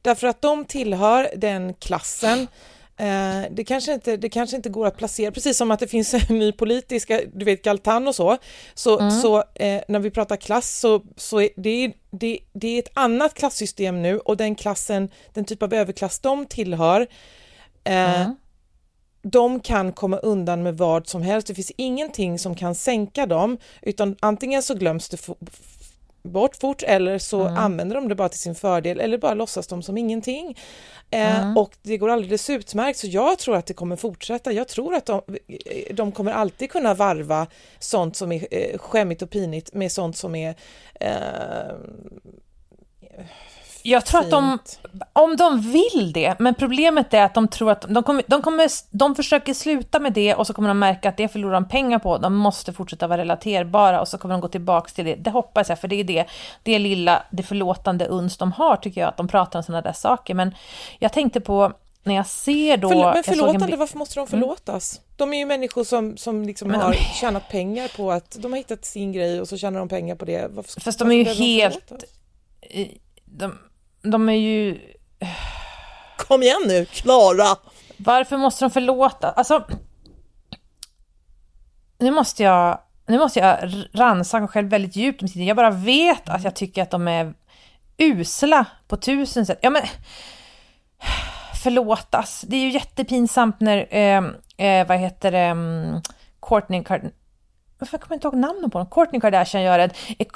Därför 0.01 0.27
att 0.27 0.41
de 0.41 0.65
tillhör 0.65 1.27
den 1.35 1.73
klassen 1.73 2.47
det, 3.51 3.63
kanske 3.67 3.93
inte, 3.93 4.17
det 4.17 4.29
kanske 4.29 4.55
inte 4.55 4.69
går 4.69 4.87
att 4.87 4.97
placera, 4.97 5.31
precis 5.31 5.57
som 5.57 5.71
att 5.71 5.79
det 5.79 5.87
finns 5.87 6.13
en 6.13 6.21
ny 6.39 6.51
politiska, 6.51 7.21
du 7.33 7.45
vet 7.45 7.63
Galtan 7.63 8.07
och 8.07 8.15
så, 8.15 8.37
så, 8.73 9.11
så 9.11 9.37
eh, 9.37 9.81
när 9.87 9.99
vi 9.99 10.11
pratar 10.11 10.35
klass 10.35 10.79
så, 10.79 11.03
så 11.17 11.41
är 11.41 11.49
det, 11.55 11.93
det, 12.11 12.39
det 12.53 12.67
är 12.67 12.79
ett 12.79 12.91
annat 12.93 13.33
klassystem 13.33 14.01
nu 14.01 14.19
och 14.19 14.37
den 14.37 14.55
klassen, 14.55 15.09
den 15.33 15.45
typ 15.45 15.63
av 15.63 15.73
överklass 15.73 16.19
de 16.19 16.45
tillhör, 16.45 17.07
eh, 17.83 18.29
de 19.23 19.59
kan 19.59 19.93
komma 19.93 20.17
undan 20.17 20.63
med 20.63 20.77
vad 20.77 21.07
som 21.07 21.21
helst. 21.21 21.47
Det 21.47 21.55
finns 21.55 21.71
ingenting 21.77 22.39
som 22.39 22.55
kan 22.55 22.75
sänka 22.75 23.25
dem, 23.25 23.57
utan 23.81 24.15
antingen 24.19 24.63
så 24.63 24.73
glöms 24.73 25.09
det 25.09 25.17
bort 26.23 26.55
fort 26.55 26.83
eller 26.83 27.17
så 27.17 27.47
använder 27.47 27.95
de 27.95 28.07
det 28.07 28.15
bara 28.15 28.29
till 28.29 28.39
sin 28.39 28.55
fördel 28.55 28.99
eller 28.99 29.17
bara 29.17 29.33
låtsas 29.33 29.67
de 29.67 29.83
som 29.83 29.97
ingenting. 29.97 30.57
Eh, 31.09 31.57
Och 31.57 31.75
det 31.81 31.97
går 31.97 32.09
alldeles 32.09 32.49
utmärkt, 32.49 32.99
så 32.99 33.07
jag 33.07 33.39
tror 33.39 33.55
att 33.55 33.65
det 33.65 33.73
kommer 33.73 33.95
fortsätta. 33.95 34.51
Jag 34.51 34.67
tror 34.67 34.95
att 34.95 35.05
de, 35.05 35.21
de 35.93 36.11
kommer 36.11 36.31
alltid 36.31 36.71
kunna 36.71 36.93
varva 36.93 37.47
sånt 37.79 38.15
som 38.15 38.31
är 38.31 38.47
eh, 38.51 38.77
skämmigt 38.77 39.21
och 39.21 39.29
pinigt 39.29 39.73
med 39.73 39.91
sånt 39.91 40.17
som 40.17 40.35
är 40.35 40.55
eh, 40.99 41.75
Jag 43.83 44.05
tror 44.05 44.21
att 44.21 44.29
de, 44.29 44.59
fint. 44.59 44.79
om 45.13 45.35
de 45.35 45.61
vill 45.61 46.11
det, 46.13 46.35
men 46.39 46.55
problemet 46.55 47.13
är 47.13 47.23
att 47.23 47.33
de 47.33 47.47
tror 47.47 47.71
att 47.71 47.81
de 47.89 48.03
kommer, 48.03 48.23
de 48.27 48.41
kommer, 48.41 48.69
de 48.97 49.15
försöker 49.15 49.53
sluta 49.53 49.99
med 49.99 50.13
det 50.13 50.35
och 50.35 50.47
så 50.47 50.53
kommer 50.53 50.67
de 50.67 50.79
märka 50.79 51.09
att 51.09 51.17
det 51.17 51.27
förlorar 51.27 51.53
de 51.53 51.67
pengar 51.67 51.99
på. 51.99 52.17
De 52.17 52.35
måste 52.35 52.73
fortsätta 52.73 53.07
vara 53.07 53.21
relaterbara 53.21 54.01
och 54.01 54.07
så 54.07 54.17
kommer 54.17 54.33
de 54.35 54.41
gå 54.41 54.47
tillbaks 54.47 54.93
till 54.93 55.05
det. 55.05 55.15
Det 55.15 55.29
hoppas 55.29 55.69
jag, 55.69 55.79
för 55.79 55.87
det 55.87 55.95
är 55.95 56.03
det, 56.03 56.25
det 56.63 56.79
lilla, 56.79 57.23
det 57.31 57.43
förlåtande 57.43 58.05
uns 58.07 58.37
de 58.37 58.51
har 58.51 58.75
tycker 58.75 59.01
jag, 59.01 59.07
att 59.07 59.17
de 59.17 59.27
pratar 59.27 59.59
om 59.59 59.63
sådana 59.63 59.81
där 59.81 59.93
saker. 59.93 60.33
Men 60.33 60.55
jag 60.99 61.13
tänkte 61.13 61.39
på 61.41 61.73
när 62.03 62.15
jag 62.15 62.27
ser 62.27 62.77
då... 62.77 62.89
Förl- 62.89 63.05
men 63.05 63.17
en 63.17 63.23
förlåtande, 63.23 63.77
varför 63.77 63.97
måste 63.97 64.19
de 64.19 64.27
förlåtas? 64.27 65.01
De 65.15 65.33
är 65.33 65.37
ju 65.37 65.45
människor 65.45 65.83
som, 65.83 66.17
som 66.17 66.43
liksom 66.43 66.67
Men 66.67 66.79
de- 66.79 66.85
har 66.85 66.93
tjänat 66.93 67.49
pengar 67.49 67.87
på 67.97 68.11
att 68.11 68.37
de 68.39 68.51
har 68.51 68.57
hittat 68.57 68.85
sin 68.85 69.11
grej 69.11 69.41
och 69.41 69.47
så 69.47 69.57
tjänar 69.57 69.79
de 69.79 69.87
pengar 69.89 70.15
på 70.15 70.25
det. 70.25 70.47
Varför, 70.51 70.81
Fast 70.81 70.99
de 70.99 71.11
är 71.11 71.15
ju 71.15 71.23
helt- 71.23 72.03
de, 73.25 73.57
de 74.01 74.29
är 74.29 74.33
ju... 74.33 74.79
Kom 76.17 76.43
igen 76.43 76.61
nu, 76.67 76.85
Klara! 76.85 77.57
Varför 77.97 78.37
måste 78.37 78.65
de 78.65 78.71
förlåta? 78.71 79.31
Alltså, 79.31 79.67
nu 81.99 82.11
måste 82.11 82.43
jag, 82.43 82.79
nu 83.07 83.17
måste 83.17 83.39
jag 83.39 83.73
rannsaka 83.93 84.39
mig 84.39 84.49
själv 84.49 84.69
väldigt 84.69 84.95
djupt. 84.95 85.21
om 85.21 85.27
tiden. 85.27 85.47
Jag 85.47 85.57
bara 85.57 85.69
vet 85.69 86.29
att 86.29 86.43
jag 86.43 86.55
tycker 86.55 86.83
att 86.83 86.91
de 86.91 87.07
är 87.07 87.33
usla 87.97 88.65
på 88.87 88.97
tusen 88.97 89.45
sätt. 89.45 89.59
Ja, 89.61 89.69
men 89.69 89.83
förlåtas. 91.63 92.41
Det 92.47 92.55
är 92.55 92.61
ju 92.61 92.69
jättepinsamt 92.69 93.59
när, 93.59 93.87
eh, 93.95 94.23
eh, 94.67 94.87
vad 94.87 94.97
heter 94.97 95.31
det, 95.31 95.51
um, 95.51 96.01
Courtney 96.41 96.83
varför 97.81 97.97
kommer 97.97 98.13
jag 98.13 98.17
inte 98.17 98.27
ihåg 98.27 98.35
namnen 98.35 98.69
på 98.69 98.77
dem? 98.77 98.87
Kourtney 98.87 99.21
Kardashian 99.21 99.63
gör 99.63 99.79
en, 99.79 99.89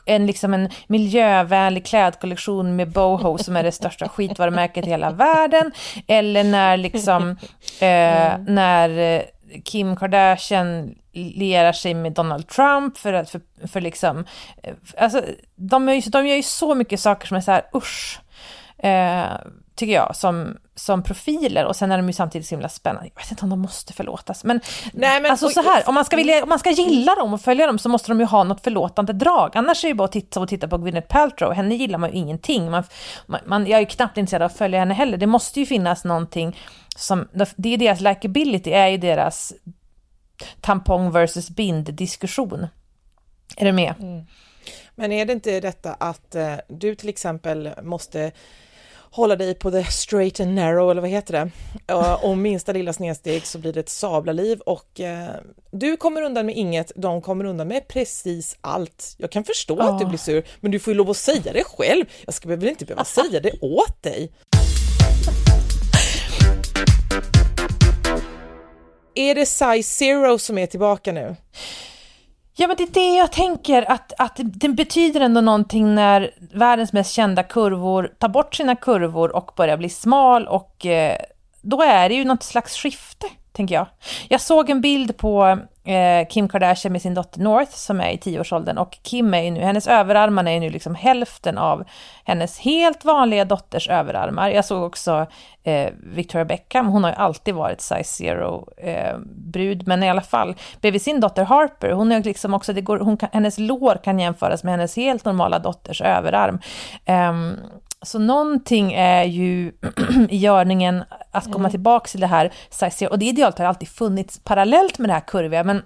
en, 0.06 0.26
liksom 0.26 0.54
en 0.54 0.70
miljövänlig 0.88 1.86
klädkollektion 1.86 2.76
med 2.76 2.92
boho 2.92 3.38
som 3.38 3.56
är 3.56 3.64
det 3.64 3.72
största 3.72 4.10
skitvarumärket 4.10 4.88
i 4.88 4.90
hela 4.90 5.12
världen. 5.12 5.72
Eller 6.08 6.44
när 6.44 6.78
liksom, 6.78 7.30
eh, 7.80 8.38
när 8.48 8.90
eh, 8.98 9.22
Kim 9.64 9.96
Kardashian 9.96 10.96
lierar 11.14 11.74
sig 11.74 11.94
med 11.94 12.12
Donald 12.12 12.48
Trump 12.48 12.98
för 12.98 13.14
att, 13.14 13.30
för, 13.30 13.42
för 13.68 13.82
liksom, 13.82 14.26
eh, 14.64 14.74
alltså 14.98 15.22
de, 15.56 15.90
är 15.90 16.12
de 16.12 16.28
gör 16.28 16.36
ju 16.36 16.44
så 16.44 16.76
mycket 16.76 17.00
saker 17.00 17.28
som 17.28 17.38
är 17.38 17.42
så 17.42 17.52
här 17.52 17.64
usch. 17.74 18.20
Eh, 18.78 19.38
tycker 19.76 19.94
jag, 19.94 20.16
som, 20.16 20.58
som 20.76 21.04
profiler 21.04 21.66
och 21.66 21.76
sen 21.76 21.92
är 21.92 21.98
de 21.98 22.08
ju 22.08 22.14
samtidigt 22.14 22.48
så 22.48 22.56
himla 22.56 22.70
spännande. 22.70 23.10
Jag 23.16 23.22
vet 23.22 23.32
inte 23.32 23.44
om 23.44 23.50
de 23.50 23.62
måste 23.62 23.94
förlåtas, 23.94 24.44
men, 24.44 24.62
Nej, 24.94 25.22
men- 25.22 25.32
alltså 25.32 25.50
så 25.50 25.62
här, 25.62 25.84
om 25.90 25.96
man, 25.96 26.06
ska 26.06 26.16
vilja, 26.16 26.44
om 26.44 26.50
man 26.50 26.60
ska 26.60 26.72
gilla 26.72 27.16
dem 27.16 27.34
och 27.34 27.42
följa 27.42 27.68
dem 27.68 27.80
så 27.80 27.90
måste 27.90 28.12
de 28.12 28.20
ju 28.20 28.26
ha 28.26 28.44
något 28.44 28.64
förlåtande 28.64 29.14
drag. 29.14 29.52
Annars 29.54 29.84
är 29.84 29.88
det 29.88 29.92
ju 29.92 29.96
bara 29.96 30.06
att 30.06 30.12
titta 30.12 30.40
och 30.40 30.50
titta 30.50 30.68
på 30.68 30.78
Gwyneth 30.78 31.08
Paltrow, 31.08 31.54
henne 31.54 31.76
gillar 31.76 32.00
man 32.00 32.12
ju 32.12 32.16
ingenting. 32.18 32.72
Man, 32.72 32.84
man, 33.46 33.68
jag 33.68 33.78
är 33.78 33.82
ju 33.82 33.86
knappt 33.86 34.18
intresserad 34.18 34.42
av 34.42 34.46
att 34.52 34.58
följa 34.58 34.80
henne 34.80 34.94
heller. 34.94 35.18
Det 35.18 35.28
måste 35.28 35.60
ju 35.60 35.66
finnas 35.66 36.04
någonting 36.04 36.58
som, 36.96 37.28
det 37.56 37.74
är 37.74 37.78
deras 37.78 38.02
likability, 38.02 38.72
är 38.72 38.88
ju 38.88 38.98
deras 38.98 39.54
tampong 40.62 41.12
versus 41.12 41.50
bind-diskussion. 41.50 42.68
Är 43.58 43.66
du 43.66 43.72
med? 43.72 43.94
Men 44.96 45.12
är 45.12 45.26
det 45.26 45.34
inte 45.34 45.60
detta 45.60 45.94
att 45.94 46.36
eh, 46.36 46.56
du 46.68 46.96
till 46.96 47.10
exempel 47.10 47.70
måste 47.84 48.32
hålla 49.12 49.36
dig 49.36 49.54
på 49.56 49.72
the 49.72 49.84
straight 49.84 50.40
and 50.40 50.56
narrow, 50.56 50.92
eller 50.92 51.02
vad 51.02 51.10
heter 51.10 51.34
det? 51.34 51.94
Om 52.22 52.42
minsta 52.42 52.72
lilla 52.72 52.94
snedsteg 52.94 53.46
så 53.48 53.58
blir 53.60 53.74
det 53.74 53.80
ett 53.80 53.90
sablarliv 53.90 54.60
och 54.60 55.00
eh, 55.00 55.30
du 55.72 55.98
kommer 55.98 56.22
undan 56.22 56.46
med 56.46 56.58
inget, 56.58 56.92
de 56.96 57.22
kommer 57.22 57.46
undan 57.46 57.68
med 57.68 57.88
precis 57.88 58.58
allt. 58.62 59.16
Jag 59.18 59.32
kan 59.32 59.44
förstå 59.44 59.80
att 59.80 59.98
du 60.00 60.04
Ja. 60.04 60.10
blir 60.10 60.20
sur, 60.20 60.44
men 60.60 60.72
du 60.72 60.80
får 60.80 60.94
ju 60.94 60.98
lov 60.98 61.10
att 61.10 61.18
säga 61.18 61.54
det 61.54 61.64
själv. 61.64 62.06
Jag 62.26 62.34
ska 62.34 62.50
väl 62.50 62.68
inte 62.68 62.86
behöva 62.86 63.06
säga 63.06 63.40
det 63.40 63.52
åt 63.62 64.04
dig. 64.04 64.32
Är 69.18 69.36
det 69.36 69.46
size 69.46 69.84
zero 69.84 70.38
som 70.40 70.58
är 70.58 70.66
tillbaka 70.68 71.12
nu? 71.12 71.36
Ja, 72.58 72.68
men 72.68 72.78
det 72.78 72.84
är 72.84 72.94
det 72.94 73.18
jag 73.18 73.32
tänker, 73.32 73.92
att, 73.92 74.14
att 74.18 74.40
det, 74.44 74.70
betyder 74.70 75.22
ändå 75.22 75.42
någonting 75.42 75.96
när 75.96 76.32
världens 76.54 76.94
mest 76.94 77.12
kända 77.12 77.44
kurvor 77.44 78.12
tar 78.18 78.30
bort 78.30 78.56
sina 78.56 78.76
kurvor 78.76 79.36
och 79.36 79.52
börjar 79.58 79.78
bli 79.78 79.90
smal 79.90 80.48
och 80.48 80.86
eh, 80.86 81.18
då 81.62 81.82
är 81.82 82.10
det 82.10 82.16
ju 82.16 82.26
något 82.26 82.44
slags 82.44 82.76
skifte, 82.78 83.28
tänker 83.56 83.76
jag. 83.76 83.88
Jag 84.30 84.42
såg 84.42 84.70
en 84.70 84.82
bild 84.82 85.18
på 85.18 85.60
eh, 85.84 86.28
Kim 86.30 86.48
Kardashian 86.48 86.92
med 86.92 87.02
sin 87.02 87.14
dotter 87.14 87.40
North 87.40 87.72
som 87.72 88.02
är 88.02 88.12
i 88.12 88.18
tioårsåldern 88.18 88.78
och 88.78 88.98
Kim 89.02 89.34
är 89.34 89.42
ju 89.42 89.52
nu, 89.52 89.60
hennes 89.60 89.88
överarmar 89.88 90.48
är 90.48 90.60
nu 90.60 90.70
liksom 90.70 90.96
hälften 90.96 91.58
av 91.58 91.84
hennes 92.24 92.60
helt 92.60 93.06
vanliga 93.06 93.46
dotters 93.46 93.90
överarmar. 93.90 94.50
Jag 94.50 94.66
såg 94.66 94.84
också 94.84 95.26
eh, 95.64 95.90
Victoria 96.04 96.46
Beckham, 96.46 96.88
hon 96.88 97.04
har 97.04 97.12
ju 97.12 97.18
alltid 97.18 97.54
varit 97.54 97.82
size 97.82 98.04
zero 98.04 98.68
eh, 98.78 99.18
brud, 99.54 99.88
men 99.88 100.04
i 100.04 100.10
alla 100.10 100.22
fall 100.22 100.56
bredvid 100.82 101.02
sin 101.02 101.20
dotter 101.20 101.44
Harper, 101.44 101.92
hon 101.92 102.12
är 102.12 102.24
liksom 102.24 102.54
också, 102.54 102.74
det 102.74 102.82
går, 102.82 103.00
hon 103.00 103.18
kan, 103.18 103.30
hennes 103.34 103.58
lår 103.58 104.00
kan 104.04 104.20
jämföras 104.20 104.64
med 104.64 104.74
hennes 104.74 104.96
helt 104.96 105.26
normala 105.26 105.60
dotters 105.60 106.02
överarm. 106.02 106.60
Ehm, 107.06 107.58
så 108.06 108.20
någonting 108.20 108.94
är 108.94 109.24
ju 109.24 109.72
i 110.30 110.38
görningen 110.38 111.04
att 111.32 111.52
komma 111.52 111.70
tillbaka 111.70 112.08
till 112.08 112.20
det 112.20 112.28
här 112.28 112.54
size 112.70 113.08
och 113.08 113.20
det 113.20 113.26
idealet 113.26 113.58
har 113.58 113.66
ju 113.66 113.70
alltid 113.70 113.90
funnits 113.90 114.40
parallellt 114.44 115.00
med 115.00 115.10
det 115.10 115.14
här 115.14 115.28
kurviga, 115.28 115.64
men 115.64 115.82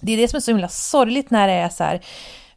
det 0.00 0.12
är 0.12 0.16
det 0.16 0.28
som 0.28 0.36
är 0.36 0.40
så 0.40 0.50
himla 0.50 0.68
sorgligt 0.68 1.30
när 1.30 1.48
det 1.48 1.52
är 1.52 1.68
så 1.68 1.84
här, 1.84 2.00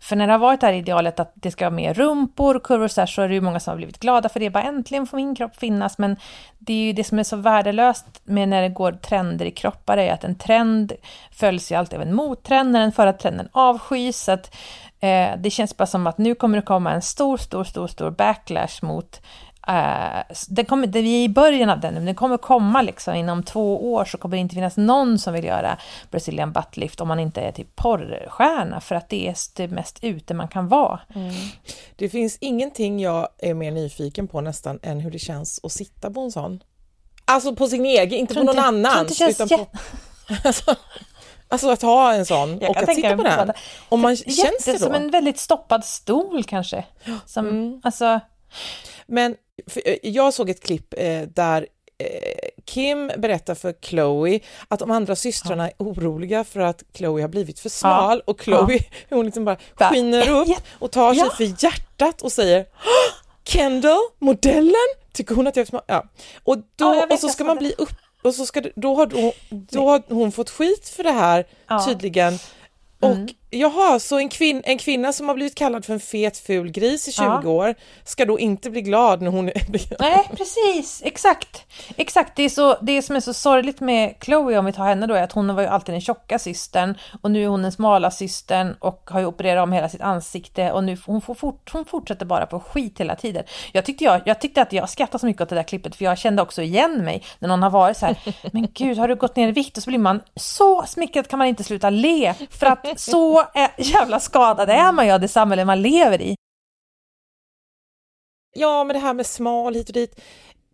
för 0.05 0.15
när 0.15 0.27
det 0.27 0.33
har 0.33 0.39
varit 0.39 0.61
det 0.61 0.67
här 0.67 0.73
idealet 0.73 1.19
att 1.19 1.31
det 1.35 1.51
ska 1.51 1.65
vara 1.65 1.75
mer 1.75 1.93
rumpor 1.93 2.55
och 2.55 2.63
kurvor 2.63 2.87
så 2.87 3.01
här, 3.01 3.05
så 3.05 3.21
är 3.21 3.27
det 3.27 3.33
ju 3.33 3.41
många 3.41 3.59
som 3.59 3.71
har 3.71 3.77
blivit 3.77 3.99
glada 3.99 4.29
för 4.29 4.39
det. 4.39 4.49
Bara 4.49 4.63
äntligen 4.63 5.07
får 5.07 5.17
min 5.17 5.35
kropp 5.35 5.55
finnas. 5.55 5.97
Men 5.97 6.17
det 6.59 6.73
är 6.73 6.85
ju 6.85 6.93
det 6.93 7.03
som 7.03 7.19
är 7.19 7.23
så 7.23 7.35
värdelöst 7.35 8.05
med 8.23 8.49
när 8.49 8.61
det 8.61 8.69
går 8.69 8.91
trender 8.91 9.45
i 9.45 9.51
kroppar 9.51 9.97
är 9.97 10.13
att 10.13 10.23
en 10.23 10.35
trend 10.35 10.93
följs 11.31 11.71
ju 11.71 11.75
alltid 11.75 11.99
av 11.99 12.07
en 12.07 12.15
mottrend 12.15 12.71
när 12.71 12.79
den 12.79 12.91
förra 12.91 13.13
trenden 13.13 13.49
avskys. 13.51 14.23
Så 14.23 14.31
att, 14.31 14.55
eh, 14.99 15.29
det 15.37 15.49
känns 15.49 15.77
bara 15.77 15.85
som 15.85 16.07
att 16.07 16.17
nu 16.17 16.35
kommer 16.35 16.57
det 16.57 16.65
komma 16.65 16.91
en 16.91 17.01
stor, 17.01 17.37
stor, 17.37 17.63
stor, 17.63 17.87
stor 17.87 18.11
backlash 18.11 18.81
mot 18.81 19.21
den 20.47 20.65
kommer, 20.65 20.87
vi 20.87 21.21
är 21.21 21.23
i 21.23 21.29
början 21.29 21.69
av 21.69 21.79
den 21.79 21.93
nu, 21.93 21.99
men 21.99 22.05
den 22.05 22.15
kommer 22.15 22.37
komma 22.37 22.81
liksom 22.81 23.15
inom 23.15 23.43
två 23.43 23.93
år 23.93 24.05
så 24.05 24.17
kommer 24.17 24.37
det 24.37 24.41
inte 24.41 24.55
finnas 24.55 24.77
någon 24.77 25.19
som 25.19 25.33
vill 25.33 25.45
göra 25.45 25.77
Brazilian 26.11 26.51
buttlift 26.51 27.01
om 27.01 27.07
man 27.07 27.19
inte 27.19 27.41
är 27.41 27.51
typ 27.51 27.75
porrstjärna 27.75 28.81
för 28.81 28.95
att 28.95 29.09
det 29.09 29.27
är 29.27 29.35
det 29.55 29.67
mest 29.67 29.99
ute 30.01 30.33
man 30.33 30.47
kan 30.47 30.67
vara. 30.67 30.99
Mm. 31.15 31.33
Det 31.95 32.09
finns 32.09 32.37
ingenting 32.41 32.99
jag 32.99 33.29
är 33.37 33.53
mer 33.53 33.71
nyfiken 33.71 34.27
på 34.27 34.41
nästan 34.41 34.79
än 34.83 34.99
hur 34.99 35.11
det 35.11 35.19
känns 35.19 35.59
att 35.63 35.71
sitta 35.71 36.11
på 36.11 36.21
en 36.21 36.31
sån. 36.31 36.63
Alltså 37.25 37.55
på 37.55 37.67
sin 37.67 37.85
egen, 37.85 38.19
inte 38.19 38.33
på 38.33 38.43
någon 38.43 38.59
annan. 38.59 39.07
Utan 39.29 39.49
på, 39.49 39.67
alltså, 40.43 40.75
alltså, 41.47 41.69
att 41.69 41.81
ha 41.81 42.13
en 42.13 42.25
sån 42.25 42.59
jag 42.59 42.69
och 42.69 42.77
att 42.77 42.95
sitta 42.95 43.17
på 43.17 43.23
den. 43.23 43.51
Om 43.89 44.01
man, 44.01 44.15
känns 44.15 44.65
det 44.65 44.71
då? 44.71 44.77
Som 44.77 44.93
en 44.93 45.11
väldigt 45.11 45.39
stoppad 45.39 45.85
stol 45.85 46.43
kanske. 46.43 46.85
Som, 47.25 47.47
mm. 47.47 47.81
alltså... 47.83 48.19
Men 49.07 49.35
Eh, 49.35 49.44
jag 50.01 50.33
såg 50.33 50.49
ett 50.49 50.63
klipp 50.63 50.93
eh, 50.97 51.21
där 51.21 51.67
eh, 51.97 52.49
Kim 52.65 53.11
berättar 53.17 53.55
för 53.55 53.73
Chloe 53.81 54.39
att 54.67 54.79
de 54.79 54.91
andra 54.91 55.15
systrarna 55.15 55.63
ja. 55.63 55.69
är 55.69 55.83
oroliga 55.83 56.43
för 56.43 56.59
att 56.59 56.83
Chloe 56.93 57.21
har 57.21 57.29
blivit 57.29 57.59
för 57.59 57.69
smal 57.69 58.17
ja. 58.25 58.31
och 58.31 58.41
Chloe 58.41 58.73
ja. 58.73 58.79
hon 59.15 59.25
liksom 59.25 59.45
bara 59.45 59.57
skiner 59.75 60.29
upp 60.29 60.57
och 60.79 60.91
tar 60.91 61.13
sig 61.13 61.29
för 61.29 61.63
hjärtat 61.63 62.21
och 62.21 62.31
säger 62.31 62.65
Kendall, 63.43 63.99
modellen, 64.19 64.87
tycker 65.13 65.35
hon 65.35 65.47
att 65.47 65.55
jag 65.55 65.61
är 65.61 65.65
för 65.65 65.69
smal? 65.69 65.83
Ja. 65.87 66.03
Och, 66.43 66.57
då, 66.75 67.05
och 67.09 67.19
så 67.19 67.29
ska 67.29 67.43
man 67.43 67.57
bli 67.57 67.73
upp 67.77 67.95
och 68.23 68.35
så 68.35 68.45
ska, 68.45 68.61
då, 68.75 68.95
har, 68.95 69.05
då, 69.05 69.33
då 69.49 69.89
har 69.89 70.03
hon 70.07 70.31
fått 70.31 70.49
skit 70.49 70.89
för 70.89 71.03
det 71.03 71.11
här 71.11 71.45
tydligen 71.85 72.39
och 72.99 73.11
mm. 73.11 73.27
Jaha, 73.55 73.99
så 73.99 74.17
en, 74.17 74.29
kvin 74.29 74.61
en 74.65 74.77
kvinna 74.77 75.13
som 75.13 75.27
har 75.27 75.35
blivit 75.35 75.55
kallad 75.55 75.85
för 75.85 75.93
en 75.93 75.99
fet 75.99 76.37
ful 76.37 76.71
gris 76.71 77.07
i 77.07 77.11
20 77.11 77.23
ja. 77.23 77.49
år 77.49 77.75
ska 78.03 78.25
då 78.25 78.39
inte 78.39 78.69
bli 78.69 78.81
glad 78.81 79.21
när 79.21 79.31
hon 79.31 79.49
är... 79.49 79.53
Nej, 79.99 80.29
precis, 80.37 81.01
exakt. 81.05 81.65
Exakt, 81.97 82.35
det, 82.35 82.43
är 82.43 82.49
så, 82.49 82.77
det 82.81 83.01
som 83.01 83.15
är 83.15 83.19
så 83.19 83.33
sorgligt 83.33 83.79
med 83.79 84.15
Chloe, 84.21 84.57
om 84.57 84.65
vi 84.65 84.73
tar 84.73 84.85
henne 84.85 85.07
då, 85.07 85.13
är 85.13 85.23
att 85.23 85.31
hon 85.31 85.55
var 85.55 85.61
ju 85.61 85.67
alltid 85.67 85.93
den 85.93 86.01
tjocka 86.01 86.39
systern 86.39 86.97
och 87.21 87.31
nu 87.31 87.43
är 87.43 87.47
hon 87.47 87.61
den 87.61 87.71
smala 87.71 88.11
systern 88.11 88.75
och 88.79 89.09
har 89.11 89.19
ju 89.19 89.25
opererat 89.25 89.63
om 89.63 89.71
hela 89.71 89.89
sitt 89.89 90.01
ansikte 90.01 90.71
och 90.71 90.83
nu 90.83 90.97
hon, 91.05 91.21
får 91.21 91.35
fort, 91.35 91.69
hon 91.73 91.85
fortsätter 91.85 92.25
bara 92.25 92.45
på 92.45 92.59
skit 92.59 92.99
hela 92.99 93.15
tiden. 93.15 93.43
Jag 93.71 93.85
tyckte, 93.85 94.03
jag, 94.03 94.21
jag 94.25 94.41
tyckte 94.41 94.61
att 94.61 94.73
jag 94.73 94.89
skrattade 94.89 95.19
så 95.19 95.25
mycket 95.25 95.41
åt 95.41 95.49
det 95.49 95.55
där 95.55 95.63
klippet 95.63 95.95
för 95.95 96.05
jag 96.05 96.17
kände 96.17 96.41
också 96.41 96.61
igen 96.61 97.05
mig 97.05 97.23
när 97.39 97.49
någon 97.49 97.63
har 97.63 97.69
varit 97.69 97.97
så 97.97 98.05
här, 98.05 98.17
men 98.51 98.67
gud, 98.73 98.97
har 98.97 99.07
du 99.07 99.15
gått 99.15 99.35
ner 99.35 99.47
i 99.47 99.51
vikt? 99.51 99.77
Och 99.77 99.83
så 99.83 99.89
blir 99.89 99.99
man 99.99 100.21
så 100.35 100.83
smickrad 100.87 101.27
kan 101.27 101.39
man 101.39 101.47
inte 101.47 101.63
sluta 101.63 101.89
le 101.89 102.33
för 102.49 102.65
att 102.65 102.99
så 102.99 103.44
jävla 103.77 104.19
skadad 104.19 104.69
är 104.69 104.91
man 104.91 105.05
ju 105.05 105.11
av 105.11 105.19
det 105.19 105.27
samhälle 105.27 105.65
man 105.65 105.81
lever 105.81 106.21
i. 106.21 106.35
Ja, 108.55 108.83
men 108.83 108.93
det 108.93 108.99
här 108.99 109.13
med 109.13 109.25
smal 109.25 109.75
hit 109.75 109.87
och 109.87 109.93
dit. 109.93 110.21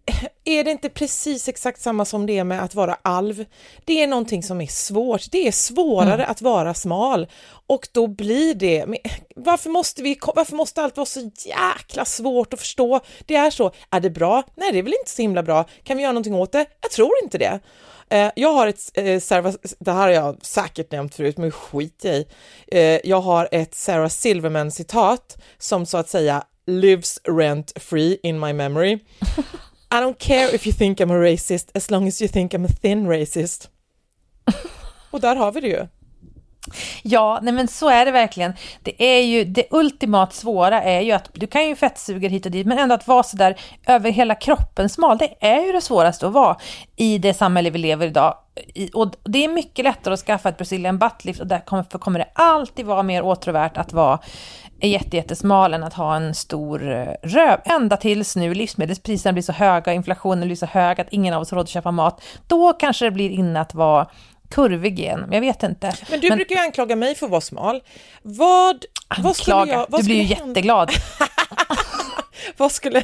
Är 0.45 0.63
det 0.63 0.71
inte 0.71 0.89
precis 0.89 1.47
exakt 1.47 1.81
samma 1.81 2.05
som 2.05 2.25
det 2.25 2.37
är 2.37 2.43
med 2.43 2.63
att 2.63 2.75
vara 2.75 2.97
alv? 3.01 3.45
Det 3.85 4.03
är 4.03 4.07
någonting 4.07 4.43
som 4.43 4.61
är 4.61 4.67
svårt. 4.67 5.31
Det 5.31 5.47
är 5.47 5.51
svårare 5.51 6.13
mm. 6.13 6.31
att 6.31 6.41
vara 6.41 6.73
smal 6.73 7.27
och 7.67 7.87
då 7.91 8.07
blir 8.07 8.53
det... 8.53 8.85
Varför 9.35 9.69
måste, 9.69 10.03
vi, 10.03 10.19
varför 10.35 10.55
måste 10.55 10.81
allt 10.81 10.97
vara 10.97 11.05
så 11.05 11.31
jäkla 11.45 12.05
svårt 12.05 12.53
att 12.53 12.59
förstå? 12.59 12.99
Det 13.25 13.35
är 13.35 13.49
så. 13.49 13.71
Är 13.89 13.99
det 13.99 14.09
bra? 14.09 14.43
Nej, 14.55 14.71
det 14.71 14.79
är 14.79 14.83
väl 14.83 14.93
inte 14.99 15.11
så 15.11 15.21
himla 15.21 15.43
bra. 15.43 15.65
Kan 15.83 15.97
vi 15.97 16.03
göra 16.03 16.13
någonting 16.13 16.35
åt 16.35 16.51
det? 16.51 16.65
Jag 16.81 16.91
tror 16.91 17.11
inte 17.23 17.37
det. 17.37 17.59
Eh, 18.09 18.31
jag 18.35 18.53
har 18.53 18.67
ett, 18.67 18.91
eh, 18.93 19.03
det 19.79 19.91
här 19.91 20.01
har 20.01 20.09
jag 20.09 20.45
säkert 20.45 20.91
nämnt 20.91 21.15
förut, 21.15 21.37
men 21.37 21.51
skit 21.51 22.05
i. 22.05 22.25
Eh, 22.67 22.99
jag 23.03 23.21
har 23.21 23.49
ett 23.51 23.75
Sarah 23.75 24.09
Silverman 24.09 24.71
citat 24.71 25.37
som 25.57 25.85
så 25.85 25.97
att 25.97 26.09
säga 26.09 26.43
lives 26.65 27.19
rent 27.23 27.81
free 27.81 28.19
in 28.23 28.39
my 28.39 28.53
memory. 28.53 28.99
I 29.93 29.99
don't 29.99 30.19
care 30.19 30.55
if 30.55 30.65
you 30.65 30.71
think 30.71 30.99
I'm 30.99 31.11
a 31.11 31.19
racist 31.19 31.69
as 31.75 31.91
long 31.91 32.07
as 32.07 32.21
you 32.21 32.29
think 32.29 32.53
I'm 32.53 32.65
a 32.65 32.69
thin 32.81 33.07
racist. 33.07 33.69
Och 35.11 35.21
där 35.21 35.35
har 35.35 35.51
vi 35.51 35.61
det 35.61 35.67
ju. 35.67 35.87
Ja, 37.03 37.39
nej 37.41 37.53
men 37.53 37.67
så 37.67 37.89
är 37.89 38.05
det 38.05 38.11
verkligen. 38.11 38.53
Det 38.83 39.03
är 39.03 39.21
ju 39.21 39.43
det 39.43 39.65
ultimat 39.71 40.33
svåra 40.33 40.83
är 40.83 41.01
ju 41.01 41.11
att 41.11 41.29
du 41.33 41.47
kan 41.47 41.67
ju 41.67 41.75
fettsuga 41.75 42.29
hit 42.29 42.45
och 42.45 42.51
dit, 42.51 42.67
men 42.67 42.79
ändå 42.79 42.95
att 42.95 43.07
vara 43.07 43.23
så 43.23 43.37
där 43.37 43.55
över 43.87 44.11
hela 44.11 44.35
kroppen 44.35 44.89
smal, 44.89 45.17
det 45.17 45.33
är 45.39 45.65
ju 45.65 45.71
det 45.71 45.81
svåraste 45.81 46.27
att 46.27 46.33
vara 46.33 46.57
i 46.95 47.17
det 47.17 47.33
samhälle 47.33 47.69
vi 47.69 47.79
lever 47.79 48.07
idag. 48.07 48.37
Och 48.93 49.13
det 49.23 49.43
är 49.43 49.47
mycket 49.47 49.85
lättare 49.85 50.13
att 50.13 50.19
skaffa 50.19 50.49
ett 50.49 50.57
Brazilian 50.57 50.97
buttlift 50.97 51.39
och 51.39 51.47
därför 51.47 51.97
kommer 51.99 52.19
det 52.19 52.27
alltid 52.33 52.85
vara 52.85 53.03
mer 53.03 53.21
åtråvärt 53.21 53.77
att 53.77 53.93
vara 53.93 54.19
jättesmal 54.81 55.73
än 55.73 55.83
att 55.83 55.93
ha 55.93 56.15
en 56.15 56.35
stor 56.35 56.91
eh, 56.91 57.13
röv. 57.23 57.59
Ända 57.65 57.97
tills 57.97 58.35
nu 58.35 58.53
livsmedelspriserna 58.53 59.33
blir 59.33 59.43
så 59.43 59.51
höga, 59.51 59.93
inflationen 59.93 60.47
blir 60.47 60.55
så 60.55 60.65
hög 60.65 61.01
att 61.01 61.07
ingen 61.11 61.33
av 61.33 61.41
oss 61.41 61.51
har 61.51 61.55
råd 61.55 61.63
att 61.63 61.69
köpa 61.69 61.91
mat. 61.91 62.21
Då 62.47 62.73
kanske 62.73 63.05
det 63.05 63.11
blir 63.11 63.29
inne 63.29 63.61
att 63.61 63.73
vara 63.73 64.07
kurvig 64.51 64.99
igen. 64.99 65.29
Jag 65.31 65.41
vet 65.41 65.63
inte. 65.63 65.93
Men 66.09 66.19
du 66.19 66.29
men... 66.29 66.37
brukar 66.37 66.55
ju 66.55 66.61
anklaga 66.61 66.95
mig 66.95 67.15
för 67.15 67.25
att 67.25 67.31
vara 67.31 67.41
smal. 67.41 67.83
Vad, 68.21 68.85
vad 69.17 69.35
skulle 69.35 69.57
jag... 69.57 69.85
Vad 69.89 70.01
du 70.01 70.05
blir 70.05 70.15
ju 70.15 70.23
jätteglad. 70.23 70.91
vad 72.57 72.71
skulle... 72.71 73.03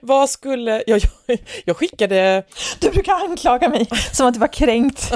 Vad 0.00 0.30
skulle... 0.30 0.84
Jag, 0.86 1.00
jag, 1.26 1.38
jag 1.64 1.76
skickade... 1.76 2.44
Du 2.78 2.90
brukar 2.90 3.12
anklaga 3.12 3.68
mig 3.68 3.88
som 4.12 4.26
att 4.26 4.34
du 4.34 4.40
var 4.40 4.52
kränkt. 4.52 5.12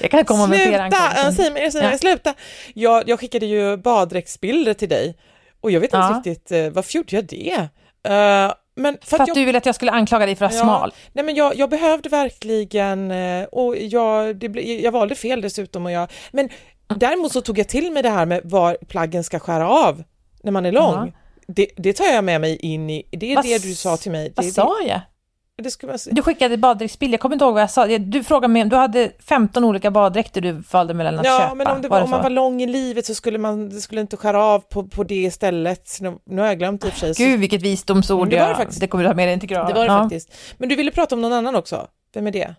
Jag 0.00 0.10
kan 0.10 0.24
komma 0.24 0.46
sluta, 0.46 0.58
med 0.58 0.68
fler 0.68 0.78
anklagelser. 0.78 1.42
Säg 1.42 1.52
mig, 1.52 1.72
säg 1.72 1.82
mig, 1.82 1.90
ja. 1.92 1.98
sluta! 1.98 2.34
Jag, 2.74 3.08
jag 3.08 3.20
skickade 3.20 3.46
ju 3.46 3.76
baddräktsbilder 3.76 4.74
till 4.74 4.88
dig 4.88 5.16
och 5.60 5.70
jag 5.70 5.80
vet 5.80 5.88
inte 5.88 5.96
ja. 5.96 6.22
riktigt, 6.24 6.74
varför 6.74 6.96
gjorde 6.96 7.16
jag 7.16 7.24
det? 7.24 7.68
Uh, 8.08 8.52
men 8.76 8.98
för, 9.00 9.06
för 9.06 9.22
att, 9.22 9.28
jag, 9.28 9.36
du 9.36 9.44
ville 9.44 9.58
att 9.58 9.66
jag 9.66 9.74
skulle 9.74 9.90
anklaga 9.90 10.26
dig 10.26 10.36
för 10.36 10.44
att 10.44 10.52
vara 10.52 10.60
ja, 10.60 10.64
smal? 10.64 10.94
Nej 11.12 11.24
men 11.24 11.34
jag, 11.34 11.56
jag 11.56 11.70
behövde 11.70 12.08
verkligen, 12.08 13.10
eh, 13.10 13.44
och 13.44 13.76
jag, 13.76 14.36
det, 14.36 14.46
jag 14.62 14.92
valde 14.92 15.14
fel 15.14 15.40
dessutom 15.40 15.86
och 15.86 15.92
jag, 15.92 16.12
men 16.32 16.48
däremot 16.86 17.32
så 17.32 17.40
tog 17.40 17.58
jag 17.58 17.68
till 17.68 17.92
mig 17.92 18.02
det 18.02 18.10
här 18.10 18.26
med 18.26 18.40
var 18.44 18.76
plaggen 18.88 19.24
ska 19.24 19.38
skära 19.38 19.68
av 19.68 20.02
när 20.42 20.52
man 20.52 20.66
är 20.66 20.72
lång. 20.72 20.94
Uh 20.94 21.04
-huh. 21.04 21.12
det, 21.46 21.70
det, 21.76 21.92
tar 21.92 22.04
jag 22.04 22.24
med 22.24 22.40
mig 22.40 22.56
in 22.56 22.90
i, 22.90 23.06
det 23.10 23.32
är 23.32 23.36
vad, 23.36 23.44
det 23.44 23.62
du 23.62 23.74
sa 23.74 23.96
till 23.96 24.12
mig. 24.12 24.32
Vad 24.36 24.46
sa 24.46 24.76
jag? 24.86 25.00
Det 25.62 25.70
ska 25.70 25.86
man 25.86 25.98
Du 26.10 26.22
skickade 26.22 26.56
baddräktsbild, 26.56 27.14
jag 27.14 27.20
kommer 27.20 27.34
inte 27.34 27.44
ihåg 27.44 27.54
vad 27.54 27.62
jag 27.62 27.70
sa. 27.70 27.86
Du 27.98 28.24
frågade 28.24 28.52
mig, 28.52 28.64
du 28.64 28.76
hade 28.76 29.12
15 29.18 29.64
olika 29.64 29.90
baddräkter 29.90 30.40
du 30.40 30.52
valde 30.52 30.94
mellan 30.94 31.18
att 31.18 31.26
ja, 31.26 31.38
köpa. 31.38 31.48
Ja, 31.48 31.54
men 31.54 31.66
om, 31.66 31.82
det 31.82 31.88
var, 31.88 32.02
om 32.02 32.10
man 32.10 32.22
var 32.22 32.30
lång 32.30 32.62
i 32.62 32.66
livet 32.66 33.06
så 33.06 33.14
skulle 33.14 33.38
man 33.38 33.68
det 33.68 33.80
skulle 33.80 34.00
inte 34.00 34.16
skära 34.16 34.44
av 34.44 34.60
på, 34.60 34.86
på 34.86 35.04
det 35.04 35.14
istället. 35.14 35.98
Nu, 36.00 36.18
nu 36.24 36.40
har 36.40 36.48
jag 36.48 36.58
glömt 36.58 36.84
i 36.84 36.88
och 36.88 36.92
för 36.92 37.14
sig. 37.14 37.26
Gud, 37.26 37.40
vilket 37.40 37.62
visdomsord. 37.62 38.30
Det, 38.30 38.40
var 38.40 38.48
det, 38.48 38.54
faktiskt. 38.54 38.80
det 38.80 38.86
kommer 38.86 39.04
du 39.04 39.10
ha 39.10 39.14
med 39.14 39.28
dig 39.28 39.40
till 39.40 39.48
graven. 39.48 39.68
Det 39.68 39.74
var 39.74 39.86
det 39.86 39.92
ja. 39.92 40.02
faktiskt. 40.02 40.34
Men 40.58 40.68
du 40.68 40.76
ville 40.76 40.90
prata 40.90 41.14
om 41.14 41.22
någon 41.22 41.32
annan 41.32 41.56
också. 41.56 41.86
Vem 42.14 42.26
är 42.26 42.30
det? 42.30 42.54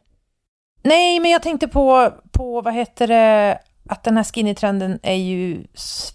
Nej, 0.83 1.19
men 1.19 1.31
jag 1.31 1.41
tänkte 1.41 1.67
på, 1.67 2.13
på 2.31 2.61
vad 2.61 2.73
heter 2.73 3.07
det, 3.07 3.59
att 3.89 4.03
den 4.03 4.17
här 4.17 4.23
skinny-trenden 4.23 4.99
är 5.03 5.15
ju 5.15 5.63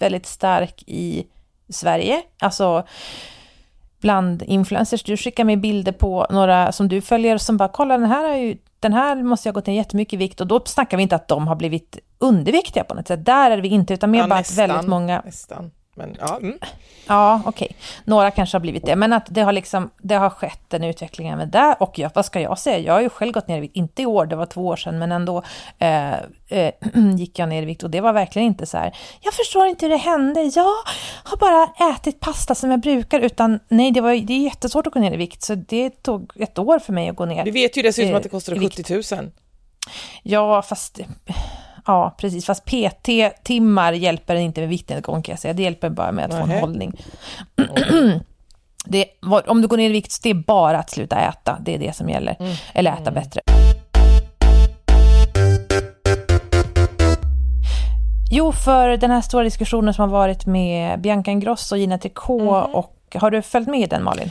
väldigt 0.01 0.27
stark 0.27 0.83
i 0.87 1.27
Sverige. 1.69 2.23
Alltså 2.41 2.87
bland 4.03 4.43
influencers. 4.43 5.03
Du 5.03 5.17
skickar 5.17 5.45
mig 5.45 5.57
bilder 5.57 5.93
på 5.93 6.27
några 6.31 6.73
som 6.73 6.89
du 6.89 7.01
följer 7.01 7.39
som 7.39 7.57
bara 7.57 7.69
kolla 7.69 7.99
den 7.99 8.07
här, 8.07 8.29
är 8.29 8.37
ju, 8.37 8.57
den 8.81 8.93
här 8.93 9.23
måste 9.23 9.49
jag 9.49 9.53
ha 9.53 9.61
gått 9.61 9.67
ner 9.67 9.75
jättemycket 9.75 10.13
i 10.13 10.17
vikt 10.17 10.41
och 10.41 10.47
då 10.47 10.63
snackar 10.65 10.97
vi 10.97 11.03
inte 11.03 11.17
att 11.17 11.29
de 11.29 11.49
har 11.49 11.57
blivit 11.57 11.99
underviktiga 12.19 12.85
på 12.85 12.95
något 12.95 13.09
sätt. 13.09 13.25
Där 13.25 13.51
är 13.51 13.59
vi 13.59 13.69
inte, 13.69 13.95
utan 13.95 14.11
mer 14.11 14.19
ja, 14.19 14.29
bara 14.29 14.39
nästan, 14.39 14.65
att 14.65 14.71
väldigt 14.71 14.89
många... 14.89 15.23
Nästan. 15.25 15.71
Men, 15.95 16.17
ja, 16.21 16.37
mm. 16.37 16.59
ja 17.07 17.43
okej. 17.45 17.65
Okay. 17.65 17.77
Några 18.05 18.31
kanske 18.31 18.55
har 18.57 18.61
blivit 18.61 18.87
det, 18.87 18.97
men 18.97 19.13
att 19.13 19.27
det 19.31 19.41
har, 19.41 19.53
liksom, 19.53 19.91
det 19.99 20.15
har 20.15 20.31
skett 20.31 20.75
en 20.75 20.85
utveckling 20.85 21.29
även 21.29 21.51
där. 21.51 21.83
Och 21.83 21.99
jag, 21.99 22.11
vad 22.15 22.25
ska 22.25 22.41
jag 22.41 22.59
säga? 22.59 22.79
Jag 22.79 22.93
har 22.93 23.01
ju 23.01 23.09
själv 23.09 23.33
gått 23.33 23.49
ner 23.49 23.59
i 23.59 23.61
vikt, 23.61 23.77
inte 23.77 24.03
i 24.03 24.07
år, 24.07 24.27
det 24.27 24.37
var 24.37 24.47
två 24.47 24.67
år 24.67 24.77
sedan, 24.77 24.99
men 24.99 25.13
ändå 25.13 25.43
eh, 25.79 26.13
eh, 26.49 26.73
gick 27.17 27.39
jag 27.39 27.49
ner 27.49 27.63
i 27.63 27.65
vikt. 27.65 27.83
Och 27.83 27.91
det 27.91 28.01
var 28.01 28.13
verkligen 28.13 28.49
inte 28.49 28.67
så 28.67 28.79
här, 28.79 28.97
jag 29.21 29.35
förstår 29.35 29.67
inte 29.67 29.87
hur 29.87 29.91
det 29.91 29.97
hände. 29.97 30.43
Jag 30.43 30.75
har 31.25 31.37
bara 31.37 31.93
ätit 31.95 32.21
pasta 32.21 32.55
som 32.55 32.71
jag 32.71 32.81
brukar, 32.81 33.21
utan 33.21 33.61
nej, 33.69 33.91
det, 33.91 34.01
var, 34.01 34.27
det 34.27 34.33
är 34.33 34.43
jättesvårt 34.45 34.87
att 34.87 34.93
gå 34.93 35.01
ner 35.01 35.13
i 35.13 35.17
vikt. 35.17 35.43
Så 35.43 35.55
det 35.55 35.91
tog 35.91 36.33
ett 36.37 36.59
år 36.59 36.79
för 36.79 36.93
mig 36.93 37.09
att 37.09 37.17
gå 37.17 37.25
ner. 37.25 37.45
Du 37.45 37.51
vet 37.51 37.77
ju 37.77 37.83
dessutom 37.83 38.15
att 38.15 38.23
det 38.23 38.29
kostar 38.29 38.57
70 38.57 39.17
000. 39.17 39.31
Ja, 40.23 40.63
fast 40.63 41.01
Ja, 41.87 42.15
precis. 42.19 42.47
Fast 42.47 42.65
PT-timmar 42.65 43.93
hjälper 43.93 44.35
inte 44.35 44.61
med 44.61 44.69
viktnedgång 44.69 45.23
kan 45.23 45.33
jag 45.33 45.41
säga. 45.41 45.55
Det 45.55 45.63
hjälper 45.63 45.91
bara 45.91 46.13
med 46.13 46.25
att 46.25 46.31
få 46.31 46.53
en 46.53 46.61
hållning. 46.61 46.93
det, 48.85 49.07
om 49.47 49.63
du 49.63 49.69
går 49.69 49.77
ner 49.77 49.91
i 49.91 49.93
vikt, 49.93 50.23
det 50.23 50.31
är 50.31 50.35
bara 50.35 50.79
att 50.79 50.91
sluta 50.91 51.21
äta. 51.21 51.59
Det 51.61 51.75
är 51.75 51.79
det 51.79 51.97
som 51.97 52.09
gäller. 52.09 52.37
Mm. 52.41 52.53
Eller 52.75 52.93
äta 52.93 53.11
mm. 53.11 53.15
bättre. 53.15 53.41
Jo, 58.31 58.53
för 58.53 58.97
den 58.97 59.11
här 59.11 59.21
stora 59.21 59.45
diskussionen 59.45 59.95
som 59.95 60.03
har 60.03 60.19
varit 60.19 60.47
med 60.47 61.01
Bianca 61.01 61.31
Ingrosso 61.31 61.75
och 61.75 61.79
Gina 61.79 61.99
Tricot. 61.99 62.41
Mm. 62.41 62.75
Och, 62.75 62.97
har 63.15 63.31
du 63.31 63.43
följt 63.43 63.69
med 63.69 63.81
i 63.81 63.87
den, 63.87 64.05
Malin? 64.05 64.31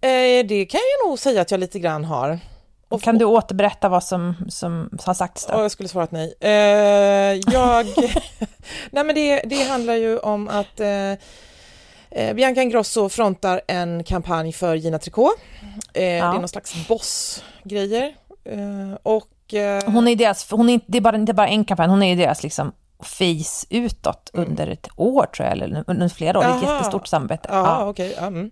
Eh, 0.00 0.46
det 0.46 0.66
kan 0.70 0.80
jag 0.80 1.08
nog 1.08 1.18
säga 1.18 1.40
att 1.40 1.50
jag 1.50 1.60
lite 1.60 1.78
grann 1.78 2.04
har. 2.04 2.38
Och, 2.90 3.02
kan 3.02 3.18
du 3.18 3.24
återberätta 3.24 3.88
vad 3.88 4.04
som, 4.04 4.34
som 4.48 4.90
har 5.04 5.14
sagts 5.14 5.46
då? 5.46 5.52
Jag 5.52 5.70
skulle 5.70 5.88
svarat 5.88 6.12
nej. 6.12 6.34
Uh, 6.44 7.54
jag... 7.54 7.86
nej 8.90 9.04
men 9.04 9.14
det, 9.14 9.42
det 9.44 9.62
handlar 9.62 9.94
ju 9.94 10.18
om 10.18 10.48
att 10.48 10.80
uh, 10.80 11.18
Eh, 12.10 12.34
Bianca 12.34 12.62
Ingrosso 12.62 13.08
frontar 13.08 13.60
en 13.68 14.04
kampanj 14.04 14.52
för 14.52 14.74
Gina 14.74 14.98
Tricot. 14.98 15.34
Eh, 15.94 16.04
Ja. 16.04 16.24
Det 16.30 16.36
är 16.36 16.38
någon 16.38 16.48
slags 16.48 16.88
boss-grejer. 16.88 18.14
Eh, 18.44 18.98
och... 19.02 19.54
Eh, 19.54 19.82
Hon 19.86 20.08
är 20.08 20.16
deras, 20.16 20.50
hon 20.50 20.68
är, 20.68 20.80
det 20.86 20.98
är 20.98 21.02
bara, 21.02 21.16
inte 21.16 21.34
bara 21.34 21.48
en 21.48 21.64
kampanj, 21.64 21.88
hon 21.88 22.02
är 22.02 22.16
deras 22.16 22.42
liksom 22.42 22.72
face 23.02 23.66
utåt 23.70 24.30
under 24.32 24.66
ett 24.66 24.88
år 24.96 25.26
tror 25.26 25.48
jag, 25.48 25.52
eller 25.52 25.84
under 25.86 26.08
flera 26.08 26.38
år. 26.38 26.42
Det 26.42 26.48
är 26.48 26.56
ett 26.56 26.62
Aha. 26.64 26.74
jättestort 26.76 27.06
samarbete. 27.06 27.48
Ja, 27.52 27.94
Ja. 27.96 28.04
ja, 28.04 28.26
mm. 28.26 28.50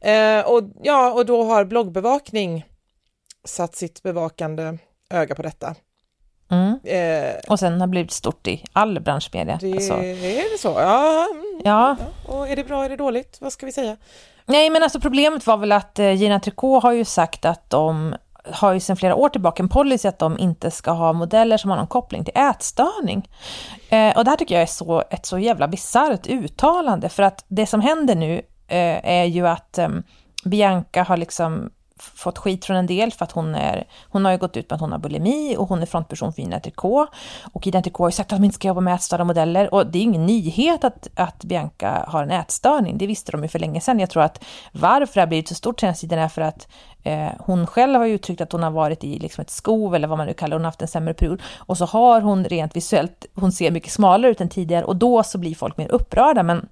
eh, 0.00 0.46
och, 0.46 0.62
ja, 0.82 1.12
och 1.12 1.26
då 1.26 1.44
har 1.44 1.64
bloggbevakning 1.64 2.64
satt 3.44 3.76
sitt 3.76 4.02
bevakande 4.02 4.78
öga 5.10 5.34
på 5.34 5.42
detta. 5.42 5.74
Mm. 6.50 6.78
Eh, 6.84 7.34
Och 7.48 7.58
sen 7.58 7.80
har 7.80 7.88
blivit 7.88 8.10
stort 8.12 8.46
i 8.46 8.64
all 8.72 9.00
branschmedia. 9.00 9.58
det, 9.60 9.72
Alltså, 9.72 9.94
Är 9.94 10.52
det 10.52 10.58
så? 10.58 10.68
Ja, 10.68 11.26
mm, 11.30 11.60
ja. 11.64 11.96
Och 12.28 12.48
är 12.48 12.56
det 12.56 12.64
bra, 12.64 12.84
är 12.84 12.88
det 12.88 12.96
dåligt? 12.96 13.38
Vad 13.40 13.52
ska 13.52 13.66
vi 13.66 13.72
säga? 13.72 13.96
Nej, 14.46 14.70
men 14.70 14.82
alltså 14.82 15.00
problemet 15.00 15.46
var 15.46 15.56
väl 15.56 15.72
att 15.72 15.98
eh, 15.98 16.12
Gina 16.12 16.40
Tricot 16.40 16.82
har 16.82 16.92
ju 16.92 17.04
sagt 17.04 17.44
att 17.44 17.70
de 17.70 18.14
har 18.44 18.72
ju 18.72 18.80
sedan 18.80 18.96
flera 18.96 19.14
år 19.14 19.28
tillbaka 19.28 19.62
en 19.62 19.68
policy 19.68 20.08
att 20.08 20.18
de 20.18 20.38
inte 20.38 20.70
ska 20.70 20.90
ha 20.90 21.12
modeller 21.12 21.56
som 21.56 21.70
har 21.70 21.76
någon 21.76 21.86
koppling 21.86 22.24
till 22.24 22.36
ätstörning. 22.36 23.30
Eh, 23.88 24.16
och 24.16 24.24
det 24.24 24.30
här 24.30 24.36
tycker 24.36 24.54
jag 24.54 24.62
är 24.62 24.66
så, 24.66 25.04
ett 25.10 25.26
så 25.26 25.38
jävla 25.38 25.68
bisarrt 25.68 26.26
uttalande, 26.26 27.08
för 27.08 27.22
att 27.22 27.44
det 27.48 27.66
som 27.66 27.80
händer 27.80 28.14
nu 28.14 28.34
eh, 28.68 29.10
är 29.10 29.24
ju 29.24 29.48
att 29.48 29.78
eh, 29.78 29.88
Bianca 30.44 31.02
har 31.02 31.16
liksom 31.16 31.70
fått 32.14 32.38
skit 32.38 32.64
från 32.64 32.76
en 32.76 32.86
del 32.86 33.12
för 33.12 33.24
att 33.24 33.32
hon 33.32 33.54
är, 33.54 33.84
hon 34.08 34.24
har 34.24 34.32
ju 34.32 34.38
gått 34.38 34.56
ut 34.56 34.70
med 34.70 34.74
att 34.74 34.80
hon 34.80 34.92
har 34.92 34.98
bulimi 34.98 35.56
och 35.56 35.68
hon 35.68 35.82
är 35.82 35.86
frontperson 35.86 36.32
för 36.32 36.42
Gina 36.42 36.60
Tricot. 36.60 37.08
Och 37.52 37.66
Gina 37.66 37.82
Tricot 37.82 37.98
har 37.98 38.08
ju 38.08 38.12
sagt 38.12 38.32
att 38.32 38.38
de 38.38 38.44
inte 38.44 38.54
ska 38.54 38.68
jobba 38.68 38.80
med 38.80 38.94
ätstörda 38.94 39.24
modeller 39.24 39.74
och 39.74 39.86
det 39.86 39.98
är 39.98 40.02
ingen 40.02 40.26
nyhet 40.26 40.84
att, 40.84 41.08
att 41.16 41.44
Bianca 41.44 42.04
har 42.08 42.22
en 42.22 42.30
ätstörning, 42.30 42.98
det 42.98 43.06
visste 43.06 43.32
de 43.32 43.42
ju 43.42 43.48
för 43.48 43.58
länge 43.58 43.80
sedan. 43.80 44.00
Jag 44.00 44.10
tror 44.10 44.22
att 44.22 44.44
varför 44.72 45.14
det 45.14 45.20
har 45.20 45.26
blivit 45.26 45.48
så 45.48 45.54
stort 45.54 45.80
senaste 45.80 46.00
tiden 46.00 46.18
är 46.18 46.28
för 46.28 46.42
att 46.42 46.68
eh, 47.02 47.28
hon 47.38 47.66
själv 47.66 47.98
har 47.98 48.06
ju 48.06 48.14
uttryckt 48.14 48.40
att 48.40 48.52
hon 48.52 48.62
har 48.62 48.70
varit 48.70 49.04
i 49.04 49.18
liksom 49.18 49.42
ett 49.42 49.50
skov 49.50 49.94
eller 49.94 50.08
vad 50.08 50.18
man 50.18 50.26
nu 50.26 50.34
kallar 50.34 50.50
det, 50.50 50.56
hon 50.56 50.64
har 50.64 50.68
haft 50.68 50.82
en 50.82 50.88
sämre 50.88 51.14
period. 51.14 51.42
Och 51.56 51.78
så 51.78 51.84
har 51.84 52.20
hon 52.20 52.44
rent 52.44 52.76
visuellt, 52.76 53.26
hon 53.34 53.52
ser 53.52 53.70
mycket 53.70 53.92
smalare 53.92 54.30
ut 54.30 54.40
än 54.40 54.48
tidigare 54.48 54.84
och 54.84 54.96
då 54.96 55.22
så 55.22 55.38
blir 55.38 55.54
folk 55.54 55.76
mer 55.76 55.92
upprörda. 55.92 56.42
Men 56.42 56.68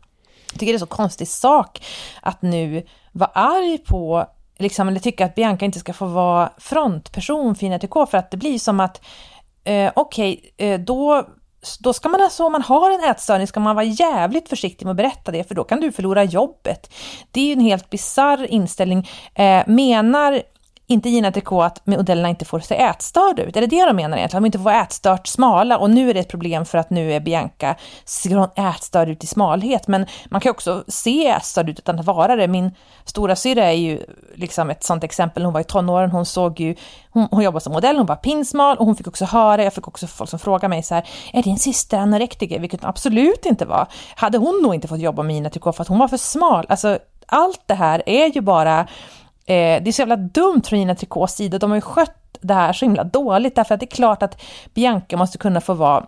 jag 0.53 0.61
tycker 0.61 0.73
det 0.73 0.77
är 0.77 0.79
så 0.79 0.87
konstig 0.87 1.29
sak 1.29 1.83
att 2.23 2.43
nu 2.43 2.83
vara 3.13 3.31
arg 3.35 3.79
på, 3.79 4.27
liksom, 4.61 4.89
eller 4.89 5.01
tycka 5.01 5.25
att 5.25 5.35
Bianca 5.35 5.65
inte 5.65 5.79
ska 5.79 5.93
få 5.93 6.07
vara 6.07 6.53
frontperson 6.59 7.55
för 7.55 7.67
INTK 7.67 8.07
för 8.11 8.19
att 8.19 8.31
det 8.31 8.37
blir 8.37 8.59
som 8.59 8.81
att, 8.81 9.01
eh, 9.65 9.93
okej, 9.97 10.55
eh, 10.57 10.81
då 10.81 11.27
då 11.81 11.93
ska 11.93 12.09
man 12.09 12.21
alltså, 12.21 12.45
om 12.45 12.53
man 12.53 12.63
har 12.63 12.91
en 12.91 13.11
ätstörning, 13.11 13.47
ska 13.47 13.61
man 13.61 13.77
vara 13.77 13.85
jävligt 13.85 14.49
försiktig 14.49 14.87
med 14.87 14.91
att 14.91 14.97
berätta 14.97 15.33
det, 15.33 15.45
för 15.49 15.55
då 15.55 15.65
kan 15.65 15.81
du 15.81 15.93
förlora 15.93 16.25
jobbet. 16.25 16.95
Det 17.31 17.41
är 17.41 17.45
ju 17.45 17.53
en 17.53 17.61
helt 17.61 17.91
bizarr 17.91 18.47
inställning. 18.47 19.09
Eh, 19.35 19.63
menar 19.67 20.43
inte 20.91 21.09
Gina 21.09 21.33
Tricot 21.33 21.65
att 21.65 21.87
modellerna 21.87 22.29
inte 22.29 22.45
får 22.45 22.61
se 22.61 22.75
ätstörda 22.75 23.43
ut? 23.43 23.57
Är 23.57 23.61
det 23.61 23.67
det 23.67 23.85
de 23.85 23.97
menar 23.97 24.17
egentligen? 24.17 24.39
Att 24.39 24.43
de 24.43 24.47
inte 24.47 24.59
får 24.59 24.65
vara 24.65 24.83
ätstört 24.83 25.27
smala 25.27 25.79
och 25.79 25.91
nu 25.91 26.11
är 26.11 26.15
det 26.15 26.21
ett 26.21 26.29
problem 26.29 26.65
för 26.65 26.79
att 26.79 26.91
nu 26.91 27.13
är 27.13 27.21
Bianca, 27.21 27.75
ser 28.05 28.37
hon 28.37 28.49
ätstörd 28.57 29.09
ut 29.09 29.25
i 29.25 29.27
smalhet? 29.27 29.89
Men 29.89 30.07
man 30.31 30.41
kan 30.41 30.51
ju 30.51 30.51
också 30.51 30.85
se 30.89 31.29
ätstörd 31.29 31.69
ut 31.69 31.79
utan 31.79 31.99
att 31.99 32.07
vara 32.07 32.37
det. 32.37 32.49
Min 32.49 32.71
stora 33.05 33.37
syra 33.37 33.65
är 33.65 33.77
ju 33.77 34.01
liksom 34.35 34.71
ett 34.71 34.85
sånt 34.85 35.05
exempel. 35.05 35.45
Hon 35.45 35.53
var 35.53 35.61
i 35.61 35.65
tonåren, 35.65 36.11
hon 36.11 36.27
såg 36.27 36.61
ju, 36.61 36.75
hon, 37.11 37.29
hon 37.31 37.43
jobbade 37.43 37.61
som 37.61 37.73
modell, 37.73 37.97
hon 37.97 38.07
var 38.07 38.17
pinsmal 38.17 38.77
och 38.77 38.87
hon 38.87 38.97
fick 38.97 39.07
också 39.07 39.25
höra, 39.25 39.65
jag 39.65 39.75
fick 39.75 39.89
också 39.89 40.07
folk 40.07 40.31
som 40.31 40.39
frågade 40.39 40.69
mig 40.69 40.83
så 40.83 40.95
här, 40.95 41.09
är 41.33 41.43
din 41.43 41.59
syster 41.59 41.99
anorektiker? 41.99 42.61
Vilket 42.61 42.81
hon 42.81 42.91
absolut 42.91 43.47
inte 43.47 43.65
var. 43.65 43.87
Hade 44.15 44.39
hon 44.39 44.63
nog 44.63 44.75
inte 44.75 44.89
fått 44.89 45.01
jobba 45.01 45.23
med 45.23 45.35
Gina 45.35 45.51
Tricot 45.51 45.77
för 45.77 45.83
att 45.83 45.89
hon 45.89 45.99
var 45.99 46.09
för 46.09 46.17
smal? 46.17 46.67
Alltså, 46.69 46.99
allt 47.27 47.63
det 47.67 47.75
här 47.75 48.03
är 48.07 48.27
ju 48.27 48.41
bara 48.41 48.87
Eh, 49.51 49.83
det 49.83 49.91
är 49.91 49.93
så 49.93 50.03
jävla 50.03 50.17
dumt 50.17 50.63
från 50.65 50.79
Gina 50.79 50.95
Tricots 50.95 51.35
sida. 51.35 51.59
De 51.59 51.71
har 51.71 51.77
ju 51.77 51.81
skött 51.81 52.39
det 52.41 52.55
här 52.55 52.73
så 52.73 52.85
himla 52.85 53.05
dåligt 53.05 53.57
därför 53.57 53.75
att 53.75 53.81
det 53.81 53.87
är 53.87 53.97
klart 53.97 54.23
att 54.23 54.43
Bianca 54.75 55.17
måste 55.17 55.39
kunna 55.39 55.61
få 55.61 55.75
vara 55.75 56.07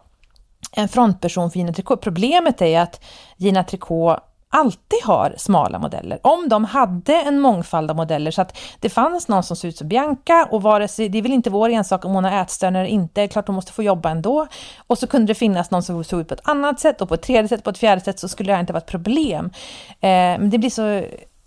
en 0.72 0.88
frontperson 0.88 1.50
för 1.50 1.58
Gina 1.58 1.72
Tricot. 1.72 2.00
Problemet 2.00 2.62
är 2.62 2.66
ju 2.66 2.76
att 2.76 3.00
Gina 3.36 3.64
Tricot 3.64 4.18
alltid 4.48 4.98
har 5.04 5.34
smala 5.36 5.78
modeller. 5.78 6.18
Om 6.22 6.48
de 6.48 6.64
hade 6.64 7.14
en 7.14 7.40
mångfald 7.40 7.90
av 7.90 7.96
modeller 7.96 8.30
så 8.30 8.42
att 8.42 8.58
det 8.80 8.88
fanns 8.88 9.28
någon 9.28 9.42
som 9.42 9.56
såg 9.56 9.68
ut 9.68 9.76
som 9.76 9.88
Bianca 9.88 10.48
och 10.50 10.62
vare 10.62 10.88
sig, 10.88 11.08
det 11.08 11.18
är 11.18 11.22
väl 11.22 11.32
inte 11.32 11.50
vår 11.50 11.68
ensak 11.68 12.04
om 12.04 12.12
hon 12.12 12.24
har 12.24 12.42
ätstörningar 12.42 12.84
eller 12.84 12.94
inte, 12.94 13.20
det 13.20 13.24
är 13.24 13.28
klart 13.28 13.46
hon 13.46 13.56
måste 13.56 13.72
få 13.72 13.82
jobba 13.82 14.10
ändå. 14.10 14.46
Och 14.86 14.98
så 14.98 15.06
kunde 15.06 15.26
det 15.26 15.34
finnas 15.34 15.70
någon 15.70 15.82
som 15.82 16.04
såg 16.04 16.20
ut 16.20 16.28
på 16.28 16.34
ett 16.34 16.48
annat 16.48 16.80
sätt 16.80 17.00
och 17.00 17.08
på 17.08 17.14
ett 17.14 17.22
tredje 17.22 17.48
sätt, 17.48 17.64
på 17.64 17.70
ett 17.70 17.78
fjärde 17.78 18.00
sätt 18.00 18.18
så 18.18 18.28
skulle 18.28 18.52
det 18.52 18.54
här 18.54 18.60
inte 18.60 18.72
vara 18.72 18.82
ett 18.82 18.90
problem. 18.90 19.50
Eh, 19.90 20.08
men 20.10 20.50
det 20.50 20.58
blir 20.58 20.70
så, 20.70 21.02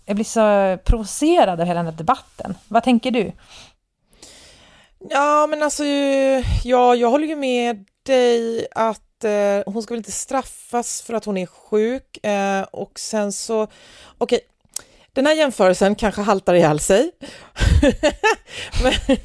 jag 0.06 0.16
blir 0.16 0.24
så 0.24 0.78
provocerad 0.84 1.60
av 1.60 1.66
hela 1.66 1.82
den 1.82 1.92
här 1.92 1.98
debatten. 1.98 2.54
Vad 2.68 2.82
tänker 2.82 3.10
du? 3.10 3.32
Ja, 5.10 5.46
men 5.46 5.62
alltså, 5.62 5.84
ja, 6.64 6.94
jag 6.94 7.10
håller 7.10 7.26
ju 7.26 7.36
med 7.36 7.84
dig 8.02 8.66
att 8.70 9.24
eh, 9.24 9.72
hon 9.72 9.82
ska 9.82 9.94
väl 9.94 9.98
inte 9.98 10.12
straffas 10.12 11.02
för 11.02 11.14
att 11.14 11.24
hon 11.24 11.36
är 11.36 11.46
sjuk 11.46 12.26
eh, 12.26 12.62
och 12.62 12.98
sen 12.98 13.32
så, 13.32 13.68
okej, 14.18 14.40
den 15.12 15.26
här 15.26 15.34
jämförelsen 15.34 15.94
kanske 15.94 16.20
haltar 16.20 16.54
ihjäl 16.54 16.80
sig. 16.80 17.10
men, 18.82 19.16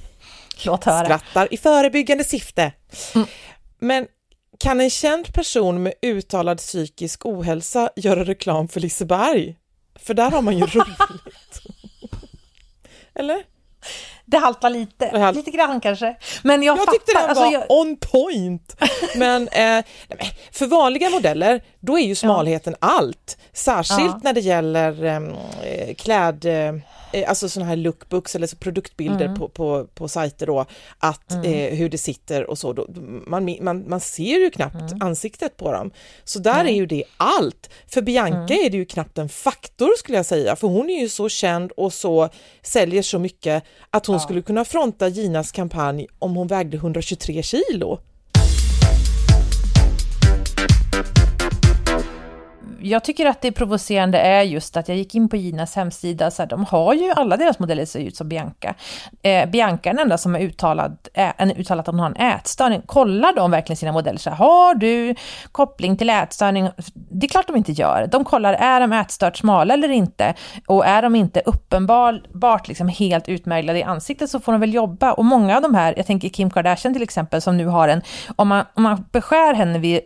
Låt 0.66 0.84
höra. 0.84 1.06
skrattar 1.06 1.54
i 1.54 1.58
förebyggande 1.58 2.24
syfte. 2.24 2.72
Mm. 3.16 3.28
Men 3.80 4.08
kan 4.60 4.82
en 4.82 4.90
känd 4.90 5.34
person 5.34 5.84
med 5.84 5.94
uttalad 6.02 6.58
psykisk 6.58 7.26
ohälsa 7.26 7.90
göra 7.96 8.24
reklam 8.24 8.68
för 8.68 8.80
Liseberg? 8.80 9.56
För 10.04 10.14
där 10.14 10.32
har 10.32 10.42
man 10.42 10.58
ju 10.58 10.66
roligt. 10.66 11.62
Eller? 13.14 13.44
Det 14.26 14.38
haltar 14.38 14.70
lite, 14.70 15.06
halt- 15.06 15.36
lite 15.36 15.52
grann 15.52 15.82
kanske. 15.82 16.16
Men 16.44 16.64
jag, 16.64 16.74
Jag 16.74 16.80
fattar. 16.80 16.92
tyckte 16.92 17.12
den 17.14 17.30
alltså, 17.30 17.44
var 17.44 17.52
jag, 17.52 17.64
on 17.70 17.98
point. 17.98 18.76
Men, 19.16 19.48
eh, 19.48 19.84
för 20.52 20.66
vanliga 20.68 21.10
modeller, 21.10 21.64
då 21.80 22.00
är 22.00 22.04
ju 22.04 22.16
smalheten 22.16 22.76
allt. 22.80 23.38
Särskilt 23.54 24.00
Ja. 24.12 24.20
när 24.24 24.34
det 24.34 24.40
gäller 24.42 25.04
ehm, 25.06 25.32
eh, 25.64 25.96
kläd... 25.96 26.46
Eh, 26.46 26.74
alltså 27.28 27.50
sådana 27.50 27.70
här 27.70 27.76
lookbooks 27.76 28.36
eller 28.36 28.48
så 28.48 28.56
produktbilder 28.56 29.26
Mm. 29.26 29.40
på, 29.40 29.48
på, 29.50 29.86
på 29.94 30.08
sajter 30.08 30.48
då, 30.48 30.66
att 31.00 31.32
eh, 31.32 31.42
hur 31.52 31.90
det 31.90 31.98
sitter 31.98 32.50
och 32.50 32.58
så. 32.58 32.74
Då, 32.74 32.88
man, 33.28 33.56
man, 33.62 33.90
man 33.90 34.00
ser 34.00 34.40
ju 34.40 34.50
knappt 34.50 34.76
Mm. 34.92 35.02
ansiktet 35.02 35.58
på 35.58 35.72
dem. 35.72 35.92
Så 36.24 36.40
där 36.40 36.66
är 36.66 36.70
ju 36.74 36.86
det 36.86 37.04
allt. 37.18 37.70
För 37.88 38.02
Bianca 38.02 38.54
Mm. 38.54 38.66
är 38.66 38.70
det 38.70 38.78
ju 38.78 38.86
knappt 38.86 39.18
en 39.18 39.30
faktor 39.30 39.90
skulle 39.98 40.18
jag 40.18 40.26
säga, 40.26 40.56
för 40.56 40.68
hon 40.68 40.90
är 40.90 41.00
ju 41.02 41.10
så 41.10 41.30
känd 41.30 41.72
och 41.72 41.94
så 41.94 42.30
säljer 42.62 43.02
så 43.02 43.20
mycket 43.20 43.64
att 43.90 44.06
hon 44.06 44.20
skulle 44.22 44.42
kunna 44.42 44.66
fronta 44.66 45.10
Ginas 45.10 45.52
kampanj 45.52 46.08
om 46.20 46.36
hon 46.36 46.48
vägde 46.48 46.78
123 46.78 47.44
kilo. 47.44 48.00
Jag 52.84 53.04
tycker 53.04 53.26
att 53.26 53.42
det 53.42 53.52
provocerande 53.52 54.20
är 54.20 54.42
just 54.42 54.78
att 54.78 54.88
jag 54.88 54.98
gick 54.98 55.16
in 55.16 55.30
på 55.30 55.38
Ginas 55.38 55.76
hemsida, 55.76 56.32
så 56.32 56.42
här, 56.42 56.50
de 56.50 56.66
har 56.66 56.94
ju, 56.94 57.12
alla 57.12 57.38
deras 57.38 57.60
modeller 57.60 57.86
ser 57.86 58.00
ut 58.00 58.16
som 58.16 58.30
Bianca. 58.30 58.76
Eh, 59.22 59.50
Bianca 59.50 59.90
är 59.90 59.94
den 59.94 60.04
enda 60.04 60.18
som 60.18 60.34
har 60.34 60.42
uttalat, 60.42 61.08
ä, 61.14 61.34
uttalat 61.58 61.88
att 61.88 61.94
hon 61.94 62.00
har 62.00 62.14
en 62.16 62.34
ätstörning. 62.34 62.82
Kollar 62.86 63.36
de 63.36 63.52
verkligen 63.52 63.78
sina 63.78 63.92
modeller? 63.92 64.20
Så 64.20 64.30
här, 64.30 64.38
har 64.38 64.76
du 64.76 65.16
koppling 65.52 65.98
till 65.98 66.10
ätstörning? 66.10 66.70
Det 66.94 67.26
är 67.26 67.30
klart 67.30 67.48
de 67.48 67.56
inte 67.56 67.72
gör. 67.72 68.08
De 68.12 68.24
kollar, 68.24 68.54
är 68.54 68.80
de 68.80 68.94
ätstört 68.94 69.38
smala 69.38 69.74
eller 69.74 69.90
inte? 69.90 70.34
Och 70.68 70.86
är 70.86 71.02
de 71.02 71.16
inte 71.16 71.42
uppenbart 71.46 72.68
liksom 72.68 72.88
helt 72.88 73.30
utmärglade 73.30 73.80
i 73.80 73.84
ansiktet 73.84 74.30
så 74.30 74.40
får 74.40 74.52
de 74.52 74.62
väl 74.62 74.74
jobba. 74.74 75.14
Och 75.14 75.26
många 75.26 75.56
av 75.56 75.62
de 75.62 75.76
här, 75.76 75.94
jag 75.98 76.06
tänker 76.06 76.30
Kim 76.30 76.50
Kardashian 76.50 76.94
till 76.94 77.04
exempel, 77.04 77.42
som 77.42 77.58
nu 77.58 77.66
har 77.66 77.88
en, 77.88 78.02
om 78.36 78.48
man, 78.48 78.66
om 78.74 78.84
man 78.84 79.06
beskär 79.12 79.54
henne 79.54 79.80
vid, 79.80 80.00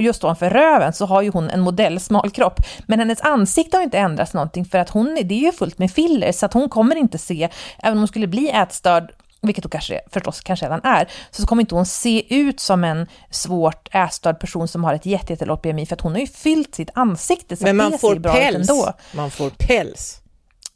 just 0.00 0.24
ovanför 0.24 0.50
röven 0.50 0.92
så 0.92 1.06
har 1.06 1.22
ju 1.22 1.30
hon 1.30 1.50
en 1.50 1.60
modell 1.60 1.95
modellsmal 1.96 2.30
kropp. 2.30 2.60
Men 2.86 2.98
hennes 2.98 3.20
ansikte 3.20 3.76
har 3.76 3.84
inte 3.84 3.98
ändrats 3.98 4.34
någonting 4.34 4.64
för 4.64 4.78
att 4.78 4.90
hon, 4.90 5.18
det 5.24 5.34
är 5.34 5.38
ju 5.38 5.52
fullt 5.52 5.78
med 5.78 5.90
filler 5.90 6.32
så 6.32 6.46
att 6.46 6.52
hon 6.52 6.68
kommer 6.68 6.96
inte 6.96 7.18
se, 7.18 7.48
även 7.78 7.92
om 7.92 7.98
hon 7.98 8.08
skulle 8.08 8.26
bli 8.26 8.50
ätstörd, 8.50 9.12
vilket 9.42 9.64
hon 9.64 9.70
kanske, 9.70 10.00
förstås 10.10 10.40
kanske 10.40 10.66
redan 10.66 10.80
är, 10.84 11.08
så 11.30 11.46
kommer 11.46 11.62
inte 11.62 11.74
hon 11.74 11.86
se 11.86 12.34
ut 12.34 12.60
som 12.60 12.84
en 12.84 13.06
svårt 13.30 13.88
ätstörd 13.92 14.40
person 14.40 14.68
som 14.68 14.84
har 14.84 14.94
ett 14.94 15.06
jätte, 15.06 15.32
jättelågt 15.32 15.62
BMI, 15.62 15.86
för 15.86 15.94
att 15.94 16.00
hon 16.00 16.12
har 16.12 16.20
ju 16.20 16.26
fyllt 16.26 16.74
sitt 16.74 16.90
ansikte 16.94 17.56
så 17.56 17.64
Men 17.64 17.76
man 17.76 17.98
får 17.98 18.20
päls. 18.20 18.70
Man 19.12 19.30
får 19.30 19.50
päls. 19.50 20.20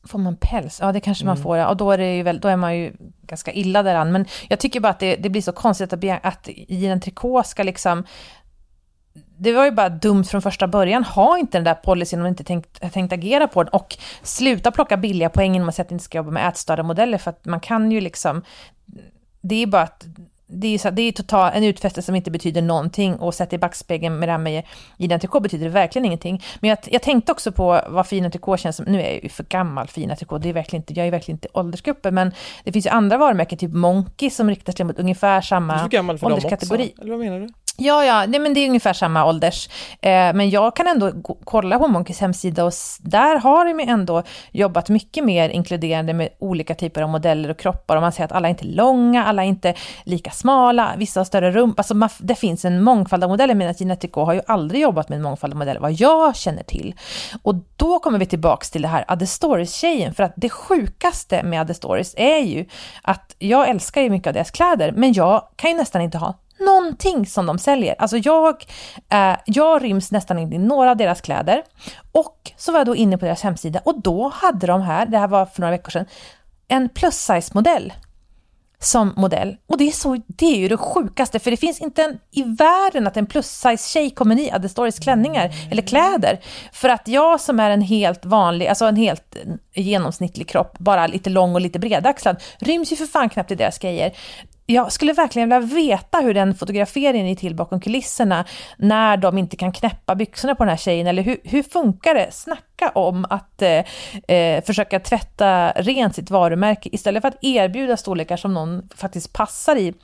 Får 0.04 0.18
man 0.18 0.36
päls? 0.36 0.78
Ja, 0.80 0.92
det 0.92 1.00
kanske 1.00 1.24
Mm. 1.24 1.34
man 1.34 1.42
får. 1.42 1.56
Ja. 1.56 1.68
Och 1.68 1.76
då 1.76 1.90
är, 1.90 1.98
det 1.98 2.16
ju 2.16 2.22
väl, 2.22 2.40
då 2.40 2.48
är 2.48 2.56
man 2.56 2.76
ju 2.76 2.92
ganska 3.22 3.52
illa 3.52 3.82
däran. 3.82 4.12
Men 4.12 4.26
jag 4.48 4.58
tycker 4.58 4.80
bara 4.80 4.88
att 4.88 4.98
det, 4.98 5.16
det 5.16 5.30
blir 5.30 5.42
så 5.42 5.52
konstigt 5.52 5.92
att, 5.92 6.04
att 6.22 6.48
Gina 6.68 7.00
Tricot 7.00 7.46
ska 7.46 7.62
liksom... 7.62 8.04
Det 9.42 9.52
var 9.52 9.64
ju 9.64 9.70
bara 9.70 9.88
dumt 9.88 10.24
från 10.24 10.42
första 10.42 10.68
början. 10.68 11.04
Ha 11.04 11.38
inte 11.38 11.58
den 11.58 11.64
där 11.64 11.74
policyn 11.74 12.18
om 12.18 12.22
man 12.22 12.28
inte 12.28 12.44
tänkt, 12.44 12.92
tänkt 12.92 13.12
agera 13.12 13.48
på 13.48 13.62
den. 13.62 13.72
Och 13.72 13.96
sluta 14.22 14.70
plocka 14.70 14.96
billiga 14.96 15.28
poäng 15.28 15.52
genom 15.52 15.68
att 15.68 15.74
säga 15.74 15.84
att 15.84 15.90
ni 15.90 15.94
inte 15.94 16.04
ska 16.04 16.18
jobba 16.18 16.30
med 16.30 16.48
ätstörda 16.48 16.82
modeller. 16.82 17.18
För 17.18 17.30
att 17.30 17.44
man 17.44 17.60
kan 17.60 17.92
ju 17.92 18.00
liksom... 18.00 18.42
Det 19.40 19.62
är 19.62 19.66
bara 19.66 19.82
att 19.82 20.06
det 20.52 20.74
är, 20.74 20.78
så, 20.78 20.90
det 20.90 21.02
är 21.02 21.12
total, 21.12 21.52
en 21.54 21.64
utfästelse 21.64 22.06
som 22.06 22.14
inte 22.14 22.30
betyder 22.30 22.62
någonting 22.62 23.16
och 23.16 23.34
sett 23.34 23.52
i 23.52 23.58
backspegeln 23.58 24.18
med 24.18 24.28
det 24.28 24.32
här 24.32 24.38
med 24.38 25.20
Tricot 25.20 25.42
betyder 25.42 25.64
det 25.64 25.70
verkligen 25.70 26.06
ingenting. 26.06 26.42
Men 26.60 26.70
jag, 26.70 26.78
jag 26.84 27.02
tänkte 27.02 27.32
också 27.32 27.52
på 27.52 27.80
vad 27.88 28.06
Fina 28.06 28.30
Tricot 28.30 28.60
känns 28.60 28.76
som, 28.76 28.84
nu 28.84 29.00
är 29.02 29.12
jag 29.14 29.22
ju 29.22 29.28
för 29.28 29.44
gammal 29.44 29.88
Fina 29.88 30.16
Tricot, 30.16 30.42
det 30.42 30.48
är 30.48 30.52
verkligen 30.52 30.82
inte, 30.82 30.92
jag 30.92 31.06
är 31.06 31.10
verkligen 31.10 31.36
inte 31.36 31.48
åldersgruppen, 31.52 32.14
men 32.14 32.32
det 32.64 32.72
finns 32.72 32.86
ju 32.86 32.90
andra 32.90 33.18
varumärken, 33.18 33.58
typ 33.58 33.72
Monkey, 33.72 34.30
som 34.30 34.50
riktar 34.50 34.72
sig 34.72 34.86
mot 34.86 34.98
ungefär 34.98 35.40
samma 35.40 35.72
Du 35.72 35.78
är 35.78 35.82
för 35.82 35.88
gammal 35.88 36.18
för 36.18 36.26
ålderskategori. 36.26 36.76
dem 36.76 36.90
också, 36.90 37.02
eller 37.02 37.10
vad 37.10 37.20
menar 37.20 37.40
du? 37.40 37.48
Ja, 37.82 38.04
ja, 38.04 38.26
nej, 38.26 38.40
men 38.40 38.54
det 38.54 38.60
är 38.60 38.68
ungefär 38.68 38.92
samma 38.92 39.24
ålders. 39.26 39.68
Eh, 40.00 40.10
men 40.10 40.50
jag 40.50 40.76
kan 40.76 40.86
ändå 40.86 41.10
gå, 41.10 41.38
kolla 41.44 41.78
på 41.78 41.88
Monkeys 41.88 42.20
hemsida 42.20 42.64
och 42.64 42.72
där 43.00 43.38
har 43.38 43.64
de 43.64 43.80
ändå 43.90 44.22
jobbat 44.52 44.88
mycket 44.88 45.24
mer 45.24 45.48
inkluderande 45.48 46.12
med 46.12 46.28
olika 46.38 46.74
typer 46.74 47.02
av 47.02 47.08
modeller 47.08 47.48
och 47.48 47.58
kroppar. 47.58 47.96
Och 47.96 48.02
man 48.02 48.12
ser 48.12 48.24
att 48.24 48.32
alla 48.32 48.48
är 48.48 48.50
inte 48.50 48.64
långa, 48.64 49.24
alla 49.24 49.44
är 49.44 49.48
inte 49.48 49.74
lika 50.04 50.30
smala, 50.30 50.94
vissa 50.96 51.20
har 51.20 51.24
större 51.24 51.50
rumpa. 51.50 51.80
Alltså 51.80 51.94
man, 51.94 52.08
det 52.18 52.34
finns 52.34 52.64
en 52.64 52.82
mångfald 52.82 53.24
av 53.24 53.30
modeller, 53.30 53.54
medan 53.54 53.74
Genetico 53.74 54.24
har 54.24 54.32
ju 54.32 54.40
aldrig 54.46 54.80
jobbat 54.80 55.08
med 55.08 55.16
en 55.16 55.22
mångfald 55.22 55.52
av 55.52 55.58
modeller, 55.58 55.80
vad 55.80 55.92
jag 55.92 56.36
känner 56.36 56.62
till. 56.62 56.94
Och 57.42 57.54
då 57.76 57.98
kommer 57.98 58.18
vi 58.18 58.26
tillbaks 58.26 58.70
till 58.70 58.82
det 58.82 58.88
här 58.88 59.04
Adde 59.08 59.26
Stories-tjejen, 59.26 60.14
för 60.14 60.22
att 60.22 60.32
det 60.36 60.50
sjukaste 60.50 61.42
med 61.42 61.60
Adde 61.60 61.74
Stories 61.74 62.14
är 62.16 62.38
ju 62.38 62.66
att 63.02 63.36
jag 63.38 63.68
älskar 63.68 64.02
ju 64.02 64.10
mycket 64.10 64.26
av 64.26 64.34
deras 64.34 64.50
kläder, 64.50 64.92
men 64.92 65.12
jag 65.12 65.42
kan 65.56 65.70
ju 65.70 65.76
nästan 65.76 66.02
inte 66.02 66.18
ha 66.18 66.34
någonting 66.60 67.26
som 67.26 67.46
de 67.46 67.58
säljer. 67.58 67.94
Alltså 67.98 68.16
jag, 68.16 68.64
eh, 69.08 69.36
jag 69.46 69.84
ryms 69.84 70.10
nästan 70.10 70.38
inte 70.38 70.56
i 70.56 70.58
några 70.58 70.90
av 70.90 70.96
deras 70.96 71.20
kläder. 71.20 71.62
Och 72.12 72.52
så 72.56 72.72
var 72.72 72.80
jag 72.80 72.86
då 72.86 72.96
inne 72.96 73.18
på 73.18 73.24
deras 73.24 73.42
hemsida 73.42 73.80
och 73.84 74.02
då 74.02 74.28
hade 74.28 74.66
de 74.66 74.82
här, 74.82 75.06
det 75.06 75.18
här 75.18 75.28
var 75.28 75.46
för 75.46 75.60
några 75.60 75.70
veckor 75.70 75.90
sedan, 75.90 76.06
en 76.68 76.88
plus 76.88 77.16
size 77.16 77.50
modell 77.54 77.92
som 78.82 79.12
modell. 79.16 79.56
Och 79.66 79.78
det 79.78 79.88
är, 79.88 79.92
så, 79.92 80.20
det 80.26 80.46
är 80.46 80.56
ju 80.56 80.68
det 80.68 80.76
sjukaste, 80.76 81.38
för 81.38 81.50
det 81.50 81.56
finns 81.56 81.80
inte 81.80 82.02
en, 82.02 82.18
i 82.30 82.42
världen 82.42 83.06
att 83.06 83.16
en 83.16 83.26
plus 83.26 83.46
size 83.46 83.88
tjej 83.88 84.10
kommer 84.10 84.38
i 84.38 84.50
Adde 84.50 84.68
Stories 84.68 84.98
klänningar 84.98 85.50
eller 85.70 85.82
kläder. 85.82 86.40
För 86.72 86.88
att 86.88 87.08
jag 87.08 87.40
som 87.40 87.60
är 87.60 87.70
en 87.70 87.82
helt 87.82 88.24
vanlig, 88.24 88.66
alltså 88.66 88.84
en 88.84 88.96
helt 88.96 89.36
genomsnittlig 89.74 90.48
kropp, 90.48 90.78
bara 90.78 91.06
lite 91.06 91.30
lång 91.30 91.54
och 91.54 91.60
lite 91.60 91.78
bredaxlad, 91.78 92.42
ryms 92.58 92.92
ju 92.92 92.96
för 92.96 93.06
fan 93.06 93.28
knappt 93.28 93.50
i 93.50 93.54
deras 93.54 93.78
grejer 93.78 94.12
jag 94.70 94.92
skulle 94.92 95.12
verkligen 95.12 95.48
vilja 95.48 95.60
veta 95.60 96.18
hur 96.18 96.34
den 96.34 96.54
fotograferingen 96.54 97.26
är 97.26 97.34
till 97.34 97.54
bakom 97.54 97.80
kulisserna 97.80 98.44
när 98.78 99.16
de 99.16 99.38
inte 99.38 99.56
kan 99.56 99.72
knäppa 99.72 100.14
byxorna 100.14 100.54
på 100.54 100.64
den 100.64 100.70
här 100.70 100.76
tjejen, 100.76 101.06
eller 101.06 101.22
hur, 101.22 101.36
hur 101.44 101.62
funkar 101.62 102.14
det? 102.14 102.28
Snacka 102.32 102.90
om 102.94 103.26
att 103.30 103.62
eh, 103.62 103.84
eh, 104.36 104.64
försöka 104.64 105.00
tvätta 105.00 105.70
rent 105.70 106.14
sitt 106.14 106.30
varumärke 106.30 106.88
istället 106.92 107.20
för 107.20 107.28
att 107.28 107.44
erbjuda 107.44 107.96
storlekar 107.96 108.36
som 108.36 108.54
någon 108.54 108.88
faktiskt 108.94 109.32
passar 109.32 109.76
i 109.76 109.94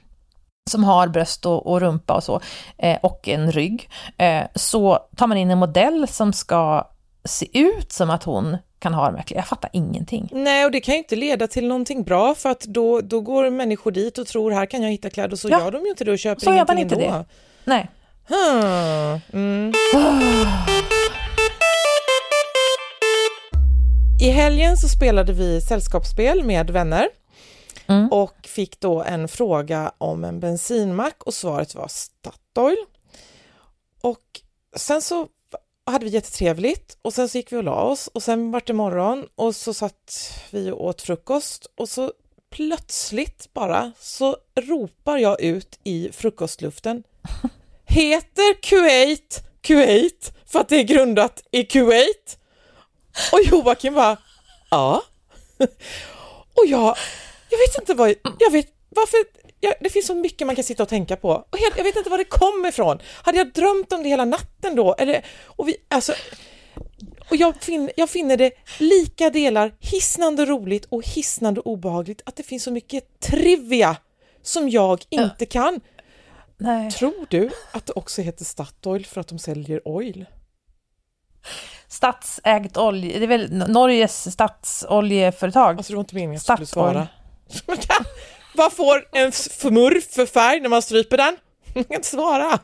som 0.70 0.84
har 0.84 1.08
bröst 1.08 1.46
och, 1.46 1.66
och 1.66 1.80
rumpa 1.80 2.14
och 2.14 2.24
så, 2.24 2.40
eh, 2.78 2.98
och 3.02 3.28
en 3.28 3.52
rygg, 3.52 3.90
eh, 4.18 4.44
så 4.54 4.98
tar 5.16 5.26
man 5.26 5.38
in 5.38 5.50
en 5.50 5.58
modell 5.58 6.08
som 6.08 6.32
ska 6.32 6.88
se 7.26 7.58
ut 7.58 7.92
som 7.92 8.10
att 8.10 8.24
hon 8.24 8.56
kan 8.78 8.94
ha 8.94 9.10
verkligen. 9.10 9.38
Jag 9.40 9.48
fattar 9.48 9.70
ingenting. 9.72 10.28
Nej, 10.32 10.64
och 10.64 10.70
det 10.70 10.80
kan 10.80 10.94
ju 10.94 10.98
inte 10.98 11.16
leda 11.16 11.46
till 11.46 11.68
någonting 11.68 12.02
bra 12.04 12.34
för 12.34 12.48
att 12.48 12.60
då, 12.60 13.00
då 13.00 13.20
går 13.20 13.50
människor 13.50 13.90
dit 13.90 14.18
och 14.18 14.26
tror 14.26 14.50
här 14.50 14.66
kan 14.66 14.82
jag 14.82 14.90
hitta 14.90 15.10
kläder 15.10 15.32
och 15.32 15.38
så 15.38 15.48
ja. 15.48 15.60
gör 15.60 15.70
de 15.70 15.84
ju 15.84 15.90
inte 15.90 16.04
det 16.04 16.12
och 16.12 16.18
köper 16.18 16.40
så 16.40 16.52
ingenting 16.52 16.78
inte 16.78 16.94
ändå. 16.94 17.06
Det. 17.06 17.24
Nej. 17.64 17.90
Hmm. 18.28 19.20
Mm. 19.32 19.72
I 24.20 24.28
helgen 24.30 24.76
så 24.76 24.88
spelade 24.88 25.32
vi 25.32 25.60
sällskapsspel 25.60 26.44
med 26.44 26.70
vänner 26.70 27.08
mm. 27.86 28.12
och 28.12 28.36
fick 28.42 28.80
då 28.80 29.02
en 29.02 29.28
fråga 29.28 29.92
om 29.98 30.24
en 30.24 30.40
bensinmack 30.40 31.22
och 31.22 31.34
svaret 31.34 31.74
var 31.74 31.88
Statoil. 31.88 32.76
Och 34.02 34.40
sen 34.76 35.02
så 35.02 35.28
hade 35.92 36.04
vi 36.04 36.10
jättetrevligt. 36.10 36.98
Och 37.02 37.14
sen 37.14 37.28
så 37.28 37.38
gick 37.38 37.52
vi 37.52 37.56
och 37.56 37.64
la 37.64 37.82
oss. 37.82 38.06
Och 38.06 38.22
sen 38.22 38.50
vart 38.50 38.66
det 38.66 38.72
morgon. 38.72 39.28
Och 39.34 39.56
så 39.56 39.74
satt 39.74 40.32
vi 40.50 40.70
och 40.70 40.84
åt 40.84 41.02
frukost. 41.02 41.66
Och 41.74 41.88
så 41.88 42.12
plötsligt 42.50 43.48
bara 43.52 43.92
så 44.00 44.36
ropar 44.60 45.18
jag 45.18 45.40
ut 45.40 45.78
i 45.84 46.10
frukostluften. 46.12 47.02
Heter 47.84 48.62
Kuwait 48.62 49.42
Kuwait? 49.60 50.32
För 50.46 50.60
att 50.60 50.68
det 50.68 50.76
är 50.76 50.82
grundat 50.82 51.42
i 51.50 51.64
Kuwait? 51.64 52.38
Och 53.32 53.40
Joakim 53.44 53.94
bara 53.94 54.16
Ja. 54.70 55.02
Och 56.54 56.66
jag, 56.66 56.96
jag 57.50 57.58
vet 57.58 57.78
inte 57.78 57.94
vad, 57.94 58.14
jag 58.38 58.50
vet 58.50 58.75
varför 58.88 59.18
jag, 59.60 59.74
det 59.80 59.90
finns 59.90 60.06
så 60.06 60.14
mycket 60.14 60.46
man 60.46 60.56
kan 60.56 60.64
sitta 60.64 60.82
och 60.82 60.88
tänka 60.88 61.16
på. 61.16 61.28
Och 61.28 61.58
helt, 61.58 61.76
jag 61.76 61.84
vet 61.84 61.96
inte 61.96 62.10
var 62.10 62.18
det 62.18 62.24
kom 62.24 62.66
ifrån. 62.66 62.98
Hade 63.22 63.38
jag 63.38 63.52
drömt 63.52 63.92
om 63.92 64.02
det 64.02 64.08
hela 64.08 64.24
natten 64.24 64.76
då? 64.76 64.94
Eller, 64.98 65.24
och 65.44 65.68
vi, 65.68 65.76
alltså, 65.88 66.12
och 67.30 67.36
jag, 67.36 67.56
fin, 67.62 67.90
jag 67.96 68.10
finner 68.10 68.36
det 68.36 68.52
lika 68.78 69.30
delar 69.30 69.74
hisnande 69.80 70.44
roligt 70.44 70.84
och 70.84 71.06
hisnande 71.06 71.60
obehagligt 71.60 72.22
att 72.26 72.36
det 72.36 72.42
finns 72.42 72.62
så 72.62 72.70
mycket 72.70 73.20
trivia 73.20 73.96
som 74.42 74.68
jag 74.68 75.02
inte 75.10 75.46
kan. 75.46 75.80
Nej. 76.58 76.90
Tror 76.90 77.26
du 77.28 77.50
att 77.72 77.86
det 77.86 77.92
också 77.92 78.22
heter 78.22 78.44
Statoil 78.44 79.06
för 79.06 79.20
att 79.20 79.28
de 79.28 79.38
säljer 79.38 79.88
oil? 79.88 80.26
Statsägt 81.88 82.76
olja, 82.76 83.18
det 83.18 83.24
är 83.24 83.28
väl 83.28 83.52
Norges 83.52 84.32
statsoljeföretag? 84.32 85.76
Alltså 85.76 85.92
det 85.92 85.96
var 85.96 86.00
inte 86.00 86.14
meningen 86.14 86.36
att 86.36 86.48
jag 86.48 86.56
skulle 86.58 86.66
svara. 86.66 87.08
Vad 88.56 88.72
får 88.72 89.04
en 89.12 89.32
smurf 89.32 90.04
för 90.10 90.26
färg 90.26 90.60
när 90.60 90.68
man 90.68 90.82
stryper 90.82 91.16
den? 91.16 91.36
Jag 91.74 91.86
kan 91.88 91.96
inte 91.96 92.08
svara. 92.08 92.58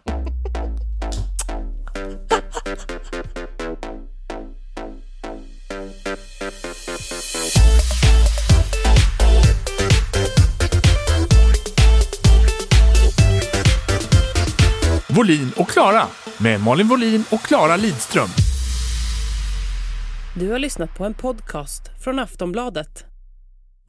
Volin 15.16 15.52
och 15.56 15.68
Klara 15.68 16.06
med 16.38 16.60
Malin 16.60 16.88
Volin 16.88 17.24
och 17.30 17.40
Klara 17.40 17.76
Lidström. 17.76 18.28
Du 20.36 20.50
har 20.50 20.58
lyssnat 20.58 20.94
på 20.94 21.04
en 21.04 21.14
podcast 21.14 21.82
från 22.04 22.18
Aftonbladet. 22.18 23.11